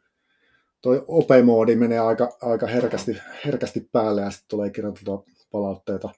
toi 0.83 1.05
ope-moodi 1.07 1.75
menee 1.75 1.99
aika, 1.99 2.37
aika 2.41 2.67
herkästi, 2.67 3.17
herkästi 3.45 3.89
päälle 3.91 4.21
ja 4.21 4.31
sitten 4.31 4.49
tulee 4.49 4.69
kirjoitettua 4.69 5.25
palautteita. 5.51 6.09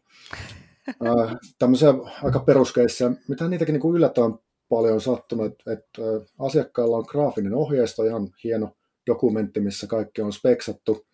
Tämmöisiä 1.59 1.89
aika 2.23 2.39
peruskeissa, 2.39 3.11
mitä 3.27 3.47
niitäkin 3.47 3.73
niin 3.73 3.81
kuin 3.81 3.95
yllättävän 3.95 4.33
paljon 4.69 4.93
on 4.93 5.01
sattunut, 5.01 5.45
että, 5.45 5.71
että 5.73 6.01
asiakkaalla 6.39 6.97
on 6.97 7.05
graafinen 7.07 7.53
ohjeisto, 7.53 8.03
ihan 8.03 8.29
hieno 8.43 8.69
dokumentti, 9.07 9.59
missä 9.59 9.87
kaikki 9.87 10.21
on 10.21 10.33
speksattu. 10.33 11.05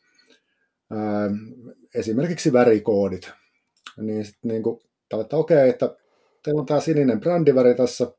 Äh, 0.92 1.32
esimerkiksi 1.96 2.54
värikoodit. 2.54 3.32
Niin 3.98 4.26
sitten 4.26 4.50
niin 4.50 4.64
kuin, 4.64 4.80
okei, 5.14 5.30
okay, 5.32 5.70
että 5.70 5.96
teillä 6.44 6.60
on 6.60 6.66
tämä 6.66 6.80
sininen 6.80 7.20
brändiväri 7.20 7.76
tässä, 7.76 8.12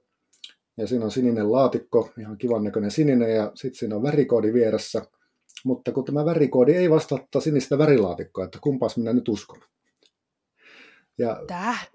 ja 0.77 0.87
siinä 0.87 1.05
on 1.05 1.11
sininen 1.11 1.53
laatikko, 1.53 2.11
ihan 2.19 2.39
kivan 2.39 2.65
näköinen 2.65 2.91
sininen, 2.91 3.35
ja 3.35 3.53
sitten 3.55 3.79
siinä 3.79 3.97
on 3.97 4.03
värikoodi 4.03 4.53
vieressä. 4.53 5.03
Mutta 5.65 5.93
kun 5.93 6.05
tämä 6.05 6.25
värikoodi 6.25 6.73
ei 6.73 6.91
vastaa 6.91 7.19
sinistä 7.41 7.79
värilaatikkoa, 7.79 8.45
että 8.45 8.59
kumpas 8.63 8.97
minä 8.97 9.13
nyt 9.13 9.29
uskon. 9.29 9.61
Ja, 11.19 11.43
Täh? 11.47 11.91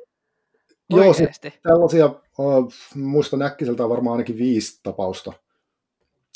Joo, 0.89 1.13
se, 1.13 1.32
tällaisia, 1.63 2.05
uh, 2.39 2.74
muistan 2.95 3.41
äkkiseltä 3.41 3.89
varmaan 3.89 4.13
ainakin 4.13 4.38
viisi 4.38 4.80
tapausta. 4.84 5.34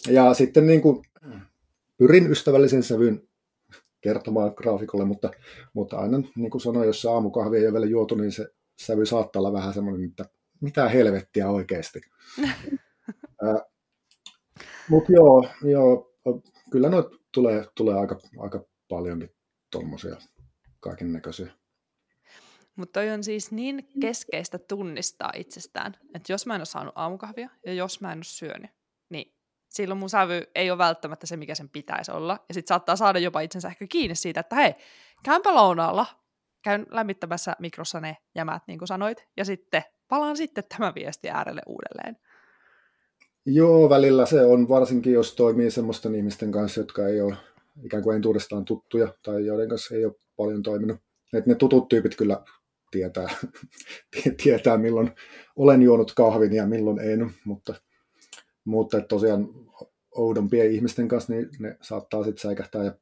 Ja 0.08 0.34
sitten 0.34 0.68
niin 0.68 0.82
kuin, 0.82 1.06
pyrin 1.98 2.32
ystävällisen 2.32 2.84
sävyn 2.84 3.28
kertomaan 4.02 4.54
graafikolle, 4.56 5.06
mutta, 5.06 5.32
mutta 5.74 5.98
aina 5.98 6.22
niin 6.36 6.52
kuin 6.52 6.62
sanoin, 6.62 6.88
jos 6.88 7.02
se 7.02 7.10
aamukahvi 7.10 7.58
ei 7.58 7.66
ole 7.66 7.74
vielä 7.74 7.86
juotu, 7.86 8.16
niin 8.16 8.32
se 8.32 8.48
sävy 8.82 9.06
saattaa 9.06 9.40
olla 9.40 9.54
vähän 9.54 9.74
semmoinen, 9.74 10.10
että 10.10 10.26
mitä 10.62 10.90
helvettiä 10.90 11.50
oikeasti. 11.50 12.02
uh, 12.40 13.62
mutta 14.90 15.12
joo, 15.12 15.46
joo, 15.64 16.14
kyllä 16.72 16.90
noit 16.90 17.21
tulee, 17.34 17.66
tulee 17.76 17.96
aika, 17.96 18.20
aika 18.40 18.66
paljonkin 18.90 19.30
tuommoisia 19.72 20.16
kaiken 20.80 21.14
näköisiä. 21.14 21.52
Mutta 22.76 23.00
toi 23.00 23.10
on 23.10 23.24
siis 23.24 23.52
niin 23.52 23.88
keskeistä 24.02 24.60
tunnistaa 24.60 25.32
itsestään, 25.36 25.94
että 26.16 26.34
jos 26.34 26.46
mä 26.46 26.56
en 26.56 26.60
ole 26.60 26.66
saanut 26.66 26.94
aamukahvia 26.98 27.50
ja 27.66 27.74
jos 27.74 28.02
mä 28.02 28.12
en 28.12 28.18
ole 28.18 28.24
syönyt, 28.24 28.72
niin 29.10 29.36
silloin 29.70 29.98
mun 29.98 30.10
sävy 30.10 30.44
ei 30.56 30.72
ole 30.72 30.78
välttämättä 30.78 31.28
se, 31.28 31.38
mikä 31.38 31.56
sen 31.56 31.70
pitäisi 31.70 32.12
olla. 32.12 32.46
Ja 32.50 32.54
sitten 32.54 32.68
saattaa 32.68 32.96
saada 32.96 33.20
jopa 33.20 33.42
itsensä 33.42 33.68
ehkä 33.68 33.88
kiinni 33.88 34.16
siitä, 34.16 34.40
että 34.40 34.56
hei, 34.56 34.74
käynpä 35.24 35.56
lounaalla, 35.56 36.06
käyn 36.64 36.86
lämmittämässä 36.92 37.56
mikrossa 37.60 38.00
ne 38.00 38.18
jämät, 38.36 38.64
niin 38.68 38.80
kuin 38.80 38.88
sanoit, 38.88 39.28
ja 39.38 39.46
sitten 39.46 39.84
palaan 40.08 40.38
sitten 40.38 40.64
tämän 40.78 40.96
viesti 40.96 41.30
äärelle 41.30 41.62
uudelleen. 41.68 42.18
Joo, 43.46 43.90
välillä 43.90 44.26
se 44.26 44.42
on, 44.46 44.70
varsinkin 44.70 45.14
jos 45.14 45.36
toimii 45.36 45.72
semmoisten 45.72 46.16
ihmisten 46.16 46.52
kanssa, 46.52 46.80
jotka 46.80 47.08
ei 47.08 47.22
ole 47.22 47.36
ikään 47.84 48.04
kuin 48.04 48.16
entuudestaan 48.16 48.66
tuttuja 48.66 49.14
tai 49.24 49.46
joiden 49.46 49.70
kanssa 49.70 49.96
ei 49.96 50.06
ole 50.06 50.16
paljon 50.38 50.64
toiminut. 50.64 50.98
Et 51.34 51.46
ne 51.46 51.56
tutut 51.56 51.88
tyypit 51.88 52.16
kyllä 52.16 52.44
tietää, 52.92 53.28
tietää, 54.44 54.78
milloin 54.78 55.12
olen 55.56 55.82
juonut 55.82 56.14
kahvin 56.14 56.54
ja 56.54 56.68
milloin 56.68 57.00
en, 57.00 57.32
mutta, 57.46 57.76
mutta 58.66 59.02
tosiaan 59.02 59.50
oudompien 60.16 60.72
ihmisten 60.72 61.08
kanssa 61.08 61.34
niin 61.34 61.50
ne 61.60 61.78
saattaa 61.82 62.24
sitten 62.24 62.42
säikähtää 62.42 62.84
ja 62.84 62.96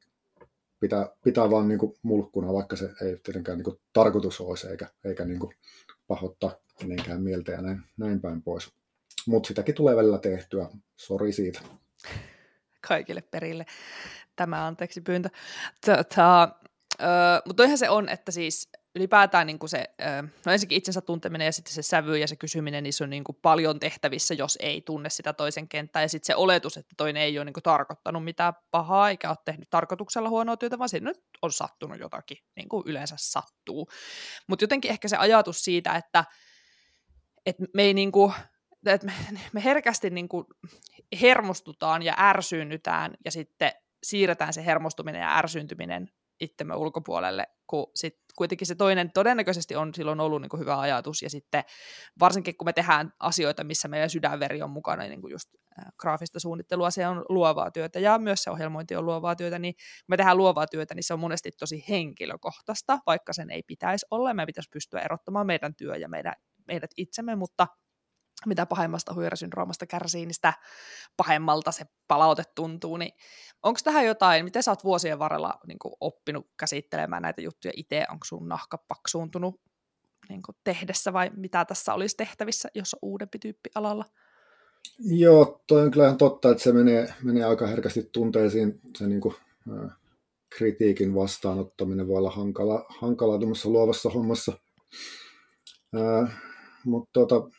pitää, 0.80 1.08
pitää 1.24 1.50
vaan 1.50 1.68
niin 1.68 1.78
kuin 1.78 1.94
mulkkuna, 2.02 2.52
vaikka 2.52 2.76
se 2.76 2.90
ei 3.02 3.16
tietenkään 3.22 3.58
niin 3.58 3.64
kuin 3.64 3.80
tarkoitus 3.92 4.40
olisi 4.40 4.68
eikä, 4.68 4.86
eikä 5.04 5.24
niin 5.24 5.40
kuin 5.40 5.54
pahoittaa 6.06 6.58
kenenkään 6.78 7.22
mieltä 7.22 7.52
ja 7.52 7.62
näin, 7.62 7.82
näin 7.96 8.20
päin 8.20 8.42
pois. 8.42 8.79
Mutta 9.26 9.46
sitäkin 9.46 9.74
tulee 9.74 9.96
välillä 9.96 10.18
tehtyä. 10.18 10.68
Sori 10.96 11.32
siitä. 11.32 11.60
Kaikille 12.88 13.22
perille 13.22 13.66
tämä 14.36 14.66
anteeksi 14.66 15.00
pyyntö. 15.00 15.28
Tota, 15.86 16.48
mutta 17.46 17.56
toihan 17.56 17.78
se 17.78 17.90
on, 17.90 18.08
että 18.08 18.32
siis 18.32 18.68
ylipäätään 18.94 19.46
niin 19.46 19.58
kuin 19.58 19.70
se, 19.70 19.90
no 20.46 20.52
ensinnäkin 20.52 20.78
itsensä 20.78 21.00
tunteminen 21.00 21.44
ja 21.44 21.52
sitten 21.52 21.74
se 21.74 21.82
sävy 21.82 22.18
ja 22.18 22.28
se 22.28 22.36
kysyminen, 22.36 22.82
niin 22.82 22.92
se 22.92 23.04
on 23.04 23.10
niin 23.10 23.24
kuin 23.24 23.38
paljon 23.42 23.80
tehtävissä, 23.80 24.34
jos 24.34 24.58
ei 24.60 24.80
tunne 24.80 25.10
sitä 25.10 25.32
toisen 25.32 25.68
kenttää. 25.68 26.02
Ja 26.02 26.08
sitten 26.08 26.26
se 26.26 26.34
oletus, 26.36 26.76
että 26.76 26.94
toinen 26.96 27.22
ei 27.22 27.38
ole 27.38 27.44
niin 27.44 27.54
kuin 27.54 27.62
tarkoittanut 27.62 28.24
mitään 28.24 28.52
pahaa 28.70 29.10
eikä 29.10 29.28
ole 29.28 29.36
tehnyt 29.44 29.70
tarkoituksella 29.70 30.28
huonoa 30.28 30.56
työtä, 30.56 30.78
vaan 30.78 30.88
siinä 30.88 31.10
nyt 31.10 31.20
on 31.42 31.52
sattunut 31.52 32.00
jotakin, 32.00 32.38
niin 32.56 32.68
kuin 32.68 32.82
yleensä 32.86 33.14
sattuu. 33.18 33.88
Mutta 34.46 34.62
jotenkin 34.62 34.90
ehkä 34.90 35.08
se 35.08 35.16
ajatus 35.16 35.64
siitä, 35.64 35.96
että, 35.96 36.24
että 37.46 37.64
me 37.74 37.82
ei 37.82 37.94
niin 37.94 38.12
kuin, 38.12 38.32
että 38.86 39.06
me, 39.06 39.12
me 39.52 39.64
herkästi 39.64 40.10
niin 40.10 40.28
kuin 40.28 40.44
hermostutaan 41.20 42.02
ja 42.02 42.14
ärsyynnytään 42.18 43.14
ja 43.24 43.30
sitten 43.30 43.72
siirretään 44.02 44.52
se 44.52 44.64
hermostuminen 44.64 45.20
ja 45.20 45.38
ärsyyntyminen 45.38 46.08
itsemme 46.40 46.74
ulkopuolelle, 46.74 47.46
kun 47.66 47.90
sit 47.94 48.16
kuitenkin 48.36 48.66
se 48.66 48.74
toinen 48.74 49.12
todennäköisesti 49.12 49.76
on 49.76 49.94
silloin 49.94 50.20
ollut 50.20 50.42
niin 50.42 50.48
kuin 50.48 50.60
hyvä 50.60 50.80
ajatus, 50.80 51.22
ja 51.22 51.30
sitten 51.30 51.64
varsinkin 52.20 52.56
kun 52.56 52.64
me 52.64 52.72
tehdään 52.72 53.12
asioita, 53.20 53.64
missä 53.64 53.88
meidän 53.88 54.10
sydänveri 54.10 54.62
on 54.62 54.70
mukana, 54.70 55.02
niin 55.02 55.20
kuin 55.20 55.30
just 55.30 55.48
graafista 55.98 56.40
suunnittelua, 56.40 56.90
se 56.90 57.06
on 57.06 57.24
luovaa 57.28 57.70
työtä, 57.70 57.98
ja 57.98 58.18
myös 58.18 58.42
se 58.42 58.50
ohjelmointi 58.50 58.96
on 58.96 59.06
luovaa 59.06 59.36
työtä, 59.36 59.58
niin 59.58 59.74
kun 59.74 60.04
me 60.08 60.16
tehdään 60.16 60.36
luovaa 60.36 60.66
työtä, 60.66 60.94
niin 60.94 61.04
se 61.04 61.14
on 61.14 61.20
monesti 61.20 61.50
tosi 61.58 61.84
henkilökohtaista, 61.88 62.98
vaikka 63.06 63.32
sen 63.32 63.50
ei 63.50 63.62
pitäisi 63.62 64.06
olla, 64.10 64.34
me 64.34 64.46
pitäisi 64.46 64.70
pystyä 64.72 65.00
erottamaan 65.00 65.46
meidän 65.46 65.74
työ 65.74 65.96
ja 65.96 66.08
meidän, 66.08 66.34
meidät 66.66 66.90
itsemme, 66.96 67.36
mutta 67.36 67.66
mitä 68.46 68.66
pahemmasta 68.66 69.14
huirasyndroomasta 69.14 69.86
kärsii, 69.86 70.26
niin 70.26 70.34
sitä 70.34 70.52
pahemmalta 71.16 71.72
se 71.72 71.84
palaute 72.08 72.42
tuntuu. 72.54 72.96
Niin 72.96 73.12
onko 73.62 73.80
tähän 73.84 74.06
jotain, 74.06 74.44
miten 74.44 74.62
sä 74.62 74.70
oot 74.70 74.84
vuosien 74.84 75.18
varrella 75.18 75.54
niin 75.66 75.78
oppinut 76.00 76.46
käsittelemään 76.56 77.22
näitä 77.22 77.42
juttuja 77.42 77.72
itse? 77.76 78.06
Onko 78.10 78.24
sun 78.24 78.48
nahka 78.48 78.78
paksuuntunut 78.88 79.60
niin 80.28 80.42
tehdessä 80.64 81.12
vai 81.12 81.30
mitä 81.36 81.64
tässä 81.64 81.94
olisi 81.94 82.16
tehtävissä, 82.16 82.68
jos 82.74 82.94
on 82.94 82.98
uudempi 83.02 83.38
tyyppi 83.38 83.70
alalla? 83.74 84.04
Joo, 84.98 85.62
toi 85.66 85.82
on 85.82 85.90
kyllä 85.90 86.04
ihan 86.04 86.18
totta, 86.18 86.50
että 86.50 86.62
se 86.62 86.72
menee, 86.72 87.14
menee 87.22 87.44
aika 87.44 87.66
herkästi 87.66 88.08
tunteisiin. 88.12 88.80
Se 88.98 89.06
niin 89.06 89.20
kuin, 89.20 89.34
äh, 89.72 89.90
kritiikin 90.48 91.14
vastaanottaminen 91.14 92.08
voi 92.08 92.16
olla 92.16 92.30
hankala, 92.30 92.86
hankala 92.88 93.38
luovassa 93.64 94.10
hommassa. 94.10 94.52
Äh, 95.96 96.42
mutta 96.84 97.10
tota, 97.12 97.50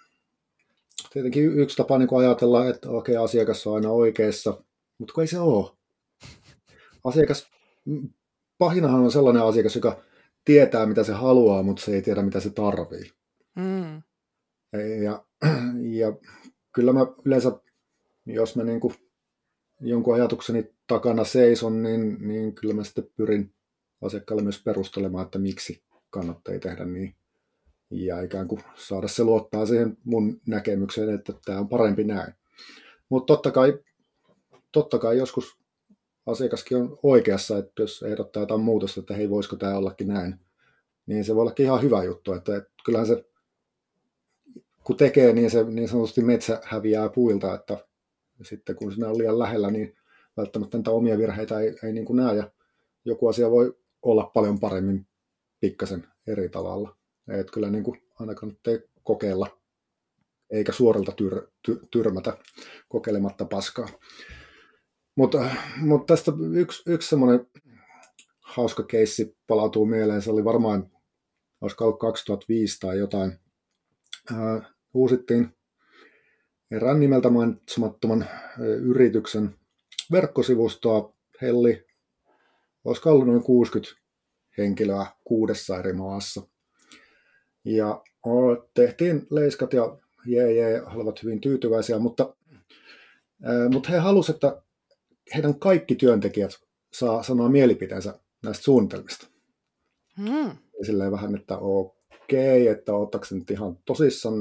tietenkin 1.13 1.59
yksi 1.59 1.77
tapa 1.77 1.97
niin 1.97 2.09
ajatella, 2.17 2.69
että 2.69 2.89
okei, 2.89 3.15
okay, 3.15 3.25
asiakas 3.25 3.67
on 3.67 3.75
aina 3.75 3.89
oikeassa, 3.89 4.63
mutta 4.97 5.13
kun 5.13 5.23
ei 5.23 5.27
se 5.27 5.39
ole. 5.39 5.71
Asiakas, 7.03 7.51
pahinahan 8.57 9.01
on 9.01 9.11
sellainen 9.11 9.43
asiakas, 9.43 9.75
joka 9.75 10.03
tietää, 10.45 10.85
mitä 10.85 11.03
se 11.03 11.13
haluaa, 11.13 11.63
mutta 11.63 11.81
se 11.81 11.95
ei 11.95 12.01
tiedä, 12.01 12.21
mitä 12.21 12.39
se 12.39 12.49
tarvii. 12.49 13.11
Mm. 13.55 14.01
Ja, 15.03 15.25
ja 15.99 16.13
kyllä 16.71 16.93
mä 16.93 17.05
yleensä, 17.25 17.51
jos 18.25 18.55
mä 18.55 18.63
niin 18.63 18.79
kuin 18.79 18.93
jonkun 19.79 20.15
ajatukseni 20.15 20.73
takana 20.87 21.23
seison, 21.23 21.83
niin, 21.83 22.27
niin 22.27 22.55
kyllä 22.55 22.73
mä 22.73 22.83
sitten 22.83 23.07
pyrin 23.15 23.53
asiakkaalle 24.01 24.43
myös 24.43 24.63
perustelemaan, 24.63 25.25
että 25.25 25.39
miksi 25.39 25.83
kannattaa 26.09 26.59
tehdä 26.59 26.85
niin 26.85 27.15
ja 27.91 28.21
ikään 28.21 28.47
kuin 28.47 28.61
saada 28.75 29.07
se 29.07 29.23
luottaa 29.23 29.65
siihen 29.65 29.97
mun 30.03 30.41
näkemykseen, 30.47 31.09
että 31.09 31.33
tämä 31.45 31.59
on 31.59 31.69
parempi 31.69 32.03
näin. 32.03 32.33
Mutta 33.09 33.33
totta 33.33 33.51
kai, 33.51 33.79
totta 34.71 34.99
kai 34.99 35.17
joskus 35.17 35.57
asiakaskin 36.25 36.77
on 36.77 36.99
oikeassa, 37.03 37.57
että 37.57 37.81
jos 37.81 38.03
ehdottaa 38.03 38.43
jotain 38.43 38.61
muutosta, 38.61 38.99
että 38.99 39.13
hei, 39.13 39.29
voisiko 39.29 39.55
tämä 39.55 39.77
ollakin 39.77 40.07
näin, 40.07 40.35
niin 41.05 41.23
se 41.23 41.35
voi 41.35 41.41
olla 41.41 41.53
ihan 41.59 41.81
hyvä 41.81 42.03
juttu. 42.03 42.33
Että, 42.33 42.55
että 42.55 42.69
kyllähän 42.85 43.07
se, 43.07 43.25
kun 44.83 44.97
tekee, 44.97 45.33
niin 45.33 45.51
se 45.51 45.63
niin 45.63 45.89
sanotusti 45.89 46.21
metsä 46.21 46.61
häviää 46.63 47.09
puilta, 47.09 47.55
että 47.55 47.77
sitten 48.41 48.75
kun 48.75 48.93
sinä 48.93 49.09
on 49.09 49.17
liian 49.17 49.39
lähellä, 49.39 49.71
niin 49.71 49.95
välttämättä 50.37 50.77
niitä 50.77 50.91
omia 50.91 51.17
virheitä 51.17 51.59
ei, 51.59 51.75
ei 51.83 51.93
niin 51.93 52.05
kuin 52.05 52.17
näe, 52.17 52.35
ja 52.35 52.51
joku 53.05 53.27
asia 53.27 53.51
voi 53.51 53.77
olla 54.01 54.31
paljon 54.33 54.59
paremmin 54.59 55.07
pikkasen 55.59 56.07
eri 56.27 56.49
tavalla. 56.49 57.00
Et 57.39 57.51
kyllä 57.51 57.69
niin 57.69 57.83
kuin 57.83 58.01
aina 58.19 58.35
kannattaa 58.35 58.73
kokeilla, 59.03 59.57
eikä 60.49 60.71
suoralta 60.71 61.11
tyr, 61.11 61.41
ty, 61.65 61.79
tyrmätä 61.91 62.37
kokeilematta 62.89 63.45
paskaa. 63.45 63.87
Mutta 65.15 65.45
mut 65.77 66.05
tästä 66.05 66.31
yksi, 66.53 66.83
yksi 66.85 67.09
semmoinen 67.09 67.47
hauska 68.39 68.83
keissi 68.83 69.37
palautuu 69.47 69.85
mieleen. 69.85 70.21
Se 70.21 70.31
oli 70.31 70.43
varmaan, 70.43 70.91
olisiko 71.61 71.85
ollut 71.85 71.99
2005 71.99 72.79
tai 72.79 72.97
jotain. 72.97 73.39
Ää, 74.33 74.61
uusittiin 74.93 75.55
erään 76.71 76.99
nimeltä 76.99 77.29
mainitsemattoman 77.29 78.25
yrityksen 78.81 79.55
verkkosivustoa. 80.11 81.13
Helli, 81.41 81.85
olisiko 82.83 83.11
ollut 83.11 83.27
noin 83.27 83.43
60 83.43 83.95
henkilöä 84.57 85.05
kuudessa 85.23 85.79
eri 85.79 85.93
maassa. 85.93 86.41
Ja 87.65 88.01
tehtiin 88.73 89.27
leiskat 89.29 89.73
ja 89.73 89.97
jee, 90.25 90.53
jee, 90.53 90.81
olivat 90.81 91.23
hyvin 91.23 91.41
tyytyväisiä, 91.41 91.99
mutta, 91.99 92.35
ää, 93.43 93.69
mutta 93.69 93.89
he 93.89 93.97
halusivat, 93.97 94.35
että 94.43 94.61
heidän 95.35 95.59
kaikki 95.59 95.95
työntekijät 95.95 96.51
saa 96.93 97.23
sanoa 97.23 97.49
mielipiteensä 97.49 98.19
näistä 98.43 98.63
suunnitelmista. 98.63 99.27
Hmm. 100.17 100.51
Silleen 100.85 101.11
vähän, 101.11 101.35
että 101.35 101.57
okei, 101.57 102.67
että 102.67 102.93
ottaako 102.93 103.25
se 103.25 103.35
nyt 103.35 103.51
ihan 103.51 103.77
tosissaan. 103.85 104.35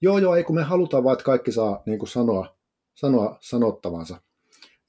Joo, 0.00 0.18
joo, 0.18 0.36
ei 0.36 0.44
kun 0.44 0.56
me 0.56 0.62
halutaan 0.62 1.04
vaan, 1.04 1.12
että 1.12 1.24
kaikki 1.24 1.52
saa 1.52 1.82
niin 1.86 1.98
kuin 1.98 2.08
sanoa, 2.08 2.56
sanoa 2.94 3.38
sanottavansa. 3.40 4.20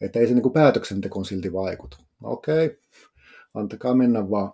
Että 0.01 0.19
ei 0.19 0.27
se 0.27 0.33
niin 0.33 0.43
kuin 0.43 0.53
päätöksentekoon 0.53 1.25
silti 1.25 1.53
vaikuta. 1.53 1.97
No, 2.19 2.31
okei, 2.31 2.79
antakaa 3.53 3.93
mennä 3.95 4.29
vaan. 4.29 4.53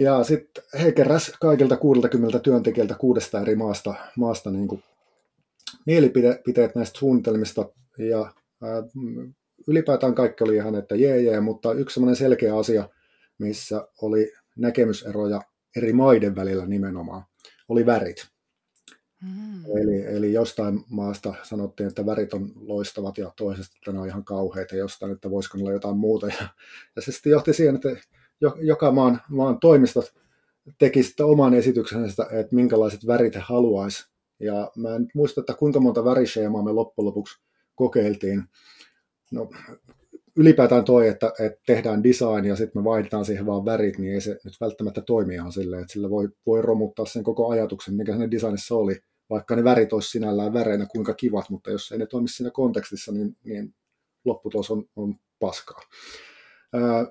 Ja 0.00 0.24
sitten 0.24 0.64
he 0.82 0.92
keräs 0.92 1.32
kaikilta 1.40 1.76
60 1.76 2.38
työntekijältä 2.38 2.94
kuudesta 2.94 3.40
eri 3.40 3.56
maasta, 3.56 3.94
maasta 4.16 4.50
niin 4.50 4.68
kuin 4.68 4.82
mielipiteet 5.86 6.74
näistä 6.74 6.98
suunnitelmista. 6.98 7.68
Ja 7.98 8.32
ää, 8.62 8.82
ylipäätään 9.68 10.14
kaikki 10.14 10.44
oli 10.44 10.56
ihan, 10.56 10.74
että 10.74 10.94
jee, 10.94 11.22
jee, 11.22 11.40
mutta 11.40 11.72
yksi 11.72 11.94
semmoinen 11.94 12.16
selkeä 12.16 12.56
asia, 12.56 12.88
missä 13.38 13.88
oli 14.02 14.32
näkemyseroja 14.56 15.40
eri 15.76 15.92
maiden 15.92 16.36
välillä 16.36 16.66
nimenomaan, 16.66 17.22
oli 17.68 17.86
värit. 17.86 18.26
Mm. 19.22 19.64
Eli, 19.64 20.16
eli 20.16 20.32
jostain 20.32 20.80
maasta 20.88 21.34
sanottiin, 21.42 21.86
että 21.88 22.06
värit 22.06 22.34
on 22.34 22.52
loistavat 22.56 23.18
ja 23.18 23.32
toisesta, 23.36 23.76
että 23.76 23.92
ne 23.92 23.98
on 23.98 24.06
ihan 24.06 24.24
kauheita, 24.24 24.76
jostain, 24.76 25.12
että 25.12 25.30
voisiko 25.30 25.58
olla 25.58 25.72
jotain 25.72 25.96
muuta. 25.96 26.26
Ja, 26.26 26.48
ja 26.96 27.02
se 27.02 27.12
sitten 27.12 27.30
johti 27.30 27.52
siihen, 27.52 27.74
että 27.74 27.88
joka 28.60 28.92
maan, 28.92 29.20
maan 29.28 29.60
toimistot 29.60 30.14
teki 30.78 31.02
sitten 31.02 31.26
oman 31.26 31.54
esityksensä, 31.54 32.26
että 32.30 32.54
minkälaiset 32.54 33.06
värit 33.06 33.34
he 33.34 33.40
haluaisi. 33.40 34.10
Ja 34.40 34.70
mä 34.76 34.96
en 34.96 35.08
muista, 35.14 35.40
että 35.40 35.54
kuinka 35.54 35.80
monta 35.80 36.04
värisheemaa 36.04 36.62
me 36.62 36.72
loppujen 36.72 37.06
lopuksi 37.06 37.40
kokeiltiin, 37.74 38.42
no, 39.32 39.50
ylipäätään 40.36 40.84
toi, 40.84 41.08
että, 41.08 41.32
että 41.40 41.60
tehdään 41.66 42.02
design 42.02 42.44
ja 42.44 42.56
sitten 42.56 42.82
me 42.82 42.84
vaihdetaan 42.84 43.24
siihen 43.24 43.46
vaan 43.46 43.64
värit, 43.64 43.98
niin 43.98 44.14
ei 44.14 44.20
se 44.20 44.38
nyt 44.44 44.54
välttämättä 44.60 45.00
toimi 45.00 45.34
ihan 45.34 45.52
silleen, 45.52 45.82
että 45.82 45.92
sillä 45.92 46.10
voi, 46.10 46.28
voi 46.46 46.62
romuttaa 46.62 47.06
sen 47.06 47.22
koko 47.22 47.48
ajatuksen, 47.48 47.94
mikä 47.94 48.12
siinä 48.12 48.30
designissa 48.30 48.74
oli, 48.74 49.00
vaikka 49.30 49.56
ne 49.56 49.64
värit 49.64 49.92
olisi 49.92 50.10
sinällään 50.10 50.52
väreinä 50.52 50.86
kuinka 50.86 51.14
kivat, 51.14 51.50
mutta 51.50 51.70
jos 51.70 51.92
ei 51.92 51.98
ne 51.98 52.06
toimi 52.06 52.28
siinä 52.28 52.50
kontekstissa, 52.50 53.12
niin, 53.12 53.36
niin 53.44 53.74
lopputulos 54.24 54.70
on, 54.70 54.84
on 54.96 55.14
paskaa. 55.38 55.80
Ää, 56.72 57.06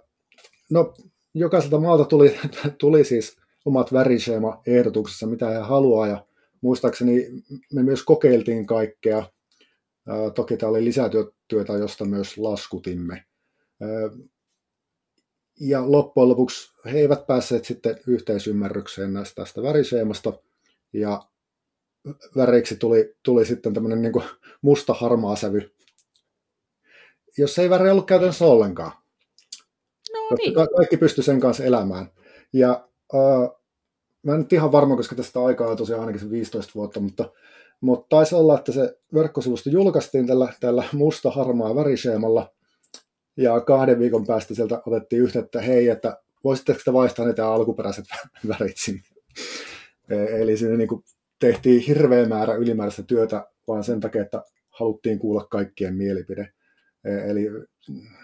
no, 0.71 0.93
jokaiselta 1.34 1.80
maalta 1.80 2.05
tuli, 2.05 2.38
tuli 2.80 3.03
siis 3.03 3.38
omat 3.65 3.93
väriseema-ehdotuksessa, 3.93 5.27
mitä 5.27 5.49
he 5.49 5.57
haluaa, 5.57 6.07
ja 6.07 6.25
muistaakseni 6.61 7.27
me 7.73 7.84
myös 7.84 8.03
kokeiltiin 8.03 8.65
kaikkea, 8.65 9.23
Toki 10.36 10.57
tämä 10.57 10.69
oli 10.69 10.86
lisätyötä, 10.86 11.73
josta 11.80 12.05
myös 12.05 12.38
laskutimme. 12.38 13.25
Ja 15.59 15.91
loppujen 15.91 16.30
lopuksi 16.30 16.71
he 16.86 16.99
eivät 16.99 17.27
päässeet 17.27 17.65
sitten 17.65 17.99
yhteisymmärrykseen 18.07 19.13
näistä 19.13 19.36
tästä 19.36 19.63
väriseemasta, 19.63 20.34
ja 20.93 21.27
väriksi 22.36 22.75
tuli, 22.75 23.15
tuli 23.23 23.45
sitten 23.45 23.73
tämmöinen 23.73 24.01
niin 24.01 24.13
musta 24.61 24.93
harmaa 24.93 25.36
sävy, 25.36 25.71
jos 27.38 27.59
ei 27.59 27.69
väri 27.69 27.89
ollut 27.89 28.07
käytännössä 28.07 28.45
ollenkaan. 28.45 28.91
No 30.14 30.38
niin. 30.38 30.53
Kaikki 30.78 30.97
pysty 30.97 31.22
sen 31.22 31.39
kanssa 31.39 31.64
elämään. 31.64 32.12
Ja 32.53 32.88
uh, 33.14 33.60
mä 34.24 34.34
en 34.34 34.39
nyt 34.39 34.53
ihan 34.53 34.72
varma, 34.72 34.95
koska 34.95 35.16
tästä 35.16 35.43
aikaa 35.43 35.68
on 35.68 35.78
tosiaan 35.78 35.99
ainakin 35.99 36.22
se 36.22 36.30
15 36.30 36.72
vuotta, 36.76 36.99
mutta 36.99 37.32
mutta 37.82 38.05
taisi 38.10 38.36
olla, 38.36 38.57
että 38.57 38.72
se 38.72 38.97
verkkosivusto 39.14 39.70
julkaistiin 39.70 40.28
tällä, 40.28 40.53
tällä 40.60 40.84
musta-harmaa 40.93 41.76
väriseemalla, 41.76 42.53
ja 43.38 43.62
kahden 43.62 43.99
viikon 43.99 44.26
päästä 44.28 44.55
sieltä 44.55 44.82
otettiin 44.86 45.22
yhteyttä, 45.22 45.62
hei, 45.62 45.89
että 45.89 46.22
voisitteko 46.43 46.80
te 46.86 46.93
vaihtaa 46.93 47.26
ne 47.26 47.43
alkuperäiset 47.43 48.05
värit 48.49 48.78
sinne. 48.78 49.01
E, 50.10 50.41
eli 50.41 50.57
siinä 50.57 50.78
niin 50.78 50.88
kuin 50.88 51.03
tehtiin 51.39 51.82
hirveä 51.82 52.26
määrä 52.26 52.53
ylimääräistä 52.53 53.03
työtä 53.03 53.47
vaan 53.68 53.84
sen 53.84 53.99
takia, 53.99 54.22
että 54.22 54.43
haluttiin 54.70 55.20
kuulla 55.20 55.47
kaikkien 55.51 55.95
mielipide. 55.95 56.53
E, 57.03 57.32
eli 57.32 57.47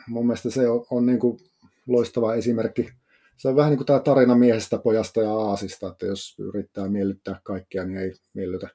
mun 0.07 0.27
mielestä 0.27 0.49
se 0.49 0.69
on, 0.69 0.85
on 0.91 1.05
niin 1.05 1.19
kuin 1.19 1.39
loistava 1.87 2.35
esimerkki. 2.35 2.89
Se 3.37 3.47
on 3.47 3.55
vähän 3.55 3.69
niin 3.71 3.77
kuin 3.77 3.87
tämä 3.87 3.99
tarina 3.99 4.35
miehestä, 4.35 4.77
pojasta 4.77 5.21
ja 5.21 5.33
aasista, 5.33 5.87
että 5.87 6.05
jos 6.05 6.39
yrittää 6.39 6.89
miellyttää 6.89 7.39
kaikkia, 7.43 7.85
niin 7.85 7.97
ei 7.97 8.13
miellytä 8.33 8.69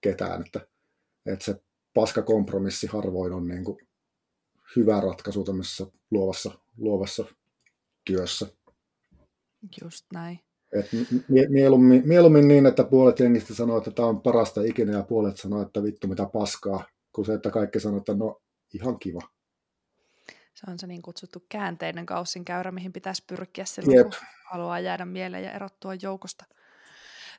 ketään, 0.00 0.42
että, 0.46 0.60
että 1.26 1.44
se 1.44 1.60
paskakompromissi 1.94 2.86
harvoin 2.86 3.32
on 3.32 3.48
niin 3.48 3.64
kuin 3.64 3.78
hyvä 4.76 5.00
ratkaisu 5.00 5.44
tämmöisessä 5.44 5.86
luovassa, 6.10 6.50
luovassa 6.78 7.24
työssä. 8.04 8.46
Just 9.82 10.06
näin. 10.12 10.40
Et 10.72 10.86
mieluummin, 11.48 12.02
mieluummin 12.08 12.48
niin, 12.48 12.66
että 12.66 12.84
puolet 12.84 13.20
jengistä 13.20 13.54
sanoo, 13.54 13.78
että 13.78 13.90
tämä 13.90 14.08
on 14.08 14.22
parasta 14.22 14.62
ikinä 14.62 14.92
ja 14.92 15.02
puolet 15.02 15.36
sanoo, 15.36 15.62
että 15.62 15.82
vittu 15.82 16.08
mitä 16.08 16.26
paskaa, 16.32 16.84
kuin 17.12 17.26
se, 17.26 17.34
että 17.34 17.50
kaikki 17.50 17.80
sanoo, 17.80 17.98
että 17.98 18.14
no 18.14 18.42
ihan 18.74 18.98
kiva. 18.98 19.20
Se 20.56 20.70
on 20.70 20.78
se 20.78 20.86
niin 20.86 21.02
kutsuttu 21.02 21.46
käänteinen 21.48 22.06
kaussin 22.06 22.44
käyrä, 22.44 22.72
mihin 22.72 22.92
pitäisi 22.92 23.24
pyrkiä 23.26 23.64
silloin, 23.64 23.96
Jep. 23.96 24.06
kun 24.06 24.14
haluaa 24.44 24.80
jäädä 24.80 25.04
mieleen 25.04 25.44
ja 25.44 25.52
erottua 25.52 25.94
joukosta. 25.94 26.44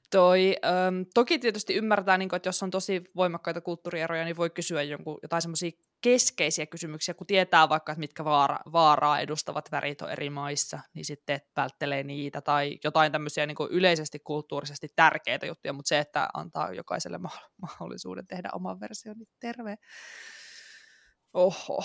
Toi, 0.10 0.56
ähm, 0.66 1.02
toki 1.14 1.40
tietysti 1.40 1.74
ymmärtää, 1.76 2.18
niin 2.18 2.30
kuin, 2.30 2.38
että 2.38 2.50
jos 2.50 2.64
on 2.64 2.72
tosi 2.72 3.04
voimakkaita 3.16 3.62
kulttuurieroja, 3.62 4.26
niin 4.26 4.38
voi 4.38 4.50
kysyä 4.50 4.84
jonkun, 4.84 5.20
jotain 5.22 5.42
semmoisia 5.42 5.72
keskeisiä 6.02 6.66
kysymyksiä, 6.66 7.14
kun 7.14 7.28
tietää 7.28 7.70
vaikka, 7.70 7.92
että 7.92 8.00
mitkä 8.00 8.26
vaara, 8.26 8.60
vaaraa 8.72 9.20
edustavat 9.20 9.72
värit 9.72 10.02
on 10.02 10.12
eri 10.12 10.30
maissa, 10.30 10.80
niin 10.94 11.06
sitten 11.06 11.40
välttelee 11.56 12.04
niitä, 12.04 12.42
tai 12.42 12.78
jotain 12.84 13.12
tämmöisiä 13.12 13.46
niin 13.46 13.56
kuin 13.56 13.72
yleisesti 13.72 14.20
kulttuurisesti 14.20 14.88
tärkeitä 14.96 15.46
juttuja, 15.46 15.74
mutta 15.74 15.90
se, 15.90 16.00
että 16.00 16.30
antaa 16.34 16.74
jokaiselle 16.74 17.20
mahdollisuuden 17.62 18.28
tehdä 18.28 18.50
oman 18.54 18.80
version, 18.80 19.18
niin 19.18 19.30
terve. 19.40 19.76
Oho. 21.34 21.84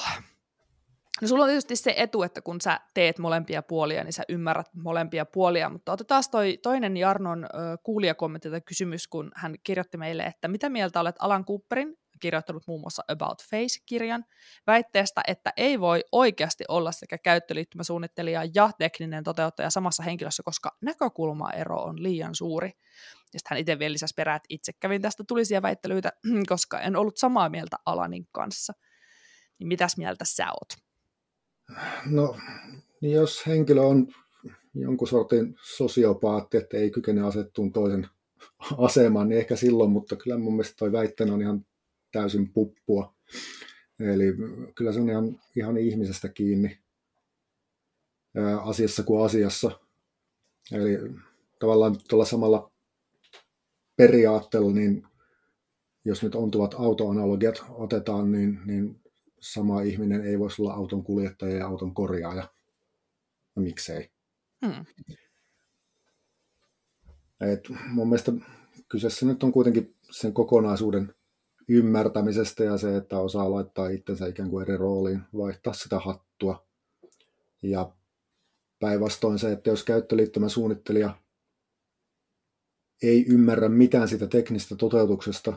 No 1.21 1.29
sulla 1.29 1.45
on 1.45 1.49
tietysti 1.49 1.77
se 1.77 1.95
etu, 1.97 2.23
että 2.23 2.41
kun 2.43 2.61
sä 2.61 2.81
teet 2.95 3.19
molempia 3.19 3.63
puolia, 3.63 4.05
niin 4.05 4.13
sä 4.13 4.23
ymmärrät 4.29 4.75
molempia 4.75 5.27
puolia, 5.27 5.69
mutta 5.69 5.93
otetaan 5.93 6.23
toi 6.31 6.59
toinen 6.63 6.97
Jarnon 6.97 7.47
kuulijakommentti 7.83 8.51
tai 8.51 8.61
kysymys, 8.61 9.09
kun 9.09 9.31
hän 9.35 9.55
kirjoitti 9.65 9.97
meille, 9.97 10.23
että 10.23 10.49
mitä 10.49 10.69
mieltä 10.69 11.01
olet 11.01 11.17
Alan 11.19 11.45
Cooperin, 11.45 11.99
kirjoittanut 12.21 12.67
muun 12.67 12.81
muassa 12.81 13.05
About 13.09 13.43
Face-kirjan, 13.43 14.25
väitteestä, 14.67 15.21
että 15.29 15.53
ei 15.57 15.81
voi 15.81 16.05
oikeasti 16.13 16.65
olla 16.69 16.93
sekä 16.93 17.19
käyttöliittymäsuunnittelija 17.19 18.45
ja 18.55 18.71
tekninen 18.79 19.25
toteuttaja 19.25 19.71
samassa 19.71 20.03
henkilössä, 20.03 20.43
koska 20.43 20.77
näkökulmaero 20.83 21.83
on 21.83 22.03
liian 22.03 22.35
suuri. 22.35 22.69
Ja 23.33 23.39
sitten 23.39 23.51
hän 23.51 23.59
itse 23.59 23.79
vielä 23.79 23.93
lisäsi 23.93 24.15
perään, 24.17 24.37
että 24.37 24.47
itse 24.49 24.73
kävin 24.73 25.03
tästä 25.03 25.25
tulisia 25.29 25.63
väittelyitä, 25.63 26.13
koska 26.49 26.81
en 26.81 26.97
ollut 26.97 27.17
samaa 27.17 27.49
mieltä 27.49 27.77
Alanin 27.87 28.29
kanssa. 28.33 28.73
Niin 29.59 29.69
mitäs 29.69 29.97
mieltä 29.97 30.25
sä 30.25 30.47
oot? 30.47 30.91
No, 32.07 32.37
niin 33.01 33.12
jos 33.12 33.47
henkilö 33.47 33.81
on 33.81 34.09
jonkun 34.75 35.09
sortin 35.09 35.57
sosiopaatti, 35.62 36.57
että 36.57 36.77
ei 36.77 36.91
kykene 36.91 37.23
asettuun 37.23 37.73
toisen 37.73 38.09
asemaan, 38.79 39.29
niin 39.29 39.39
ehkä 39.39 39.57
silloin, 39.57 39.91
mutta 39.91 40.16
kyllä 40.16 40.39
mun 40.39 40.53
mielestä 40.53 40.75
toi 40.79 40.93
väitteen 40.93 41.31
on 41.31 41.43
ihan 41.43 41.66
täysin 42.12 42.53
puppua. 42.53 43.14
Eli 44.01 44.35
kyllä 44.75 44.93
se 44.93 45.01
on 45.01 45.11
ihan, 45.11 45.41
ihan 45.57 45.77
ihmisestä 45.77 46.29
kiinni 46.29 46.79
ää, 48.37 48.61
asiassa 48.61 49.03
kuin 49.03 49.25
asiassa. 49.25 49.81
Eli 50.73 50.99
tavallaan 51.59 51.97
tuolla 52.09 52.25
samalla 52.25 52.73
periaatteella, 53.97 54.73
niin 54.73 55.03
jos 56.05 56.23
nyt 56.23 56.35
ontuvat 56.35 56.75
autoanalogiat 56.79 57.64
otetaan, 57.68 58.33
niin, 58.33 58.61
niin 58.64 59.01
sama 59.43 59.82
ihminen 59.82 60.26
ei 60.26 60.38
voisi 60.38 60.62
olla 60.62 60.72
auton 60.72 61.05
kuljettaja 61.05 61.57
ja 61.57 61.66
auton 61.66 61.95
korjaaja. 61.95 62.49
No 63.57 63.62
miksei? 63.62 64.11
Hmm. 64.66 64.84
Et 67.40 67.68
mun 67.88 68.09
mielestä 68.09 68.32
kyseessä 68.88 69.26
nyt 69.26 69.43
on 69.43 69.53
kuitenkin 69.53 69.95
sen 70.11 70.32
kokonaisuuden 70.32 71.14
ymmärtämisestä 71.68 72.64
ja 72.64 72.78
se, 72.78 72.97
että 72.97 73.18
osaa 73.18 73.51
laittaa 73.51 73.88
itsensä 73.88 74.26
ikään 74.26 74.51
kuin 74.51 74.62
eri 74.62 74.76
rooliin, 74.76 75.22
vaihtaa 75.36 75.72
sitä 75.72 75.99
hattua. 75.99 76.66
Ja 77.62 77.93
päinvastoin 78.80 79.38
se, 79.38 79.53
että 79.53 79.70
jos 79.70 79.84
käyttöliittymän 79.84 80.51
suunnittelija 80.51 81.18
ei 83.03 83.26
ymmärrä 83.28 83.68
mitään 83.68 84.09
sitä 84.09 84.26
teknistä 84.26 84.76
toteutuksesta, 84.76 85.53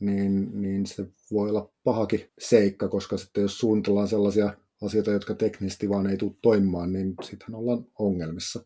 niin, 0.00 0.62
niin 0.62 0.86
se 0.86 1.06
voi 1.32 1.50
olla 1.50 1.72
pahakin 1.84 2.30
seikka, 2.38 2.88
koska 2.88 3.16
sitten 3.16 3.42
jos 3.42 3.58
suunnitellaan 3.58 4.08
sellaisia 4.08 4.54
asioita, 4.82 5.10
jotka 5.10 5.34
teknisesti 5.34 5.88
vaan 5.88 6.06
ei 6.06 6.16
tule 6.16 6.32
toimimaan, 6.42 6.92
niin 6.92 7.14
sittenhän 7.22 7.54
ollaan 7.54 7.86
ongelmissa. 7.98 8.64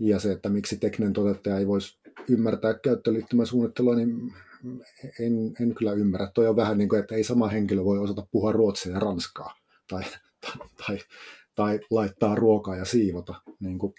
Ja 0.00 0.18
se, 0.18 0.32
että 0.32 0.48
miksi 0.48 0.76
tekninen 0.76 1.12
toteuttaja 1.12 1.58
ei 1.58 1.66
voisi 1.66 1.98
ymmärtää 2.28 2.74
käyttöliittymän 2.74 3.46
suunnittelua, 3.46 3.96
niin 3.96 4.32
en, 5.20 5.54
en 5.60 5.74
kyllä 5.74 5.92
ymmärrä. 5.92 6.30
Toi 6.34 6.48
on 6.48 6.56
vähän 6.56 6.78
niin 6.78 6.88
kuin, 6.88 7.00
että 7.00 7.14
ei 7.14 7.24
sama 7.24 7.48
henkilö 7.48 7.84
voi 7.84 7.98
osata 7.98 8.26
puhua 8.30 8.52
ruotsia 8.52 8.92
ja 8.92 8.98
ranskaa 8.98 9.54
tai, 9.88 10.02
tai, 10.40 10.68
tai, 10.86 10.98
tai 11.54 11.80
laittaa 11.90 12.34
ruokaa 12.34 12.76
ja 12.76 12.84
siivota. 12.84 13.34
Niin 13.60 13.78
kuin. 13.78 13.94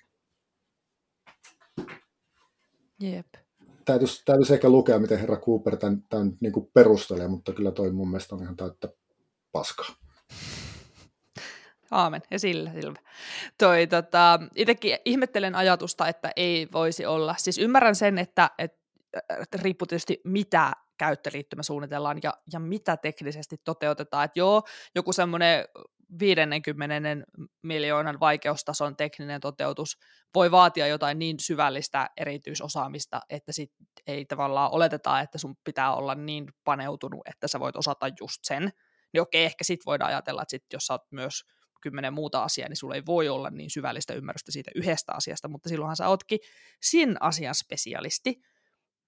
Jep. 2.99 3.42
Täytyisi, 3.85 4.21
täytyisi 4.25 4.53
ehkä 4.53 4.69
lukea, 4.69 4.99
miten 4.99 5.19
herra 5.19 5.37
Cooper 5.37 5.77
tämän, 5.77 6.03
tämän 6.09 6.31
niin 6.39 6.53
kuin 6.53 6.69
perustelee, 6.73 7.27
mutta 7.27 7.53
kyllä 7.53 7.71
toi 7.71 7.91
mun 7.91 8.09
mielestä 8.09 8.35
on 8.35 8.41
ihan 8.41 8.55
täyttä 8.55 8.89
paskaa. 9.51 9.85
Aamen, 11.91 12.21
ja 12.31 12.39
sillä, 12.39 12.71
sillä. 12.73 12.99
Toi, 13.57 13.87
tota, 13.87 14.39
itsekin 14.55 14.97
ihmettelen 15.05 15.55
ajatusta, 15.55 16.07
että 16.07 16.31
ei 16.35 16.67
voisi 16.71 17.05
olla. 17.05 17.35
Siis 17.37 17.57
ymmärrän 17.57 17.95
sen, 17.95 18.17
että, 18.17 18.49
että 18.59 19.57
riippuu 19.61 19.85
tietysti 19.85 20.21
mitä 20.23 20.71
käyttöliittymä 21.03 21.63
suunnitellaan 21.63 22.19
ja, 22.23 22.33
ja 22.53 22.59
mitä 22.59 22.97
teknisesti 22.97 23.55
toteutetaan. 23.63 24.25
Että 24.25 24.39
joo, 24.39 24.63
joku 24.95 25.13
semmoinen 25.13 25.65
50 26.19 27.25
miljoonan 27.61 28.19
vaikeustason 28.19 28.95
tekninen 28.95 29.41
toteutus 29.41 29.97
voi 30.35 30.51
vaatia 30.51 30.87
jotain 30.87 31.19
niin 31.19 31.39
syvällistä 31.39 32.09
erityisosaamista, 32.17 33.21
että 33.29 33.51
sit 33.51 33.71
ei 34.07 34.25
tavallaan 34.25 34.71
oleteta, 34.71 35.19
että 35.19 35.37
sun 35.37 35.55
pitää 35.63 35.95
olla 35.95 36.15
niin 36.15 36.45
paneutunut, 36.63 37.21
että 37.25 37.47
sä 37.47 37.59
voit 37.59 37.75
osata 37.75 38.07
just 38.19 38.39
sen. 38.43 38.69
Niin 39.13 39.21
okei, 39.21 39.45
ehkä 39.45 39.63
sit 39.63 39.85
voidaan 39.85 40.11
ajatella, 40.11 40.41
että 40.41 40.51
sit 40.51 40.63
jos 40.73 40.85
sä 40.85 40.93
oot 40.93 41.11
myös 41.11 41.43
kymmenen 41.81 42.13
muuta 42.13 42.43
asiaa, 42.43 42.69
niin 42.69 42.77
sulla 42.77 42.95
ei 42.95 43.05
voi 43.05 43.29
olla 43.29 43.49
niin 43.49 43.69
syvällistä 43.69 44.13
ymmärrystä 44.13 44.51
siitä 44.51 44.71
yhdestä 44.75 45.13
asiasta, 45.13 45.47
mutta 45.47 45.69
silloinhan 45.69 45.95
sä 45.95 46.07
ootkin 46.07 46.39
sin 46.81 47.17
asian 47.19 47.55
spesialisti. 47.55 48.41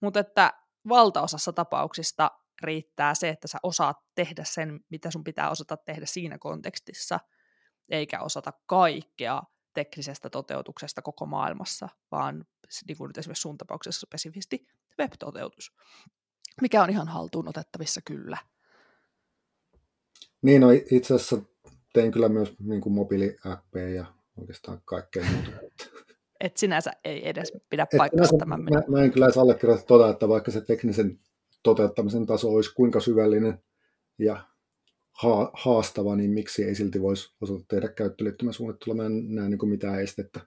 Mutta 0.01 0.19
että 0.19 0.53
valtaosassa 0.88 1.53
tapauksista 1.53 2.31
riittää 2.61 3.15
se, 3.15 3.29
että 3.29 3.47
sä 3.47 3.57
osaat 3.63 3.97
tehdä 4.15 4.43
sen, 4.43 4.79
mitä 4.89 5.11
sun 5.11 5.23
pitää 5.23 5.49
osata 5.49 5.77
tehdä 5.77 6.05
siinä 6.05 6.38
kontekstissa, 6.38 7.19
eikä 7.89 8.19
osata 8.21 8.53
kaikkea 8.65 9.43
teknisestä 9.73 10.29
toteutuksesta 10.29 11.01
koko 11.01 11.25
maailmassa, 11.25 11.89
vaan 12.11 12.45
niin 12.88 12.97
kuin 12.97 13.07
nyt 13.07 13.17
esimerkiksi 13.17 13.41
sun 13.41 13.57
tapauksessa 13.57 14.07
spesifisti 14.07 14.67
web-toteutus, 14.99 15.73
mikä 16.61 16.83
on 16.83 16.89
ihan 16.89 17.07
haltuun 17.07 17.47
otettavissa 17.47 18.01
kyllä. 18.01 18.38
Niin, 20.41 20.61
no 20.61 20.67
itse 20.91 21.13
asiassa 21.13 21.38
tein 21.93 22.11
kyllä 22.11 22.29
myös 22.29 22.53
niin 22.59 22.81
kuin 22.81 22.93
mobiiliappeja 22.93 23.89
ja 23.89 24.05
oikeastaan 24.38 24.81
kaikkea 24.86 25.25
muuta. 25.31 25.51
Et 26.45 26.57
sinänsä 26.57 26.91
ei 27.03 27.29
edes 27.29 27.53
pidä 27.69 27.87
paikkaa 27.97 28.37
tämän 28.39 28.63
mä, 28.63 28.83
mä, 28.87 29.03
en 29.03 29.11
kyllä 29.11 29.25
edes 29.25 29.37
allekirjoita 29.37 29.85
tuota, 29.85 30.09
että 30.09 30.29
vaikka 30.29 30.51
se 30.51 30.61
teknisen 30.61 31.19
toteuttamisen 31.63 32.25
taso 32.25 32.49
olisi 32.49 32.73
kuinka 32.73 32.99
syvällinen 32.99 33.63
ja 34.19 34.47
ha- 35.11 35.51
haastava, 35.53 36.15
niin 36.15 36.31
miksi 36.31 36.63
ei 36.63 36.75
silti 36.75 37.01
voisi 37.01 37.35
osata 37.41 37.65
tehdä 37.67 37.87
käyttöliittymäsuunnittelua. 37.87 38.95
Mä 38.95 39.05
en 39.05 39.35
näe 39.35 39.49
niin 39.49 39.69
mitään 39.69 40.01
estettä, 40.01 40.39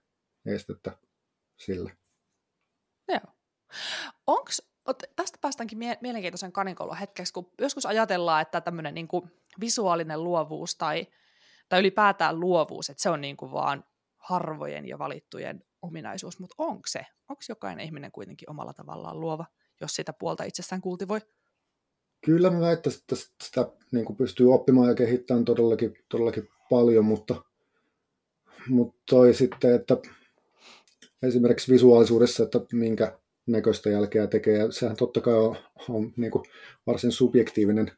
estettä 0.47 0.99
sille. 1.57 1.93
Joo. 3.09 3.35
Onks, 4.27 4.63
tästä 5.17 5.39
päästäänkin 5.41 5.79
mie- 5.79 5.99
mielenkiintoisen 6.01 6.53
kanikoulun 6.53 6.97
hetkeksi, 6.97 7.33
kun 7.33 7.53
joskus 7.61 7.87
ajatellaan, 7.87 8.43
että 8.43 8.61
tämmöinen 8.61 8.95
niin 8.95 9.09
visuaalinen 9.61 10.25
luovuus 10.25 10.77
tai, 10.77 11.07
tai 11.69 11.81
ylipäätään 11.81 12.41
luovuus, 12.41 12.91
että 12.91 13.03
se 13.03 13.11
on 13.11 13.21
niin 13.21 13.37
kuin 13.37 13.53
vaan 13.53 13.85
harvojen 14.17 14.89
ja 14.89 14.99
valittujen 14.99 15.65
ominaisuus, 15.83 16.39
mutta 16.39 16.55
onko 16.59 16.83
se? 16.87 17.01
Onko 17.29 17.43
jokainen 17.49 17.85
ihminen 17.85 18.13
kuitenkin 18.13 18.51
omalla 18.51 18.73
tavallaan 18.73 19.21
luova, 19.21 19.47
jos 19.81 19.95
sitä 19.95 20.13
puolta 20.13 20.45
itsessään 20.45 20.81
kultivoi? 20.81 21.21
Kyllä 22.25 22.51
mä 22.51 22.61
väittäisin, 22.61 23.01
että 23.01 23.17
sitä 23.45 23.69
niin 23.93 24.05
kuin 24.05 24.17
pystyy 24.17 24.55
oppimaan 24.55 24.89
ja 24.89 24.95
kehittämään 24.95 25.45
todellakin, 25.45 25.95
todellakin 26.09 26.49
paljon, 26.71 27.05
mutta, 27.05 27.43
mutta 28.69 29.03
toi 29.11 29.35
sitten, 29.35 29.75
että 29.75 29.97
esimerkiksi 31.23 31.73
visuaalisuudessa, 31.73 32.45
että 32.45 32.61
minkä 32.73 33.19
näköistä 33.47 33.91
jälkeä 33.91 34.27
tekee, 34.27 34.59
ja 34.59 34.73
sehän 34.73 34.97
totta 34.97 35.21
kai 35.21 35.35
on, 35.35 35.57
on 35.89 36.13
niin 36.17 36.31
kuin 36.31 36.45
varsin 36.87 37.13
subjektiivinen 37.13 37.93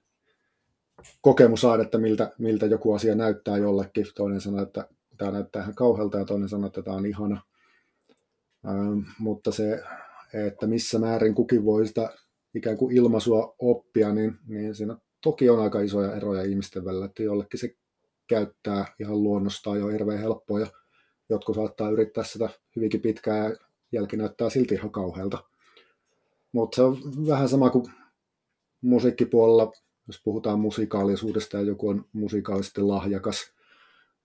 kokemus 1.20 1.60
saada, 1.60 1.82
että 1.82 1.98
miltä, 1.98 2.32
miltä 2.38 2.66
joku 2.66 2.92
asia 2.92 3.14
näyttää 3.14 3.56
jollekin. 3.58 4.06
Toinen 4.14 4.40
sanoo, 4.40 4.62
että 4.62 4.88
tämä 5.16 5.30
näyttää 5.30 5.62
ihan 5.62 5.74
kauhealta 5.74 6.18
ja 6.18 6.24
toinen 6.24 6.48
sanoo, 6.48 6.66
että 6.66 6.82
tämä 6.82 6.96
on 6.96 7.06
ihana. 7.06 7.42
Ähm, 8.68 8.98
mutta 9.18 9.52
se, 9.52 9.82
että 10.48 10.66
missä 10.66 10.98
määrin 10.98 11.34
kukin 11.34 11.64
voi 11.64 11.86
sitä 11.86 12.14
ikään 12.54 12.76
kuin 12.76 12.96
ilmaisua 12.96 13.54
oppia, 13.58 14.12
niin, 14.12 14.38
niin 14.46 14.74
siinä 14.74 14.96
toki 15.20 15.50
on 15.50 15.60
aika 15.60 15.80
isoja 15.80 16.16
eroja 16.16 16.42
ihmisten 16.42 16.84
välillä, 16.84 17.04
että 17.04 17.22
jollekin 17.22 17.60
se 17.60 17.74
käyttää 18.26 18.94
ihan 19.00 19.22
luonnostaan 19.22 19.78
jo 19.78 19.88
hirveän 19.88 20.18
helppoa 20.20 20.60
ja 20.60 20.66
jotkut 21.28 21.54
saattaa 21.54 21.90
yrittää 21.90 22.24
sitä 22.24 22.48
hyvinkin 22.76 23.00
pitkään 23.00 23.50
ja 23.50 23.56
jälki 23.92 24.16
näyttää 24.16 24.50
silti 24.50 24.74
ihan 24.74 24.90
kauhealta. 24.90 25.44
Mutta 26.52 26.76
se 26.76 26.82
on 26.82 26.98
vähän 27.26 27.48
sama 27.48 27.70
kuin 27.70 27.84
musiikkipuolella, 28.80 29.72
jos 30.06 30.20
puhutaan 30.24 30.60
musikaalisuudesta 30.60 31.56
ja 31.56 31.62
joku 31.62 31.88
on 31.88 32.04
musikaalisesti 32.12 32.80
lahjakas, 32.80 33.52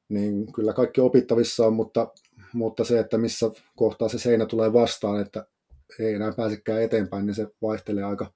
niin 0.09 0.53
kyllä 0.53 0.73
kaikki 0.73 1.01
opittavissa 1.01 1.67
on, 1.67 1.73
mutta, 1.73 2.07
mutta 2.53 2.83
se, 2.83 2.99
että 2.99 3.17
missä 3.17 3.51
kohtaa 3.75 4.09
se 4.09 4.19
seinä 4.19 4.45
tulee 4.45 4.73
vastaan, 4.73 5.21
että 5.21 5.47
ei 5.99 6.13
enää 6.13 6.31
pääsekään 6.31 6.81
eteenpäin, 6.81 7.25
niin 7.25 7.35
se 7.35 7.47
vaihtelee 7.61 8.03
aika, 8.03 8.33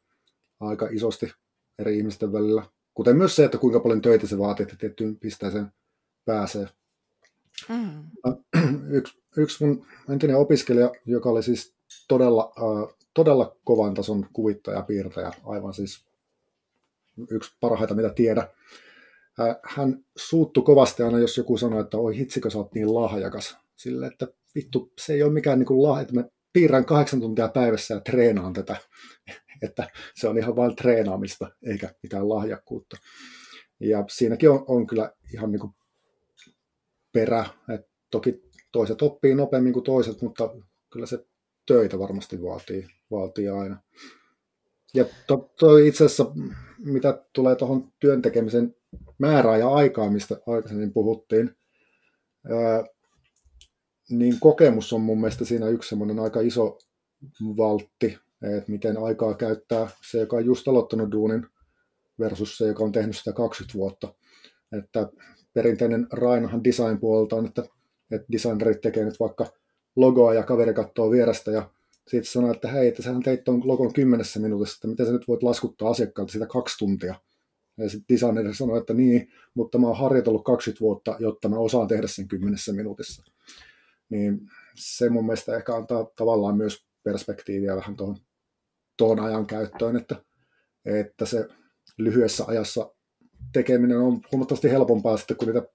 aika 0.60 0.88
isosti 0.91 1.34
eri 1.80 1.97
ihmisten 1.97 2.34
välillä. 2.34 2.64
Kuten 2.93 3.18
myös 3.18 3.36
se, 3.36 3.45
että 3.45 3.57
kuinka 3.57 3.80
paljon 3.80 4.01
töitä 4.01 4.28
se 4.28 4.38
vaatii, 4.38 4.64
että 4.64 4.76
tiettyyn 4.76 5.20
pisteeseen 5.20 5.72
pääsee. 6.26 6.68
Mm. 7.70 8.03
Yksi, 8.89 9.24
yksi 9.38 9.66
mun 9.66 9.86
entinen 10.10 10.38
opiskelija, 10.38 10.91
joka 11.05 11.30
oli 11.30 11.43
siis 11.43 11.74
todella, 12.07 12.53
äh, 12.57 12.95
todella 13.14 13.55
kovan 13.64 13.93
tason 13.93 14.28
kuvittaja, 14.34 14.82
piirtäjä, 14.82 15.32
aivan 15.45 15.74
siis 15.74 16.05
yksi 17.30 17.57
parhaita, 17.60 17.95
mitä 17.95 18.10
tiedä, 18.10 18.47
hän 19.64 20.05
suuttu 20.16 20.62
kovasti 20.62 21.03
aina, 21.03 21.20
jos 21.20 21.38
joku 21.38 21.57
sanoi, 21.57 21.82
että 21.82 21.97
oi 21.97 22.18
hitsikö 22.18 22.49
sä 22.49 22.57
oot 22.57 22.74
niin 22.74 22.93
lahjakas. 22.93 23.57
Sille, 23.80 24.07
että 24.07 24.27
vittu, 24.55 24.93
se 25.01 25.13
ei 25.13 25.23
ole 25.23 25.34
mikään 25.34 25.59
niin 25.59 25.67
kuin 25.67 25.84
lahja, 25.84 26.01
että 26.01 26.13
mä 26.13 26.23
piirrän 26.53 26.86
kahdeksan 26.86 27.19
tuntia 27.19 27.47
päivässä 27.47 27.93
ja 27.93 27.99
treenaan 27.99 28.53
tätä. 28.53 28.75
että 29.65 29.89
se 30.15 30.27
on 30.27 30.38
ihan 30.38 30.55
vain 30.55 30.75
treenaamista, 30.75 31.51
eikä 31.63 31.93
mitään 32.03 32.30
lahjakkuutta. 32.30 32.97
Ja 33.80 34.05
siinäkin 34.09 34.49
on, 34.49 34.65
on 34.67 34.88
kyllä 34.88 35.11
ihan 35.34 35.51
niin 35.51 35.59
kuin 35.59 35.73
perä. 37.11 37.45
Et 37.73 37.88
toki 38.11 38.41
toiset 38.71 39.01
oppii 39.01 39.36
nopeammin 39.36 39.73
kuin 39.73 39.84
toiset, 39.84 40.21
mutta 40.21 40.55
kyllä 40.93 41.05
se 41.05 41.25
töitä 41.65 41.99
varmasti 41.99 42.41
vaatii, 42.41 42.88
vaatii 43.11 43.49
aina. 43.49 43.82
Ja 44.93 45.05
to, 45.27 45.53
toi 45.59 45.88
itse 45.88 46.05
asiassa, 46.05 46.32
mitä 46.77 47.23
tulee 47.34 47.55
tuohon 47.55 47.93
työntekemisen 47.99 48.75
määrää 49.17 49.57
ja 49.57 49.69
aikaa, 49.69 50.11
mistä 50.11 50.36
aikaisemmin 50.47 50.93
puhuttiin, 50.93 51.55
ää, 52.49 52.84
niin 54.10 54.39
kokemus 54.39 54.93
on 54.93 55.01
mun 55.01 55.20
mielestä 55.22 55.45
siinä 55.45 55.68
yksi 55.68 55.89
semmoinen 55.89 56.20
aika 56.20 56.41
iso 56.41 56.78
valtti, 57.57 58.18
että 58.57 58.72
miten 58.72 58.97
aikaa 58.97 59.34
käyttää 59.34 59.89
se, 60.12 60.20
joka 60.20 60.38
on 60.38 60.45
just 60.45 60.68
aloittanut 60.68 61.12
duunin 61.12 61.45
versus 62.20 62.57
se, 62.57 62.68
joka 62.68 62.84
on 62.84 62.91
tehnyt 62.91 63.18
sitä 63.18 63.34
20 63.34 63.78
vuotta. 63.78 64.14
Että 64.78 65.10
perinteinen 65.53 66.07
rainahan 66.12 66.64
design-puolelta 66.64 67.36
on, 67.36 67.45
että, 67.45 67.64
että 68.12 68.28
designerit 68.32 68.82
tekee 68.82 69.05
nyt 69.05 69.20
vaikka 69.20 69.45
logoa 69.95 70.34
ja 70.34 70.43
kaveri 70.43 70.74
katsoo 70.74 71.12
vierestä 71.12 71.51
ja 71.51 71.70
sitten 72.07 72.32
sanoo, 72.32 72.51
että 72.51 72.68
hei, 72.68 72.88
että 72.88 73.01
sähän 73.01 73.24
teit 73.24 73.43
tuon 73.43 73.68
logon 73.68 73.93
kymmenessä 73.93 74.39
minuutissa, 74.39 74.76
että 74.76 74.88
miten 74.88 75.05
sä 75.05 75.12
nyt 75.12 75.28
voit 75.28 75.43
laskuttaa 75.43 75.89
asiakkaalta 75.89 76.32
sitä 76.32 76.45
kaksi 76.45 76.78
tuntia. 76.78 77.16
Ja 77.78 77.89
sitten 77.89 78.16
designer 78.16 78.55
sanoi, 78.55 78.78
että 78.78 78.93
niin, 78.93 79.32
mutta 79.53 79.78
mä 79.78 79.88
oon 79.88 79.97
harjoitellut 79.97 80.43
20 80.43 80.82
vuotta, 80.82 81.16
jotta 81.20 81.49
mä 81.49 81.57
osaan 81.57 81.88
tehdä 81.88 82.07
sen 82.07 82.28
kymmenessä 82.28 82.74
minuutissa. 82.74 83.24
Niin 84.10 84.39
se 84.76 85.10
mun 85.10 85.26
mielestä 85.26 85.55
ehkä 85.55 85.76
antaa 85.76 86.07
tavallaan 86.16 86.57
myös 86.57 86.86
perspektiiviä 87.03 87.76
vähän 87.76 87.95
tuohon, 87.95 88.18
tuohon 88.97 89.20
ajan 89.20 89.45
käyttöön, 89.45 89.95
että, 89.95 90.16
että 90.86 91.26
se 91.26 91.47
lyhyessä 91.97 92.43
ajassa 92.47 92.91
tekeminen 93.53 93.97
on 93.97 94.22
huomattavasti 94.32 94.72
helpompaa 94.72 95.18
sitten, 95.18 95.38
kun 95.38 95.47
niitä 95.47 95.68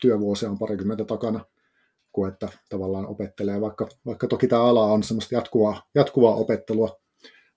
työvuosia 0.00 0.50
on 0.50 0.58
parikymmentä 0.58 1.04
takana, 1.04 1.44
kuin 2.12 2.32
että 2.32 2.48
tavallaan 2.68 3.06
opettelee, 3.06 3.60
vaikka, 3.60 3.88
vaikka 4.06 4.26
toki 4.26 4.48
tämä 4.48 4.62
ala 4.62 4.84
on 4.84 5.02
semmoista 5.02 5.34
jatkuvaa, 5.34 5.82
jatkuvaa 5.94 6.34
opettelua, 6.34 7.00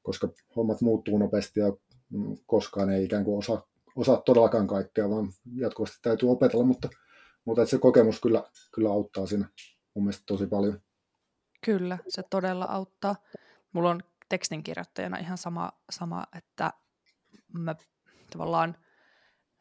koska 0.02 0.30
hommat 0.56 0.82
muuttuu 0.82 1.18
nopeasti 1.18 1.60
ja 1.60 1.74
koskaan 2.46 2.90
ei 2.90 3.06
ikään 3.06 3.24
kuin 3.24 3.38
osaa, 3.38 3.68
osaa 3.96 4.22
todellakaan 4.26 4.68
kaikkea, 4.68 5.10
vaan 5.10 5.30
jatkuvasti 5.56 5.98
täytyy 6.02 6.32
opetella, 6.32 6.66
mutta, 6.66 6.90
mutta 7.46 7.62
että 7.62 7.70
se 7.70 7.78
kokemus 7.78 8.22
kyllä, 8.22 8.44
kyllä 8.74 8.90
auttaa 8.90 9.28
siinä 9.28 9.50
mun 9.98 10.04
mielestä 10.04 10.24
tosi 10.26 10.48
paljon. 10.48 10.82
Kyllä, 11.66 11.98
se 12.08 12.24
todella 12.24 12.66
auttaa. 12.66 13.16
Mulla 13.72 13.90
on 13.90 14.04
tekstinkirjoittajana 14.30 15.18
ihan 15.18 15.38
sama, 15.38 15.72
sama 15.90 16.24
että 16.38 16.74
mä 17.54 17.76
tavallaan 18.32 18.78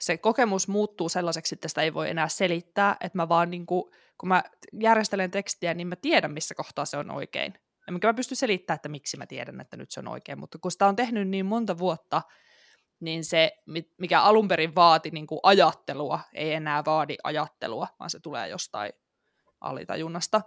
se 0.01 0.17
kokemus 0.17 0.69
muuttuu 0.69 1.09
sellaiseksi, 1.09 1.55
että 1.55 1.69
sitä 1.69 1.83
ei 1.83 1.95
voi 1.95 2.11
enää 2.11 2.29
selittää, 2.29 2.97
että 3.01 3.19
mä 3.19 3.29
vaan 3.29 3.51
niin 3.51 3.67
kuin, 3.67 3.85
kun 4.19 4.29
mä 4.29 4.43
järjestelen 4.81 5.31
tekstiä, 5.31 5.75
niin 5.75 5.87
mä 5.87 5.97
tiedän, 5.97 6.33
missä 6.33 6.55
kohtaa 6.55 6.85
se 6.85 6.97
on 6.97 7.11
oikein. 7.11 7.55
Enkä 7.89 8.09
mä 8.09 8.15
pysty 8.15 8.35
selittämään, 8.35 8.77
että 8.77 8.89
miksi 8.89 9.17
mä 9.17 9.27
tiedän, 9.27 9.61
että 9.61 9.77
nyt 9.77 9.91
se 9.91 10.01
on 10.01 10.09
oikein, 10.09 10.41
mutta 10.41 10.59
kun 10.59 10.71
sitä 10.71 10.87
on 10.87 10.97
tehnyt 10.97 11.29
niin 11.29 11.47
monta 11.47 11.79
vuotta, 11.79 12.23
niin 13.01 13.25
se, 13.25 13.53
mikä 13.99 14.21
alun 14.23 14.49
perin 14.49 14.75
vaati 14.75 15.11
niin 15.11 15.27
kuin 15.27 15.41
ajattelua, 15.43 16.21
ei 16.35 16.53
enää 16.53 16.85
vaadi 16.85 17.17
ajattelua, 17.25 17.89
vaan 17.99 18.11
se 18.11 18.21
tulee 18.21 18.49
jostain 18.49 18.93
alitajunnasta. 19.61 20.41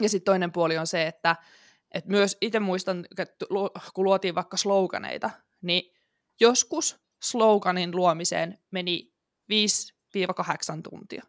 Ja 0.00 0.08
sitten 0.08 0.32
toinen 0.32 0.52
puoli 0.52 0.78
on 0.78 0.86
se, 0.86 1.06
että, 1.06 1.36
että 1.94 2.10
myös 2.10 2.38
itse 2.40 2.60
muistan, 2.60 3.06
että 3.18 3.46
kun 3.94 4.04
luotiin 4.04 4.34
vaikka 4.34 4.56
sloganeita, 4.56 5.30
niin 5.62 5.94
joskus 6.40 7.00
sloganin 7.22 7.96
luomiseen 7.96 8.58
meni 8.70 9.14
5-8 9.52 10.82
tuntia. 10.90 11.22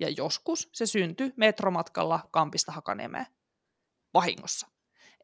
Ja 0.00 0.08
joskus 0.08 0.68
se 0.72 0.86
syntyi 0.86 1.32
metromatkalla 1.36 2.28
Kampista 2.30 2.72
Hakaniemeä 2.72 3.26
vahingossa. 4.14 4.66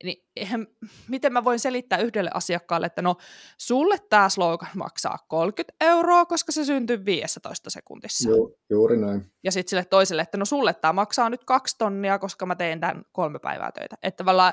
Niin 0.05 0.25
eihän, 0.37 0.67
miten 1.09 1.33
mä 1.33 1.45
voin 1.45 1.59
selittää 1.59 1.99
yhdelle 1.99 2.31
asiakkaalle, 2.35 2.87
että 2.87 3.03
no 3.03 3.17
sulle 3.59 3.97
tämä 4.11 4.29
slogan 4.29 4.71
maksaa 4.75 5.19
30 5.29 5.75
euroa, 5.81 6.27
koska 6.27 6.53
se 6.53 6.65
syntyy 6.65 7.05
15 7.05 7.71
sekuntissa. 7.71 8.31
Joo, 8.31 8.51
juuri 8.71 8.97
näin. 8.97 9.33
Ja 9.45 9.53
sitten 9.53 9.71
sille 9.71 9.85
toiselle, 9.85 10.23
että 10.23 10.39
no 10.39 10.45
sulle 10.45 10.75
tämä 10.75 10.93
maksaa 10.93 11.31
nyt 11.31 11.45
kaksi 11.45 11.79
tonnia, 11.79 12.19
koska 12.19 12.47
mä 12.47 12.55
teen 12.55 12.81
tämän 12.81 13.05
kolme 13.13 13.39
päivää 13.39 13.73
töitä. 13.73 13.97
Että 14.03 14.17
tavallaan 14.17 14.53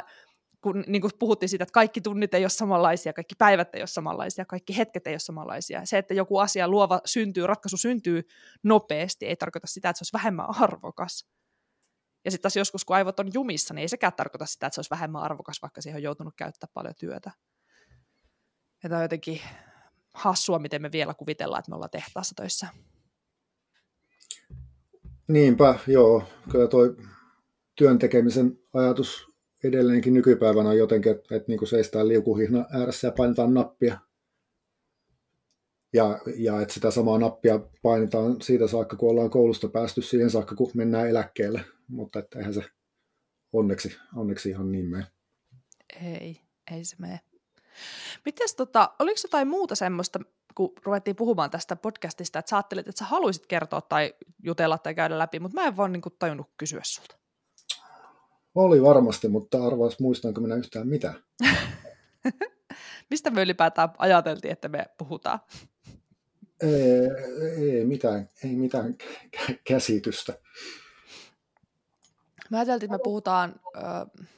kun 0.64 0.84
niin 0.88 1.02
kuin 1.02 1.12
puhuttiin 1.20 1.50
siitä, 1.50 1.64
että 1.64 1.74
kaikki 1.74 2.02
tunnit 2.02 2.34
ei 2.34 2.44
ole 2.44 2.50
samanlaisia, 2.50 3.14
kaikki 3.14 3.36
päivät 3.38 3.76
ei 3.76 3.82
ole 3.82 3.88
samanlaisia, 3.88 4.46
kaikki 4.46 4.78
hetket 4.78 5.08
ei 5.08 5.14
ole 5.14 5.20
samanlaisia. 5.20 5.86
Se, 5.86 5.98
että 5.98 6.14
joku 6.14 6.38
asia 6.38 6.68
luova 6.68 7.02
syntyy, 7.06 7.48
ratkaisu 7.48 7.78
syntyy 7.78 8.22
nopeasti, 8.64 9.26
ei 9.26 9.36
tarkoita 9.36 9.68
sitä, 9.68 9.90
että 9.90 9.98
se 9.98 10.04
olisi 10.04 10.14
vähemmän 10.14 10.46
arvokas. 10.60 11.28
Ja 12.26 12.32
sitten 12.32 12.42
taas 12.42 12.56
joskus, 12.56 12.86
kun 12.86 12.96
aivot 12.96 13.20
on 13.20 13.34
jumissa, 13.34 13.74
niin 13.74 13.82
ei 13.82 13.88
sekään 13.88 14.14
tarkoita 14.14 14.46
sitä, 14.46 14.68
että 14.68 14.76
se 14.76 14.80
olisi 14.80 14.90
vähemmän 14.90 15.22
arvokas, 15.22 15.62
vaikka 15.62 15.82
siihen 15.82 15.98
on 15.98 16.04
joutunut 16.04 16.34
käyttää 16.38 16.70
paljon 16.74 16.94
työtä. 17.00 17.32
Ja 18.84 18.90
tämä 18.90 18.98
on 18.98 19.04
jotenkin 19.04 19.42
hassua, 20.14 20.60
miten 20.60 20.82
me 20.82 20.92
vielä 20.92 21.14
kuvitellaan, 21.14 21.60
että 21.60 21.72
me 21.72 21.76
ollaan 21.76 21.90
tehtaassa 21.90 22.36
töissä. 22.36 22.68
Niinpä, 25.28 25.80
joo. 25.88 26.24
Kyllä 26.52 26.68
tuo 26.68 26.84
työn 27.76 28.00
tekemisen 28.00 28.60
ajatus 28.74 29.28
edelleenkin 29.64 30.14
nykypäivänä 30.14 30.70
on 30.70 30.78
jotenkin, 30.78 31.12
että, 31.12 31.36
että 31.36 31.52
niin 31.52 31.60
kuin 31.60 31.70
seistään 31.70 32.08
liukuhihna 32.08 32.66
ääressä 32.72 33.08
ja 33.08 33.12
painetaan 33.12 33.54
nappia. 33.54 34.00
Ja, 35.94 36.20
ja 36.36 36.62
että 36.62 36.74
sitä 36.74 36.92
samaa 36.92 37.18
nappia 37.18 37.60
painetaan 37.82 38.42
siitä 38.42 38.68
saakka, 38.68 38.96
kun 38.96 39.10
ollaan 39.10 39.30
koulusta 39.30 39.68
päästy 39.68 40.02
siihen 40.02 40.30
saakka, 40.30 40.56
kun 40.56 40.72
mennään 40.74 41.10
eläkkeelle. 41.10 41.66
Mutta 41.88 42.20
että 42.20 42.40
eihän 42.40 42.54
se 42.54 42.64
onneksi, 43.54 43.98
onneksi 44.16 44.50
ihan 44.50 44.72
niin 44.72 44.86
mene. 44.86 45.08
Ei, 46.02 46.42
ei 46.72 46.86
se 46.86 46.96
mene. 47.00 47.20
Mites 48.26 48.56
tota, 48.56 48.94
oliko 49.00 49.20
jotain 49.24 49.48
muuta 49.48 49.76
semmoista, 49.76 50.20
kun 50.56 50.74
ruvettiin 50.86 51.16
puhumaan 51.16 51.52
tästä 51.52 51.76
podcastista, 51.76 52.40
että 52.40 52.50
sä 52.50 52.56
ajattelit, 52.56 52.88
että 52.88 53.00
sä 53.00 53.06
haluaisit 53.06 53.48
kertoa 53.48 53.82
tai 53.82 54.14
jutella 54.44 54.78
tai 54.78 54.96
käydä 54.96 55.20
läpi, 55.20 55.40
mutta 55.40 55.62
mä 55.62 55.68
en 55.68 55.78
vaan 55.78 55.94
niin 55.94 56.02
kuin, 56.02 56.16
tajunnut 56.20 56.48
kysyä 56.58 56.82
sulta. 56.84 57.16
Oli 58.56 58.82
varmasti, 58.82 59.28
mutta 59.28 59.68
arvaas 59.68 60.00
muistanko 60.00 60.42
minä 60.42 60.56
yhtään 60.56 60.88
mitä. 60.88 61.14
Mistä 63.10 63.32
me 63.32 63.42
ylipäätään 63.42 63.90
ajateltiin, 63.98 64.52
että 64.52 64.68
me 64.68 64.86
puhutaan? 64.98 65.40
Ei, 66.62 67.78
ei 67.78 67.86
mitään, 67.86 68.30
ei 68.44 68.56
mitään 68.56 68.96
käsitystä. 69.68 70.34
Mä 72.50 72.58
ajattelin, 72.58 72.76
että 72.84 72.98
me 72.98 73.00
puhutaan 73.04 73.56
äh, 73.78 73.84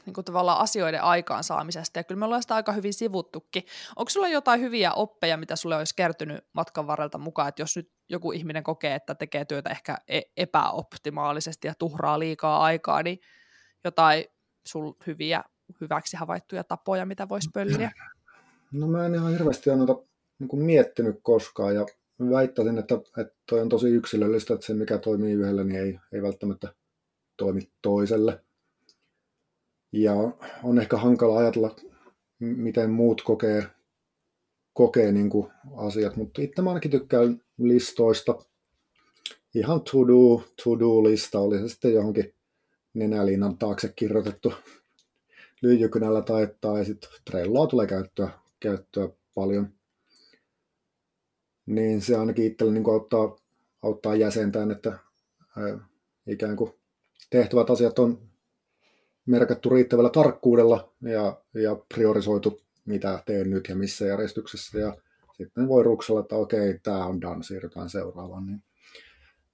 niin 0.05 0.13
kuin 0.13 0.25
tavallaan 0.25 0.59
asioiden 0.59 1.01
aikaansaamisesta, 1.01 1.99
ja 1.99 2.03
kyllä 2.03 2.19
me 2.19 2.25
ollaan 2.25 2.41
sitä 2.41 2.55
aika 2.55 2.71
hyvin 2.71 2.93
sivuttukin. 2.93 3.63
Onko 3.95 4.09
sulla 4.09 4.27
jotain 4.27 4.61
hyviä 4.61 4.93
oppeja, 4.93 5.37
mitä 5.37 5.55
sulle 5.55 5.75
olisi 5.75 5.95
kertynyt 5.95 6.45
matkan 6.53 6.87
varrelta 6.87 7.17
mukaan, 7.17 7.49
että 7.49 7.61
jos 7.61 7.75
nyt 7.75 7.91
joku 8.09 8.31
ihminen 8.31 8.63
kokee, 8.63 8.95
että 8.95 9.15
tekee 9.15 9.45
työtä 9.45 9.69
ehkä 9.69 9.97
e-, 10.07 10.21
epäoptimaalisesti 10.37 11.67
ja 11.67 11.73
tuhraa 11.79 12.19
liikaa 12.19 12.63
aikaa, 12.63 13.03
niin 13.03 13.19
jotain 13.83 14.25
sul 14.67 14.93
hyviä, 15.07 15.43
hyväksi 15.81 16.17
havaittuja 16.17 16.63
tapoja, 16.63 17.05
mitä 17.05 17.29
voisi 17.29 17.49
pölliä? 17.53 17.91
No 18.75 18.87
mä 18.87 19.05
en 19.05 19.15
ihan 19.15 19.31
hirveästi 19.31 19.69
ole 19.69 19.77
noita 19.77 20.03
niin 20.39 20.63
miettinyt 20.63 21.19
koskaan 21.23 21.75
ja 21.75 21.85
väittäisin, 22.19 22.77
että, 22.77 22.95
että 22.95 23.35
toi 23.49 23.61
on 23.61 23.69
tosi 23.69 23.87
yksilöllistä, 23.87 24.53
että 24.53 24.65
se 24.65 24.73
mikä 24.73 24.97
toimii 24.97 25.33
yhdelle, 25.33 25.63
niin 25.63 25.79
ei, 25.79 25.99
ei 26.13 26.21
välttämättä 26.21 26.73
toimi 27.37 27.69
toiselle. 27.81 28.41
Ja 29.91 30.13
on 30.63 30.79
ehkä 30.79 30.97
hankala 30.97 31.37
ajatella, 31.37 31.75
miten 32.39 32.89
muut 32.89 33.21
kokee, 33.21 33.67
kokee 34.73 35.11
niin 35.11 35.29
kuin 35.29 35.51
asiat, 35.77 36.15
mutta 36.15 36.41
itse 36.41 36.61
mä 36.61 36.69
ainakin 36.69 36.91
tykkään 36.91 37.41
listoista. 37.57 38.35
Ihan 39.53 39.81
to-do, 39.81 40.43
to-do-lista, 40.63 41.39
oli 41.39 41.59
se 41.59 41.69
sitten 41.69 41.93
johonkin 41.93 42.33
nenäliinan 42.93 43.57
taakse 43.57 43.93
kirjoitettu 43.95 44.53
lyijykynällä 45.61 46.21
tai, 46.21 46.47
tai 46.61 46.85
sitten 46.85 47.09
Trelloa 47.25 47.67
tulee 47.67 47.87
käyttöä, 47.87 48.29
käyttöä 48.59 49.09
paljon. 49.35 49.73
Niin 51.65 52.01
se 52.01 52.15
ainakin 52.15 52.45
itselle 52.45 52.73
niin 52.73 52.89
auttaa, 52.91 53.37
auttaa 53.81 54.15
jäsentään, 54.15 54.71
että 54.71 54.99
ää, 55.57 55.79
ikään 56.27 56.55
kuin 56.55 56.73
tehtävät 57.29 57.69
asiat 57.69 57.99
on 57.99 58.29
merkattu 59.25 59.69
riittävällä 59.69 60.09
tarkkuudella 60.09 60.93
ja, 61.01 61.41
ja 61.53 61.75
priorisoitu, 61.95 62.61
mitä 62.85 63.23
teen 63.25 63.49
nyt 63.49 63.69
ja 63.69 63.75
missä 63.75 64.05
järjestyksessä. 64.05 64.79
Ja 64.79 64.95
sitten 65.37 65.67
voi 65.67 65.83
ruksella, 65.83 66.19
että 66.19 66.35
okei, 66.35 66.79
tämä 66.83 67.05
on 67.05 67.21
done, 67.21 67.43
siirrytään 67.43 67.89
seuraavaan. 67.89 68.45
Niin, 68.45 68.63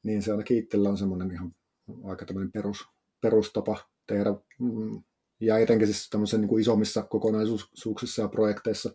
niin 0.03 0.21
se 0.21 0.31
ainakin 0.31 0.57
itsellä 0.57 0.89
on 0.89 0.97
semmoinen 0.97 1.31
ihan 1.31 1.55
aika 2.03 2.25
tämmöinen 2.25 2.51
perus, 2.51 2.85
perustapa 3.21 3.77
tehdä, 4.07 4.29
mm, 4.59 5.03
ja 5.41 5.57
etenkin 5.57 5.87
siis 5.87 6.09
tämmöisen 6.09 6.41
niin 6.41 6.49
kuin 6.49 6.61
isommissa 6.61 7.03
kokonaisuuksissa 7.03 8.21
ja 8.21 8.27
projekteissa, 8.27 8.91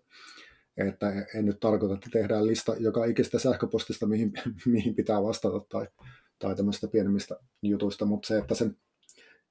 että 0.77 1.27
en 1.35 1.45
nyt 1.45 1.61
tarkoita, 1.61 1.95
että 1.95 2.09
tehdään 2.13 2.47
lista 2.47 2.77
joka 2.79 3.05
ikistä 3.05 3.39
sähköpostista, 3.39 4.07
mihin, 4.07 4.33
mihin 4.67 4.95
pitää 4.95 5.23
vastata 5.23 5.61
tai, 5.61 5.87
tai 6.39 6.57
tämmöistä 6.57 6.89
pienemmistä 6.89 7.37
jutuista, 7.63 8.05
mutta 8.05 8.29
se, 8.29 8.39
että 8.39 8.55
sen 8.55 8.77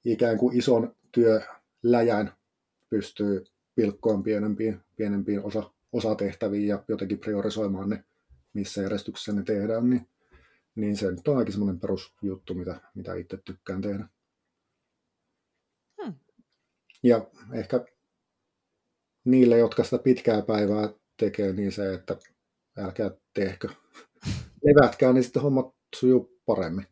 ikään 0.04 0.38
kuin 0.38 0.58
ison 0.58 0.96
työläjän 1.12 2.32
pystyy 2.90 3.44
pilkkoon 3.74 4.22
pienempiin, 4.22 4.80
pienempiin 4.96 5.42
osa, 5.42 5.70
osatehtäviin 5.92 6.68
ja 6.68 6.84
jotenkin 6.88 7.18
priorisoimaan 7.18 7.88
ne, 7.88 8.04
missä 8.52 8.82
järjestyksessä 8.82 9.32
ne 9.32 9.42
tehdään, 9.42 9.90
niin, 9.90 10.08
niin 10.74 10.96
se 10.96 11.10
nyt 11.10 11.28
on 11.28 11.34
ainakin 11.34 11.52
semmoinen 11.52 11.80
perusjuttu, 11.80 12.54
mitä, 12.54 12.80
mitä 12.94 13.14
itse 13.14 13.36
tykkään 13.36 13.80
tehdä. 13.80 14.08
Ja 17.06 17.26
ehkä 17.52 17.84
niille, 19.24 19.58
jotka 19.58 19.84
sitä 19.84 19.98
pitkää 19.98 20.42
päivää 20.42 20.88
tekee, 21.16 21.52
niin 21.52 21.72
se, 21.72 21.94
että 21.94 22.16
älkää 22.78 23.10
tehkö. 23.34 23.68
Levätkää, 24.66 25.12
niin 25.12 25.24
sitten 25.24 25.42
hommat 25.42 25.74
sujuu 25.96 26.40
paremmin. 26.46 26.86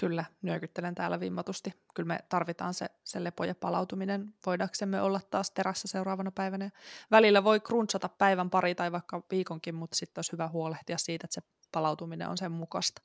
Kyllä, 0.00 0.24
nyökyttelen 0.42 0.94
täällä 0.94 1.20
vimmatusti. 1.20 1.74
Kyllä 1.94 2.06
me 2.06 2.18
tarvitaan 2.28 2.74
se, 2.74 2.86
se 3.04 3.24
lepo 3.24 3.44
ja 3.44 3.54
palautuminen, 3.54 4.34
voidaksemme 4.46 5.02
olla 5.02 5.20
taas 5.30 5.50
terässä 5.50 5.88
seuraavana 5.88 6.30
päivänä. 6.30 6.70
Välillä 7.10 7.44
voi 7.44 7.60
crunchata 7.60 8.08
päivän 8.08 8.50
pari 8.50 8.74
tai 8.74 8.92
vaikka 8.92 9.22
viikonkin, 9.30 9.74
mutta 9.74 9.96
sitten 9.96 10.18
olisi 10.18 10.32
hyvä 10.32 10.48
huolehtia 10.48 10.98
siitä, 10.98 11.24
että 11.24 11.34
se 11.34 11.40
palautuminen 11.72 12.28
on 12.28 12.38
sen 12.38 12.52
mukaista. 12.52 13.02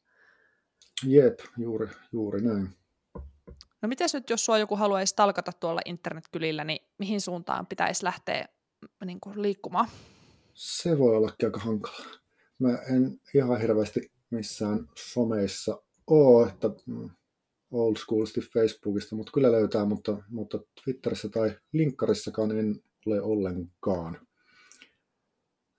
Jep, 1.06 1.40
juuri, 1.58 1.88
juuri 2.12 2.42
näin. 2.42 2.83
No 3.84 3.90
miten 3.90 4.10
nyt, 4.14 4.30
jos 4.30 4.46
sua 4.46 4.58
joku 4.58 4.76
haluaisi 4.76 5.16
talkata 5.16 5.52
tuolla 5.60 5.82
internetkylillä, 5.86 6.64
niin 6.64 6.80
mihin 6.98 7.22
suuntaan 7.22 7.68
pitäisi 7.68 8.04
lähteä 8.04 8.48
mm, 8.82 9.08
niin 9.08 9.20
kuin, 9.20 9.42
liikkumaan? 9.42 9.88
Se 10.54 10.98
voi 10.98 11.16
olla 11.16 11.32
aika 11.44 11.60
hankala. 11.60 12.06
Mä 12.60 12.70
en 12.70 13.20
ihan 13.34 13.62
hirveästi 13.62 14.12
missään 14.30 14.90
someissa 14.96 15.82
ole, 16.08 16.48
että 16.48 16.70
mm, 16.86 17.10
old 17.72 17.96
schoolisti 17.96 18.42
Facebookista, 18.42 19.16
mutta 19.16 19.32
kyllä 19.32 19.52
löytää, 19.52 19.86
mutta, 19.86 20.18
mutta 20.30 20.60
Twitterissä 20.84 21.30
tai 21.30 21.56
linkkarissakaan 21.72 22.60
en 22.60 22.84
ole 23.06 23.22
ollenkaan. 23.22 24.28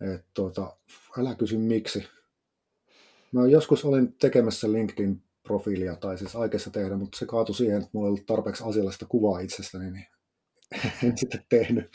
Et 0.00 0.26
tuota, 0.34 0.76
älä 1.18 1.34
kysy 1.34 1.58
miksi. 1.58 2.04
Mä 3.32 3.46
joskus 3.46 3.84
olin 3.84 4.12
tekemässä 4.12 4.72
LinkedIn-profiilia, 5.44 5.96
tai 5.96 6.18
siis 6.18 6.36
aikeissa 6.36 6.70
tehdä, 6.70 6.96
mutta 6.96 7.18
se 7.18 7.26
kaatui 7.26 7.54
siihen, 7.54 7.76
että 7.76 7.90
mulla 7.92 8.06
ei 8.06 8.08
ollut 8.08 8.26
tarpeeksi 8.26 8.64
asiallista 8.66 9.06
kuvaa 9.08 9.40
itsestäni, 9.40 9.90
niin 9.90 10.06
en 11.04 11.18
sitten 11.18 11.44
tehnyt. 11.48 11.90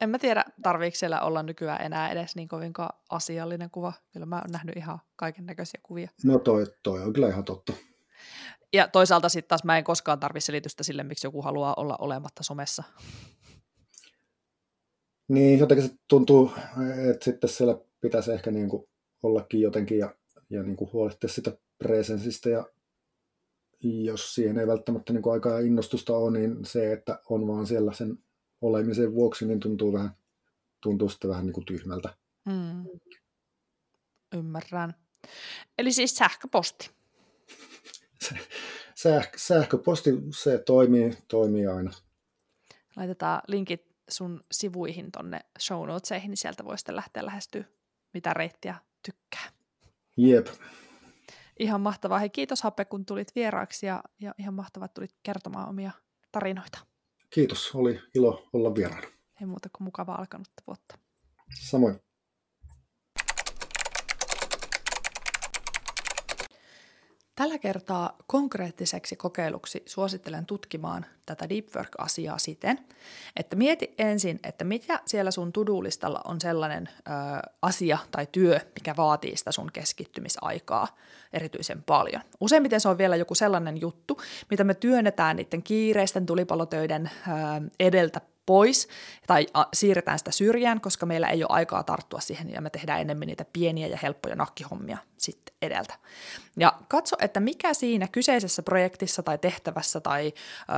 En 0.00 0.10
mä 0.10 0.18
tiedä, 0.18 0.44
tarviiko 0.62 0.96
siellä 0.96 1.20
olla 1.20 1.42
nykyään 1.42 1.82
enää 1.82 2.10
edes 2.10 2.36
niin 2.36 2.48
kovinkaan 2.48 2.98
asiallinen 3.10 3.70
kuva. 3.70 3.92
Kyllä 4.12 4.26
mä 4.26 4.36
oon 4.36 4.52
nähnyt 4.52 4.76
ihan 4.76 4.98
kaiken 5.16 5.46
näköisiä 5.46 5.80
kuvia. 5.82 6.08
No 6.24 6.38
toi, 6.38 6.66
toi 6.82 7.02
on 7.02 7.12
kyllä 7.12 7.28
ihan 7.28 7.44
totta. 7.44 7.72
Ja 8.72 8.88
toisaalta 8.88 9.28
sitten 9.28 9.48
taas 9.48 9.64
mä 9.64 9.78
en 9.78 9.84
koskaan 9.84 10.20
tarvitse 10.20 10.46
selitystä 10.46 10.82
sille, 10.82 11.02
miksi 11.02 11.26
joku 11.26 11.42
haluaa 11.42 11.74
olla 11.76 11.96
olematta 12.00 12.42
somessa. 12.42 12.82
Niin, 15.28 15.58
jotenkin 15.58 15.88
se 15.88 15.94
tuntuu, 16.08 16.52
että 17.10 17.24
sitten 17.24 17.50
siellä 17.50 17.78
pitäisi 18.00 18.32
ehkä 18.32 18.50
niin 18.50 18.68
kuin 18.68 18.84
ollakin 19.22 19.60
jotenkin 19.60 19.98
ja, 19.98 20.14
ja 20.50 20.62
niin 20.62 20.76
kuin 20.76 20.92
huolehtia 20.92 21.28
sitä 21.28 21.56
presensistä 21.78 22.50
ja 22.50 22.66
jos 23.82 24.34
siihen 24.34 24.58
ei 24.58 24.66
välttämättä 24.66 25.12
niin 25.12 25.22
kuin 25.22 25.32
aikaa 25.32 25.52
ja 25.52 25.66
innostusta 25.66 26.16
ole, 26.16 26.38
niin 26.38 26.64
se, 26.64 26.92
että 26.92 27.20
on 27.28 27.46
vaan 27.48 27.66
siellä 27.66 27.92
sen 27.92 28.18
olemisen 28.60 29.14
vuoksi, 29.14 29.46
niin 29.46 29.60
tuntuu 29.60 29.92
vähän, 29.92 30.10
tuntuu 30.80 31.08
sitten 31.08 31.30
vähän 31.30 31.46
niin 31.46 31.54
kuin 31.54 31.64
tyhmältä. 31.64 32.14
Mm. 32.44 32.84
Ymmärrän. 34.34 34.94
Eli 35.78 35.92
siis 35.92 36.16
sähköposti. 36.16 36.90
Sähkö, 38.94 39.38
sähköposti, 39.38 40.10
se 40.42 40.58
toimii, 40.58 41.12
toimii 41.28 41.66
aina. 41.66 41.90
Laitetaan 42.96 43.42
linkit 43.48 43.86
sun 44.10 44.44
sivuihin 44.52 45.12
tonne 45.12 45.40
show 45.60 45.86
notesihin, 45.86 46.30
niin 46.30 46.36
sieltä 46.36 46.64
voi 46.64 46.78
sitten 46.78 46.96
lähteä 46.96 47.26
lähestyä, 47.26 47.64
mitä 48.14 48.34
reittiä 48.34 48.74
tykkää. 49.02 49.59
Jep. 50.28 50.46
Ihan 51.58 51.80
mahtavaa. 51.80 52.18
Hei, 52.18 52.30
kiitos 52.30 52.62
Happe, 52.62 52.84
kun 52.84 53.06
tulit 53.06 53.34
vieraaksi 53.34 53.86
ja, 53.86 54.02
ja 54.20 54.34
ihan 54.38 54.54
mahtavaa, 54.54 54.84
että 54.84 54.94
tulit 54.94 55.14
kertomaan 55.22 55.68
omia 55.68 55.90
tarinoita. 56.32 56.78
Kiitos, 57.30 57.74
oli 57.74 58.00
ilo 58.14 58.48
olla 58.52 58.74
vieraana. 58.74 59.06
Ei 59.40 59.46
muuta 59.46 59.68
kuin 59.68 59.84
mukavaa 59.84 60.18
alkanutta 60.18 60.62
vuotta. 60.66 60.98
Samoin. 61.60 62.00
Tällä 67.40 67.58
kertaa 67.58 68.16
konkreettiseksi 68.26 69.16
kokeiluksi 69.16 69.82
suosittelen 69.86 70.46
tutkimaan 70.46 71.06
tätä 71.26 71.48
deep 71.48 71.66
work-asiaa 71.76 72.38
siten, 72.38 72.78
että 73.36 73.56
mieti 73.56 73.94
ensin, 73.98 74.40
että 74.44 74.64
mitä 74.64 75.00
siellä 75.06 75.30
sun 75.30 75.52
tudulistalla 75.52 76.20
on 76.24 76.40
sellainen 76.40 76.88
ö, 76.88 77.10
asia 77.62 77.98
tai 78.10 78.26
työ, 78.32 78.60
mikä 78.74 78.94
vaatii 78.96 79.36
sitä 79.36 79.52
sun 79.52 79.70
keskittymisaikaa 79.72 80.96
erityisen 81.32 81.82
paljon. 81.82 82.22
Useimmiten 82.40 82.80
se 82.80 82.88
on 82.88 82.98
vielä 82.98 83.16
joku 83.16 83.34
sellainen 83.34 83.80
juttu, 83.80 84.20
mitä 84.50 84.64
me 84.64 84.74
työnnetään 84.74 85.36
niiden 85.36 85.62
kiireisten 85.62 86.26
tulipalotöiden 86.26 87.10
ö, 87.26 87.30
edeltä 87.80 88.20
pois 88.50 88.88
tai 89.26 89.46
siirretään 89.74 90.18
sitä 90.18 90.30
syrjään, 90.30 90.80
koska 90.80 91.06
meillä 91.06 91.28
ei 91.28 91.42
ole 91.42 91.52
aikaa 91.52 91.82
tarttua 91.82 92.20
siihen 92.20 92.50
ja 92.52 92.60
me 92.60 92.70
tehdään 92.70 93.00
enemmän 93.00 93.26
niitä 93.26 93.44
pieniä 93.52 93.86
ja 93.86 93.98
helppoja 94.02 94.36
nakkihommia 94.36 94.98
sitten 95.16 95.54
edeltä. 95.62 95.94
Ja 96.56 96.72
katso, 96.88 97.16
että 97.20 97.40
mikä 97.40 97.74
siinä 97.74 98.08
kyseisessä 98.08 98.62
projektissa 98.62 99.22
tai 99.22 99.38
tehtävässä 99.38 100.00
tai 100.00 100.32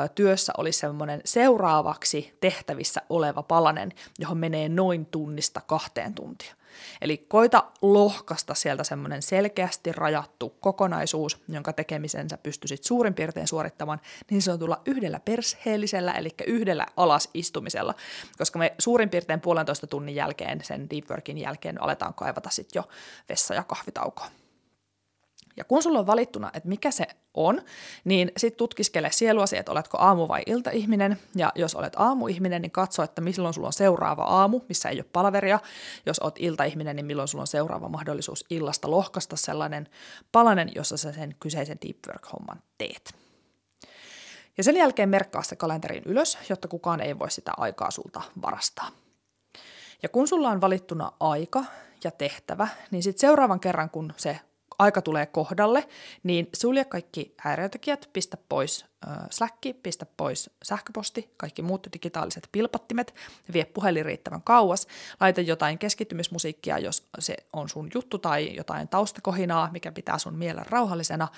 ö, 0.04 0.08
työssä 0.08 0.52
olisi 0.58 0.78
semmoinen 0.78 1.20
seuraavaksi 1.24 2.36
tehtävissä 2.40 3.02
oleva 3.08 3.42
palanen, 3.42 3.92
johon 4.18 4.38
menee 4.38 4.68
noin 4.68 5.06
tunnista 5.06 5.60
kahteen 5.66 6.14
tuntia. 6.14 6.54
Eli 7.00 7.16
koita 7.16 7.64
lohkasta 7.82 8.54
sieltä 8.54 8.84
semmoinen 8.84 9.22
selkeästi 9.22 9.92
rajattu 9.92 10.56
kokonaisuus, 10.60 11.38
jonka 11.48 11.72
tekemisensä 11.72 12.38
pystyisit 12.38 12.84
suurin 12.84 13.14
piirtein 13.14 13.48
suorittamaan 13.48 14.00
niin 14.30 14.42
sanotulla 14.42 14.80
yhdellä 14.86 15.20
persheellisellä, 15.20 16.12
eli 16.12 16.30
yhdellä 16.46 16.86
alasistumisella, 16.96 17.94
koska 18.38 18.58
me 18.58 18.74
suurin 18.78 19.10
piirtein 19.10 19.40
puolentoista 19.40 19.86
tunnin 19.86 20.14
jälkeen, 20.14 20.64
sen 20.64 20.90
deep 20.90 21.10
workin 21.10 21.38
jälkeen, 21.38 21.82
aletaan 21.82 22.14
kaivata 22.14 22.50
sitten 22.50 22.80
jo 22.80 22.88
vessa- 23.28 23.54
ja 23.54 23.62
kahvitaukoa. 23.62 24.41
Ja 25.56 25.64
kun 25.64 25.82
sulla 25.82 25.98
on 25.98 26.06
valittuna, 26.06 26.50
että 26.54 26.68
mikä 26.68 26.90
se 26.90 27.06
on, 27.34 27.62
niin 28.04 28.32
sitten 28.36 28.58
tutkiskele 28.58 29.10
sieluasi, 29.10 29.56
että 29.56 29.72
oletko 29.72 29.98
aamu- 29.98 30.28
vai 30.28 30.42
iltaihminen. 30.46 31.18
Ja 31.36 31.52
jos 31.54 31.74
olet 31.74 31.92
aamuihminen, 31.96 32.62
niin 32.62 32.72
katso, 32.72 33.02
että 33.02 33.20
milloin 33.20 33.54
sulla 33.54 33.66
on 33.66 33.72
seuraava 33.72 34.22
aamu, 34.22 34.60
missä 34.68 34.88
ei 34.88 34.96
ole 34.96 35.06
palaveria. 35.12 35.60
Jos 36.06 36.18
olet 36.18 36.34
iltaihminen, 36.38 36.96
niin 36.96 37.06
milloin 37.06 37.28
sulla 37.28 37.42
on 37.42 37.46
seuraava 37.46 37.88
mahdollisuus 37.88 38.44
illasta 38.50 38.90
lohkasta 38.90 39.36
sellainen 39.36 39.88
palanen, 40.32 40.70
jossa 40.74 40.96
sä 40.96 41.12
sen 41.12 41.34
kyseisen 41.40 41.78
deep 41.86 41.96
work-homman 42.06 42.62
teet. 42.78 43.14
Ja 44.58 44.64
sen 44.64 44.76
jälkeen 44.76 45.08
merkkaa 45.08 45.42
se 45.42 45.56
kalenteriin 45.56 46.02
ylös, 46.06 46.38
jotta 46.48 46.68
kukaan 46.68 47.00
ei 47.00 47.18
voi 47.18 47.30
sitä 47.30 47.52
aikaa 47.56 47.90
sulta 47.90 48.22
varastaa. 48.42 48.88
Ja 50.02 50.08
kun 50.08 50.28
sulla 50.28 50.48
on 50.48 50.60
valittuna 50.60 51.12
aika 51.20 51.64
ja 52.04 52.10
tehtävä, 52.10 52.68
niin 52.90 53.02
sitten 53.02 53.20
seuraavan 53.20 53.60
kerran, 53.60 53.90
kun 53.90 54.12
se 54.16 54.40
aika 54.78 55.02
tulee 55.02 55.26
kohdalle, 55.26 55.88
niin 56.22 56.48
sulje 56.54 56.84
kaikki 56.84 57.34
häiriötekijät, 57.38 58.10
pistä 58.12 58.36
pois 58.48 58.91
Slack, 59.30 59.56
pistä 59.82 60.06
pois 60.16 60.50
sähköposti, 60.62 61.30
kaikki 61.36 61.62
muut 61.62 61.86
digitaaliset 61.92 62.48
pilpattimet, 62.52 63.14
vie 63.52 63.64
puhelin 63.64 64.04
riittävän 64.04 64.42
kauas, 64.42 64.86
laita 65.20 65.40
jotain 65.40 65.78
keskittymismusiikkia, 65.78 66.78
jos 66.78 67.08
se 67.18 67.36
on 67.52 67.68
sun 67.68 67.90
juttu, 67.94 68.18
tai 68.18 68.56
jotain 68.56 68.88
taustakohinaa, 68.88 69.68
mikä 69.72 69.92
pitää 69.92 70.18
sun 70.18 70.34
mielen 70.34 70.66
rauhallisena, 70.66 71.28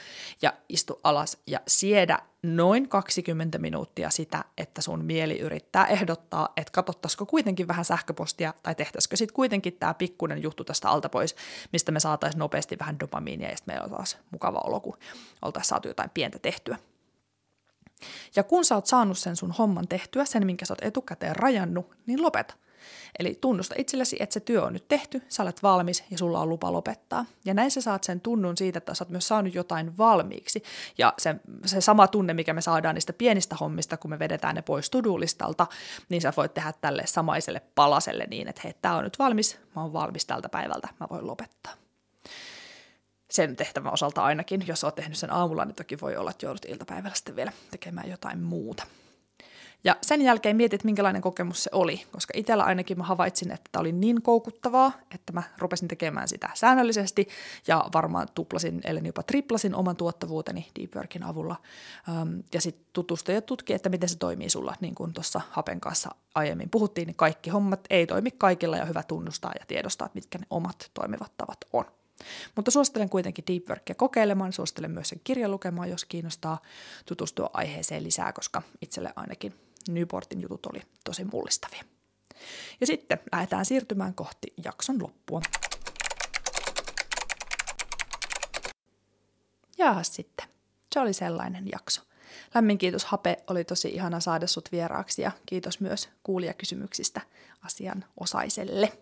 ja 0.43 0.53
istu 0.69 1.01
alas 1.05 1.39
ja 1.47 1.61
siedä 1.69 2.19
noin 2.43 2.89
20 2.89 3.59
minuuttia 3.59 4.11
sitä, 4.11 4.45
että 4.59 4.83
sun 4.83 5.05
mieli 5.05 5.39
yrittää 5.39 5.87
ehdottaa, 5.87 6.49
että 6.57 6.73
katsottaisiko 6.73 7.27
kuitenkin 7.27 7.69
vähän 7.69 7.85
sähköpostia 7.85 8.55
tai 8.63 8.75
tehtäisikö 8.75 9.17
sitten 9.17 9.35
kuitenkin 9.35 9.73
tämä 9.73 9.95
pikkuinen 9.95 10.43
juttu 10.43 10.65
tästä 10.65 10.89
alta 10.89 11.09
pois, 11.09 11.37
mistä 11.73 11.93
me 11.93 12.01
saataisiin 12.01 12.39
nopeasti 12.39 12.79
vähän 12.79 13.01
dopamiinia 13.01 13.51
ja 13.51 13.57
sitten 13.57 13.75
meillä 13.75 13.97
taas 13.97 14.19
mukava 14.31 14.59
olo, 14.65 14.81
kun 14.81 14.99
oltaisiin 15.43 15.69
saatu 15.69 15.89
jotain 15.89 16.11
pientä 16.11 16.39
tehtyä. 16.39 16.79
Ja 18.37 18.43
kun 18.43 18.65
sä 18.65 18.75
oot 18.75 18.87
saanut 18.87 19.19
sen 19.19 19.37
sun 19.37 19.51
homman 19.51 19.89
tehtyä, 19.89 20.25
sen 20.25 20.47
minkä 20.47 20.67
sä 20.67 20.73
oot 20.73 20.85
etukäteen 20.85 21.37
rajannut, 21.37 21.91
niin 22.07 22.23
lopeta. 22.23 22.55
Eli 23.19 23.39
tunnusta 23.41 23.75
itsellesi, 23.79 24.17
että 24.21 24.35
se 24.35 24.41
työ 24.41 24.63
on 24.63 24.73
nyt 24.73 24.89
tehty, 24.89 25.23
sä 25.29 25.43
olet 25.43 25.63
valmis 25.63 26.05
ja 26.11 26.19
sulla 26.19 26.41
on 26.41 26.49
lupa 26.49 26.73
lopettaa. 26.73 27.25
Ja 27.45 27.55
näin 27.55 27.71
sä 27.71 27.81
saat 27.81 28.05
sen 28.05 28.21
tunnun 28.21 28.57
siitä, 28.57 28.79
että 28.79 28.95
sä 28.95 29.05
oot 29.05 29.09
myös 29.09 29.29
saanut 29.29 29.55
jotain 29.55 29.99
valmiiksi. 29.99 30.63
Ja 30.99 31.15
se, 31.19 31.37
se 31.67 31.81
sama 31.81 32.09
tunne, 32.09 32.35
mikä 32.35 32.53
me 32.55 32.61
saadaan 32.61 32.95
niistä 32.95 33.13
pienistä 33.13 33.57
hommista, 33.61 33.97
kun 33.97 34.11
me 34.11 34.19
vedetään 34.19 34.55
ne 34.55 34.63
pois 34.63 34.91
tudulistalta, 34.91 35.67
niin 36.09 36.23
sä 36.23 36.33
voit 36.37 36.55
tehdä 36.55 36.73
tälle 36.81 37.03
samaiselle 37.07 37.63
palaselle 37.75 38.27
niin, 38.31 38.49
että 38.49 38.61
hei, 38.65 38.75
tää 38.83 38.97
on 38.97 39.05
nyt 39.05 39.19
valmis, 39.19 39.59
mä 39.77 39.83
oon 39.83 39.93
valmis 39.93 40.27
tältä 40.27 40.49
päivältä, 40.49 40.89
mä 41.01 41.07
voin 41.11 41.27
lopettaa 41.27 41.84
sen 43.35 43.57
tehtävän 43.57 43.93
osalta 43.93 44.25
ainakin. 44.25 44.65
Jos 44.67 44.85
olet 44.85 44.95
tehnyt 44.95 45.19
sen 45.19 45.33
aamulla, 45.33 45.65
niin 45.65 45.75
toki 45.75 46.01
voi 46.01 46.17
olla, 46.17 46.31
että 46.31 46.47
joudut 46.47 46.65
iltapäivällä 46.65 47.15
sitten 47.15 47.37
vielä 47.37 47.53
tekemään 47.71 48.11
jotain 48.11 48.43
muuta. 48.43 48.87
Ja 49.85 49.97
sen 50.03 50.23
jälkeen 50.23 50.57
mietit, 50.57 50.85
minkälainen 50.85 51.23
kokemus 51.23 51.65
se 51.65 51.71
oli, 51.73 52.03
koska 52.13 52.33
itsellä 52.37 52.65
ainakin 52.65 52.99
mä 52.99 53.05
havaitsin, 53.05 53.51
että 53.51 53.69
tämä 53.73 53.81
oli 53.81 53.93
niin 53.93 54.23
koukuttavaa, 54.23 54.93
että 55.15 55.33
mä 55.33 55.43
rupesin 55.59 55.89
tekemään 55.89 56.29
sitä 56.29 56.51
säännöllisesti 56.55 57.29
ja 57.67 57.85
varmaan 57.95 58.29
tuplasin, 58.35 58.81
ellen 58.85 59.07
jopa 59.07 59.23
triplasin 59.23 59.75
oman 59.75 59.97
tuottavuuteni 59.97 60.71
Deep 60.81 60.95
Workin 60.95 61.23
avulla. 61.23 61.57
ja 62.55 62.61
sitten 62.61 62.87
tutustuin 62.93 63.35
ja 63.35 63.43
tutki, 63.43 63.73
että 63.73 63.89
miten 63.89 64.09
se 64.09 64.19
toimii 64.19 64.51
sulla, 64.51 64.75
niin 64.81 64.95
kuin 64.95 65.13
tuossa 65.13 65.41
Hapen 65.51 65.81
kanssa 65.81 66.11
aiemmin 66.35 66.71
puhuttiin, 66.71 67.07
niin 67.07 67.17
kaikki 67.17 67.51
hommat 67.51 67.81
ei 67.91 68.07
toimi 68.07 68.31
kaikilla 68.31 68.77
ja 68.77 68.85
hyvä 68.85 69.03
tunnustaa 69.03 69.53
ja 69.61 69.67
tiedostaa, 69.67 70.11
mitkä 70.15 70.39
ne 70.39 70.47
omat 70.51 70.91
toimivat 70.95 71.33
tavat 71.37 71.59
on. 71.73 71.85
Mutta 72.57 72.71
suosittelen 72.71 73.09
kuitenkin 73.09 73.45
Deep 73.47 73.69
Workia 73.69 73.95
kokeilemaan, 73.95 74.53
suosittelen 74.53 74.91
myös 74.91 75.09
sen 75.09 75.21
kirjan 75.25 75.51
lukemaan, 75.51 75.91
jos 75.91 76.05
kiinnostaa 76.05 76.63
tutustua 77.07 77.51
aiheeseen 77.53 78.05
lisää, 78.05 78.33
koska 78.33 78.63
itselle 78.83 79.13
ainakin 79.17 79.55
Newportin 79.89 80.43
jutut 80.43 80.67
oli 80.67 80.83
tosi 81.05 81.25
mullistavia. 81.25 81.85
Ja 82.81 82.87
sitten 82.87 83.19
lähdetään 83.33 83.65
siirtymään 83.65 84.15
kohti 84.15 84.53
jakson 84.65 85.03
loppua. 85.03 85.41
Jaahas 89.79 90.15
sitten. 90.15 90.49
Se 90.93 91.01
oli 91.01 91.13
sellainen 91.13 91.69
jakso. 91.73 92.03
Lämmin 92.55 92.79
kiitos 92.79 93.05
Hape, 93.05 93.37
oli 93.47 93.65
tosi 93.65 93.89
ihana 93.89 94.21
saada 94.21 94.47
sut 94.47 94.73
vieraaksi 94.73 95.23
ja 95.23 95.33
kiitos 95.47 95.81
myös 95.81 96.09
kuulijakysymyksistä 96.23 97.21
asian 97.63 98.05
osaiselle. 98.21 98.93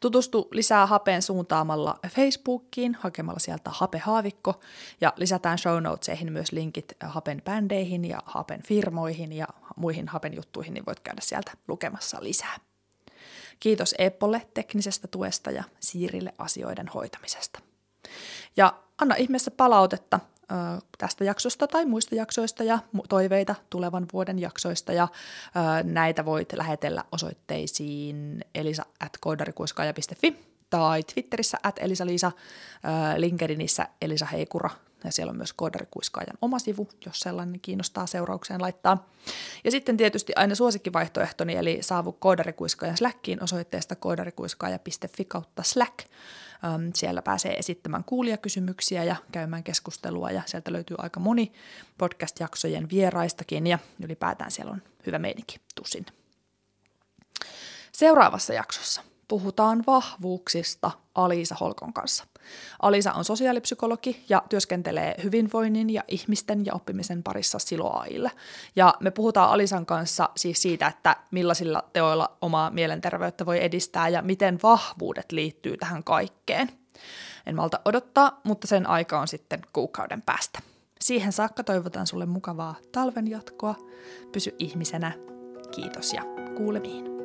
Tutustu 0.00 0.48
lisää 0.50 0.86
Hapeen 0.86 1.22
suuntaamalla 1.22 1.98
Facebookiin 2.08 2.94
hakemalla 2.94 3.38
sieltä 3.38 3.70
Hape 3.70 3.98
Haavikko 3.98 4.60
ja 5.00 5.12
lisätään 5.16 5.58
show 5.58 5.82
notesihin 5.82 6.32
myös 6.32 6.52
linkit 6.52 6.92
Hapen 7.00 7.42
bändeihin 7.44 8.04
ja 8.04 8.22
Hapen 8.24 8.62
firmoihin 8.62 9.32
ja 9.32 9.46
muihin 9.76 10.08
Hapen 10.08 10.34
juttuihin, 10.34 10.74
niin 10.74 10.86
voit 10.86 11.00
käydä 11.00 11.20
sieltä 11.20 11.52
lukemassa 11.68 12.18
lisää. 12.20 12.56
Kiitos 13.60 13.94
Eppolle 13.98 14.46
teknisestä 14.54 15.08
tuesta 15.08 15.50
ja 15.50 15.64
Siirille 15.80 16.34
asioiden 16.38 16.88
hoitamisesta. 16.88 17.60
Ja 18.56 18.74
anna 18.98 19.14
ihmeessä 19.14 19.50
palautetta 19.50 20.20
tästä 20.98 21.24
jaksosta 21.24 21.66
tai 21.66 21.84
muista 21.84 22.14
jaksoista 22.14 22.64
ja 22.64 22.78
toiveita 23.08 23.54
tulevan 23.70 24.06
vuoden 24.12 24.38
jaksoista 24.38 24.92
ja 24.92 25.08
näitä 25.84 26.24
voit 26.24 26.52
lähetellä 26.52 27.04
osoitteisiin 27.12 28.44
elisa.koodarikuiskaaja.fi 28.54 30.36
tai 30.70 31.02
Twitterissä 31.02 31.58
at 31.62 31.78
Elisa-Liisa, 31.78 32.32
LinkedInissä 33.16 33.88
Elisa 34.02 34.26
Heikura 34.26 34.70
ja 35.04 35.12
siellä 35.12 35.30
on 35.30 35.36
myös 35.36 35.52
Koodarikuiskaajan 35.52 36.38
oma 36.42 36.58
sivu, 36.58 36.88
jos 37.06 37.20
sellainen 37.20 37.60
kiinnostaa 37.60 38.06
seuraukseen 38.06 38.62
laittaa. 38.62 39.08
Ja 39.64 39.70
sitten 39.70 39.96
tietysti 39.96 40.32
aina 40.36 40.54
suosikkivaihtoehtoni, 40.54 41.56
eli 41.56 41.78
saavu 41.80 42.12
Koodarikuiskaajan 42.12 42.96
Slackiin 42.96 43.42
osoitteesta 43.42 43.96
koodarikuiskaaja.fi 43.96 45.24
kautta 45.24 45.62
Slack. 45.62 45.98
Siellä 46.94 47.22
pääsee 47.22 47.58
esittämään 47.58 48.04
kuulijakysymyksiä 48.04 49.04
ja 49.04 49.16
käymään 49.32 49.64
keskustelua 49.64 50.30
ja 50.30 50.42
sieltä 50.46 50.72
löytyy 50.72 50.96
aika 50.98 51.20
moni 51.20 51.52
podcast-jaksojen 51.98 52.90
vieraistakin 52.90 53.66
ja 53.66 53.78
ylipäätään 54.04 54.50
siellä 54.50 54.72
on 54.72 54.82
hyvä 55.06 55.18
meininki 55.18 55.60
tusin. 55.74 56.06
Seuraavassa 57.92 58.52
jaksossa 58.52 59.02
puhutaan 59.28 59.84
vahvuuksista 59.86 60.90
Alisa 61.14 61.54
Holkon 61.54 61.92
kanssa. 61.92 62.26
Alisa 62.82 63.12
on 63.12 63.24
sosiaalipsykologi 63.24 64.24
ja 64.28 64.42
työskentelee 64.48 65.14
hyvinvoinnin 65.22 65.90
ja 65.90 66.02
ihmisten 66.08 66.66
ja 66.66 66.74
oppimisen 66.74 67.22
parissa 67.22 67.58
siloaille. 67.58 68.30
Ja 68.76 68.94
me 69.00 69.10
puhutaan 69.10 69.50
Alisan 69.50 69.86
kanssa 69.86 70.30
siis 70.36 70.62
siitä, 70.62 70.86
että 70.86 71.16
millaisilla 71.30 71.84
teoilla 71.92 72.36
omaa 72.40 72.70
mielenterveyttä 72.70 73.46
voi 73.46 73.64
edistää 73.64 74.08
ja 74.08 74.22
miten 74.22 74.58
vahvuudet 74.62 75.32
liittyy 75.32 75.76
tähän 75.76 76.04
kaikkeen. 76.04 76.68
En 77.46 77.56
malta 77.56 77.80
odottaa, 77.84 78.40
mutta 78.44 78.66
sen 78.66 78.88
aika 78.88 79.20
on 79.20 79.28
sitten 79.28 79.60
kuukauden 79.72 80.22
päästä. 80.22 80.58
Siihen 81.00 81.32
saakka 81.32 81.64
toivotan 81.64 82.06
sulle 82.06 82.26
mukavaa 82.26 82.74
talven 82.92 83.30
jatkoa. 83.30 83.74
Pysy 84.32 84.54
ihmisenä. 84.58 85.12
Kiitos 85.70 86.12
ja 86.12 86.22
kuulemiin. 86.56 87.15